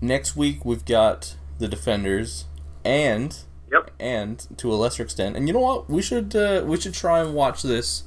next 0.00 0.36
week 0.36 0.64
we've 0.64 0.84
got 0.84 1.34
the 1.58 1.68
Defenders 1.68 2.46
and 2.84 3.36
Yep. 3.72 3.90
and 3.98 4.46
to 4.58 4.72
a 4.72 4.76
lesser 4.76 5.02
extent. 5.02 5.36
And 5.36 5.48
you 5.48 5.52
know 5.54 5.60
what? 5.60 5.90
We 5.90 6.00
should 6.02 6.34
uh, 6.36 6.62
we 6.64 6.80
should 6.80 6.94
try 6.94 7.20
and 7.20 7.34
watch 7.34 7.62
this 7.62 8.04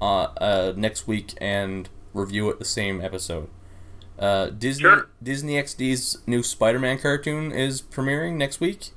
uh, 0.00 0.28
uh, 0.38 0.72
next 0.76 1.06
week 1.06 1.34
and 1.40 1.88
review 2.14 2.48
it 2.50 2.58
the 2.58 2.64
same 2.64 3.00
episode. 3.00 3.48
Uh, 4.18 4.46
Disney 4.46 4.82
Sure. 4.82 5.08
Disney 5.22 5.54
XD's 5.54 6.18
new 6.26 6.42
Spider-Man 6.42 6.98
cartoon 6.98 7.52
is 7.52 7.82
premiering 7.82 8.34
next 8.36 8.60
week, 8.60 8.90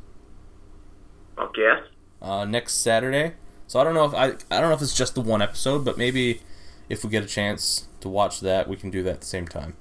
Fuck 1.36 1.56
yes. 1.58 1.84
Uh, 2.22 2.46
next 2.46 2.76
Saturday. 2.76 3.34
So 3.68 3.80
I 3.80 3.84
don't 3.84 3.94
know 3.94 4.06
if 4.06 4.14
I 4.14 4.26
I 4.56 4.62
don't 4.62 4.70
know 4.70 4.76
if 4.76 4.82
it's 4.82 4.96
just 4.96 5.16
the 5.16 5.22
one 5.22 5.42
episode, 5.42 5.84
but 5.84 5.98
maybe 5.98 6.42
if 6.90 7.04
we 7.04 7.10
get 7.10 7.24
a 7.24 7.28
chance 7.28 7.88
to 8.02 8.10
watch 8.10 8.40
that, 8.42 8.68
we 8.68 8.76
can 8.76 8.90
do 8.92 9.04
that 9.04 9.14
at 9.14 9.20
the 9.22 9.28
same 9.28 9.48
time. 9.48 9.76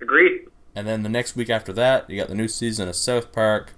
Agreed. 0.00 0.46
And 0.74 0.86
then 0.86 1.02
the 1.02 1.08
next 1.08 1.34
week 1.34 1.50
after 1.50 1.72
that, 1.72 2.08
you 2.08 2.16
got 2.16 2.28
the 2.28 2.34
new 2.34 2.48
season 2.48 2.88
of 2.88 2.96
South 2.96 3.32
Park. 3.32 3.72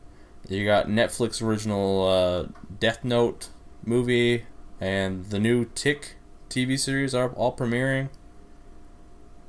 You 0.49 0.65
got 0.65 0.87
Netflix 0.87 1.41
original 1.41 2.07
uh, 2.07 2.47
Death 2.79 3.05
Note 3.05 3.49
movie 3.85 4.45
and 4.81 5.27
the 5.27 5.39
new 5.39 5.65
Tick 5.65 6.17
TV 6.51 6.79
series 6.79 7.15
are 7.15 7.31
all 7.31 7.57
premiering. 7.57 8.09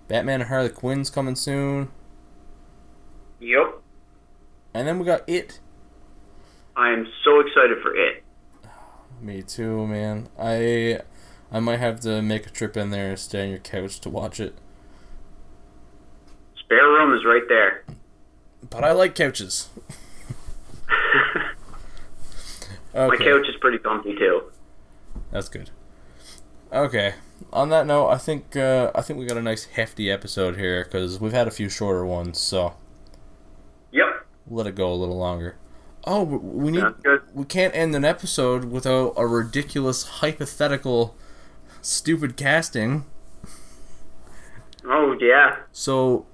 Batman 0.07 0.41
and 0.41 0.49
Harley 0.49 0.69
Quinn's 0.69 1.09
coming 1.09 1.35
soon. 1.35 1.89
Yep. 3.39 3.81
And 4.73 4.87
then 4.87 4.99
we 4.99 5.05
got 5.05 5.27
It. 5.27 5.59
I 6.75 6.89
am 6.91 7.07
so 7.23 7.39
excited 7.39 7.77
for 7.81 7.95
it. 7.95 8.23
Me 9.21 9.41
too, 9.41 9.85
man. 9.87 10.27
I 10.39 10.99
I 11.51 11.59
might 11.59 11.79
have 11.79 11.99
to 12.01 12.21
make 12.21 12.45
a 12.47 12.49
trip 12.49 12.75
in 12.75 12.89
there 12.89 13.09
and 13.09 13.19
stay 13.19 13.43
on 13.43 13.49
your 13.49 13.59
couch 13.59 13.99
to 14.01 14.09
watch 14.09 14.39
it. 14.39 14.55
Spare 16.57 16.87
room 16.87 17.13
is 17.15 17.23
right 17.25 17.43
there. 17.47 17.83
But 18.69 18.83
I 18.83 18.91
like 18.91 19.13
couches. 19.15 19.69
My 22.95 23.17
couch 23.17 23.47
is 23.47 23.55
pretty 23.59 23.79
comfy 23.79 24.15
too. 24.15 24.43
That's 25.31 25.49
good. 25.49 25.69
Okay. 26.71 27.15
On 27.51 27.69
that 27.69 27.85
note, 27.87 28.07
I 28.09 28.17
think 28.17 28.55
uh, 28.55 28.91
I 28.95 29.01
think 29.01 29.19
we 29.19 29.25
got 29.25 29.37
a 29.37 29.41
nice 29.41 29.65
hefty 29.65 30.09
episode 30.11 30.57
here 30.57 30.83
because 30.83 31.19
we've 31.19 31.33
had 31.33 31.47
a 31.47 31.51
few 31.51 31.69
shorter 31.69 32.05
ones, 32.05 32.39
so 32.39 32.73
Yep. 33.91 34.25
let 34.49 34.67
it 34.67 34.75
go 34.75 34.91
a 34.91 34.95
little 34.95 35.17
longer. 35.17 35.55
Oh, 36.05 36.23
we- 36.23 36.71
need 36.71 36.83
we 37.33 37.45
can't 37.45 37.73
end 37.75 37.95
an 37.95 38.03
episode 38.05 38.65
without 38.65 39.13
a 39.15 39.25
ridiculous 39.25 40.03
hypothetical 40.03 41.15
stupid 41.81 42.35
casting. 42.37 43.05
Oh 44.85 45.15
yeah. 45.19 45.57
So, 45.71 46.25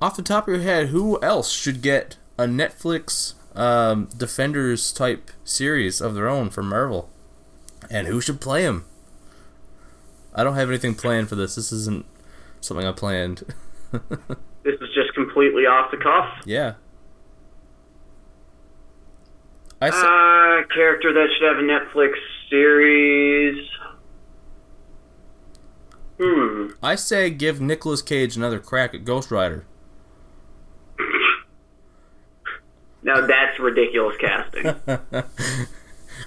off 0.00 0.16
the 0.16 0.22
top 0.22 0.46
of 0.46 0.54
your 0.54 0.62
head, 0.62 0.88
who 0.88 1.20
else 1.22 1.50
should 1.50 1.82
get 1.82 2.16
a 2.38 2.44
Netflix 2.44 3.34
um, 3.56 4.08
Defenders 4.16 4.92
type 4.92 5.30
series 5.44 6.00
of 6.00 6.14
their 6.14 6.28
own 6.28 6.50
for 6.50 6.62
Marvel? 6.62 7.10
And 7.90 8.06
who 8.06 8.20
should 8.20 8.40
play 8.40 8.62
him? 8.62 8.84
I 10.34 10.44
don't 10.44 10.54
have 10.54 10.68
anything 10.68 10.94
planned 10.94 11.28
for 11.28 11.34
this. 11.34 11.56
This 11.56 11.72
isn't 11.72 12.04
something 12.60 12.86
I 12.86 12.92
planned. 12.92 13.42
This 14.64 14.74
is 14.82 14.88
just 14.94 15.14
completely 15.14 15.62
off 15.62 15.90
the 15.90 15.96
cuff. 15.96 16.26
yeah. 16.44 16.74
I 19.80 19.88
Uh, 19.88 20.66
character 20.74 21.12
that 21.12 21.28
should 21.38 21.48
have 21.48 21.58
a 21.58 21.62
Netflix 21.62 22.14
series. 22.50 23.68
Hmm. 26.20 26.68
I 26.82 26.96
say 26.96 27.30
give 27.30 27.60
Nicolas 27.60 28.02
Cage 28.02 28.36
another 28.36 28.58
crack 28.58 28.92
at 28.94 29.04
Ghost 29.04 29.30
Rider. 29.30 29.64
Now 33.00 33.24
that's 33.26 33.58
ridiculous 33.60 34.16
casting. 34.18 34.74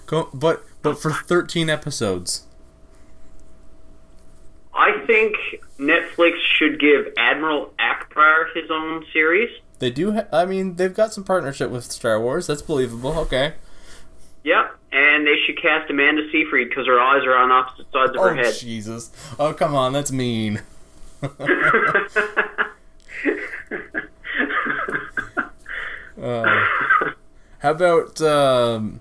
Go, 0.05 0.29
but 0.33 0.63
but 0.81 0.99
for 1.01 1.11
13 1.11 1.69
episodes. 1.69 2.47
I 4.73 5.03
think 5.05 5.35
Netflix 5.77 6.37
should 6.57 6.79
give 6.79 7.13
Admiral 7.17 7.73
Ackbar 7.77 8.53
his 8.55 8.71
own 8.71 9.05
series? 9.11 9.49
They 9.81 9.89
do. 9.89 10.11
Ha- 10.13 10.27
I 10.31 10.45
mean, 10.45 10.75
they've 10.75 10.93
got 10.93 11.11
some 11.11 11.23
partnership 11.23 11.71
with 11.71 11.91
Star 11.91 12.21
Wars. 12.21 12.45
That's 12.45 12.61
believable. 12.61 13.17
Okay. 13.17 13.53
Yep, 14.43 14.77
and 14.91 15.25
they 15.25 15.33
should 15.45 15.59
cast 15.59 15.89
Amanda 15.89 16.21
Seyfried 16.31 16.69
because 16.69 16.85
her 16.85 16.99
eyes 16.99 17.25
are 17.25 17.35
on 17.35 17.51
opposite 17.51 17.91
sides 17.91 18.11
of 18.11 18.17
Oh 18.17 18.27
her 18.29 18.35
head. 18.35 18.53
Jesus! 18.53 19.09
Oh 19.39 19.53
come 19.53 19.73
on, 19.73 19.91
that's 19.91 20.11
mean. 20.11 20.61
Uh, 26.21 26.45
how 27.59 27.71
about 27.71 28.21
um, 28.21 28.99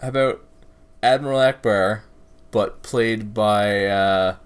how 0.00 0.08
about 0.08 0.42
Admiral 1.02 1.38
Ackbar, 1.38 2.00
but 2.50 2.82
played 2.82 3.34
by 3.34 3.84
uh, 3.84 4.36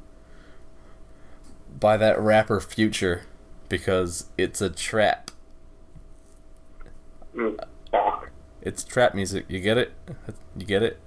by 1.79 1.97
that 1.97 2.19
rapper 2.19 2.61
Future, 2.61 3.23
because 3.69 4.27
it's 4.37 4.61
a 4.61 4.69
trap. 4.69 5.31
Mm. 7.37 7.59
It's 8.63 8.83
trap 8.83 9.15
music. 9.15 9.45
You 9.49 9.61
get 9.61 9.79
it? 9.79 9.93
You 10.57 10.67
get 10.67 10.83
it? 10.83 10.99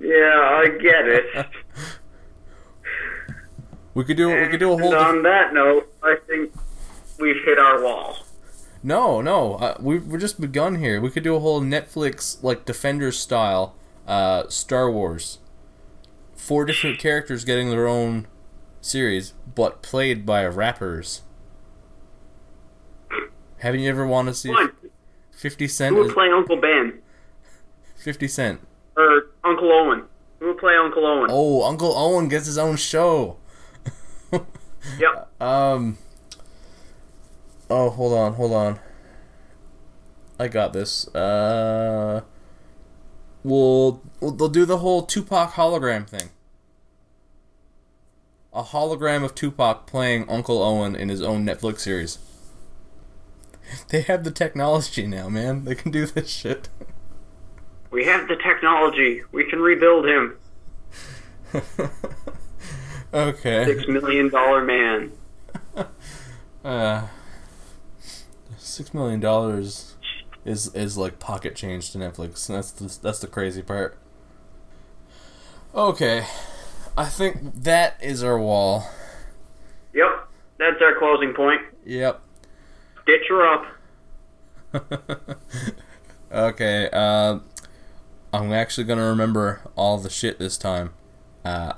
Yeah, 0.00 0.14
I 0.14 0.78
get 0.80 1.08
it. 1.08 1.46
We 3.94 4.04
could 4.04 4.16
do 4.16 4.28
we 4.28 4.46
could 4.46 4.60
do 4.60 4.72
a 4.72 4.78
whole. 4.78 4.94
And 4.94 4.94
on 4.94 5.22
that 5.24 5.52
note, 5.52 5.92
I 6.04 6.16
think 6.28 6.52
we've 7.18 7.42
hit 7.44 7.58
our 7.58 7.82
wall. 7.82 8.18
No, 8.80 9.20
no, 9.20 9.54
uh, 9.54 9.76
we 9.80 9.98
we're 9.98 10.18
just 10.18 10.40
begun 10.40 10.76
here. 10.76 11.00
We 11.00 11.10
could 11.10 11.24
do 11.24 11.34
a 11.34 11.40
whole 11.40 11.60
Netflix 11.60 12.40
like 12.40 12.64
Defenders 12.64 13.18
style 13.18 13.74
uh, 14.06 14.48
Star 14.48 14.88
Wars. 14.88 15.38
Four 16.36 16.64
different 16.64 17.00
characters 17.00 17.44
getting 17.44 17.70
their 17.70 17.88
own 17.88 18.28
series, 18.80 19.34
but 19.56 19.82
played 19.82 20.24
by 20.24 20.46
rappers. 20.46 21.22
Haven't 23.58 23.80
you 23.80 23.90
ever 23.90 24.06
wanted 24.06 24.30
to 24.30 24.36
see 24.36 24.48
Come 24.50 24.58
on, 24.58 24.72
Fifty 25.38 25.68
Cent? 25.68 25.94
who 25.94 26.00
would 26.02 26.08
as- 26.08 26.14
play 26.14 26.28
Uncle 26.30 26.56
Ben 26.60 26.98
Fifty 27.96 28.26
Cent. 28.28 28.60
or 28.96 29.26
Uncle 29.44 29.70
Owen? 29.72 30.02
Who 30.40 30.46
would 30.48 30.58
play 30.58 30.74
Uncle 30.76 31.06
Owen? 31.06 31.28
Oh, 31.30 31.62
Uncle 31.64 31.96
Owen 31.96 32.28
gets 32.28 32.46
his 32.46 32.58
own 32.58 32.76
show. 32.76 33.36
Yep. 34.98 35.28
Um. 35.42 35.98
Oh, 37.68 37.90
hold 37.90 38.12
on, 38.14 38.34
hold 38.34 38.52
on. 38.52 38.78
I 40.38 40.48
got 40.48 40.72
this. 40.72 41.08
Uh. 41.14 42.22
We'll, 43.42 44.00
we'll 44.20 44.30
they'll 44.30 44.48
do 44.48 44.64
the 44.64 44.78
whole 44.78 45.02
Tupac 45.02 45.52
hologram 45.54 46.06
thing. 46.08 46.30
A 48.52 48.62
hologram 48.62 49.24
of 49.24 49.34
Tupac 49.34 49.86
playing 49.86 50.28
Uncle 50.28 50.62
Owen 50.62 50.94
in 50.96 51.08
his 51.08 51.22
own 51.22 51.44
Netflix 51.44 51.80
series. 51.80 52.18
They 53.88 54.02
have 54.02 54.24
the 54.24 54.30
technology 54.30 55.06
now, 55.06 55.28
man. 55.28 55.64
They 55.64 55.74
can 55.74 55.90
do 55.90 56.06
this 56.06 56.30
shit. 56.30 56.68
We 57.90 58.04
have 58.04 58.28
the 58.28 58.36
technology. 58.36 59.22
We 59.32 59.44
can 59.48 59.60
rebuild 59.60 60.06
him. 60.06 60.36
okay. 63.14 63.64
Six 63.64 63.88
million 63.88 64.28
dollar 64.28 64.62
man. 64.62 65.12
Uh, 66.64 67.06
six 68.58 68.92
million 68.92 69.20
dollars 69.20 69.94
is 70.44 70.74
is 70.74 70.98
like 70.98 71.20
pocket 71.20 71.54
change 71.54 71.92
to 71.92 71.98
Netflix. 71.98 72.46
That's 72.48 72.72
the, 72.72 72.98
that's 73.00 73.20
the 73.20 73.28
crazy 73.28 73.62
part. 73.62 73.96
Okay, 75.74 76.26
I 76.96 77.04
think 77.04 77.62
that 77.62 77.96
is 78.02 78.24
our 78.24 78.38
wall. 78.38 78.90
Yep. 79.94 80.28
That's 80.58 80.82
our 80.82 80.98
closing 80.98 81.32
point. 81.32 81.60
Yep. 81.84 82.20
Stitch 83.08 83.28
her 83.30 83.46
up. 83.46 83.64
okay. 86.32 86.90
Uh, 86.92 87.38
I'm 88.34 88.52
actually 88.52 88.84
gonna 88.84 89.08
remember 89.08 89.62
all 89.76 89.96
the 89.96 90.10
shit 90.10 90.38
this 90.38 90.58
time. 90.58 90.92
Uh, 91.42 91.72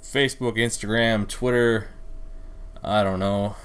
Facebook, 0.01 0.55
Instagram, 0.55 1.27
Twitter. 1.27 1.89
I 2.81 3.03
don't 3.03 3.19
know. 3.19 3.57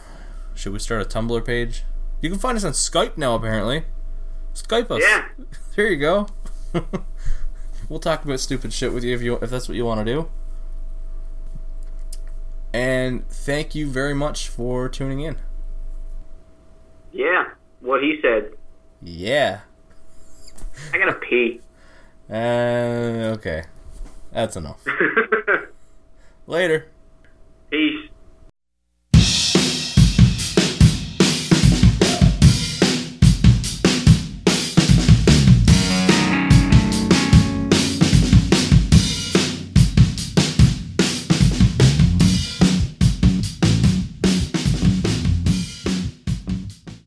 Should 0.54 0.72
we 0.72 0.80
start 0.80 1.00
a 1.00 1.04
Tumblr 1.04 1.44
page? 1.44 1.84
You 2.22 2.30
can 2.30 2.38
find 2.38 2.56
us 2.56 2.64
on 2.64 2.72
Skype 2.72 3.18
now, 3.18 3.34
apparently. 3.34 3.84
Skype 4.54 4.90
us. 4.90 5.02
Yeah. 5.02 5.26
There 5.74 5.88
you 5.88 5.96
go. 5.96 6.26
we'll 7.88 7.98
talk 7.98 8.26
about 8.26 8.38
stupid 8.40 8.74
shit 8.74 8.92
with 8.92 9.02
you 9.04 9.14
if 9.14 9.22
you 9.22 9.36
if 9.36 9.48
that's 9.48 9.68
what 9.70 9.74
you 9.74 9.86
want 9.86 10.04
to 10.06 10.12
do. 10.12 10.28
And 12.74 13.26
thank 13.26 13.74
you 13.74 13.86
very 13.86 14.12
much 14.12 14.48
for 14.50 14.90
tuning 14.90 15.20
in. 15.20 15.38
Yeah. 17.10 17.52
What 17.80 18.02
he 18.02 18.18
said. 18.20 18.50
Yeah. 19.00 19.60
I 20.92 20.98
gotta 20.98 21.14
pee. 21.28 21.62
Uh, 22.30 23.32
okay. 23.36 23.64
That's 24.30 24.56
enough. 24.56 24.84
Later. 26.46 26.88
Peace. 27.70 28.10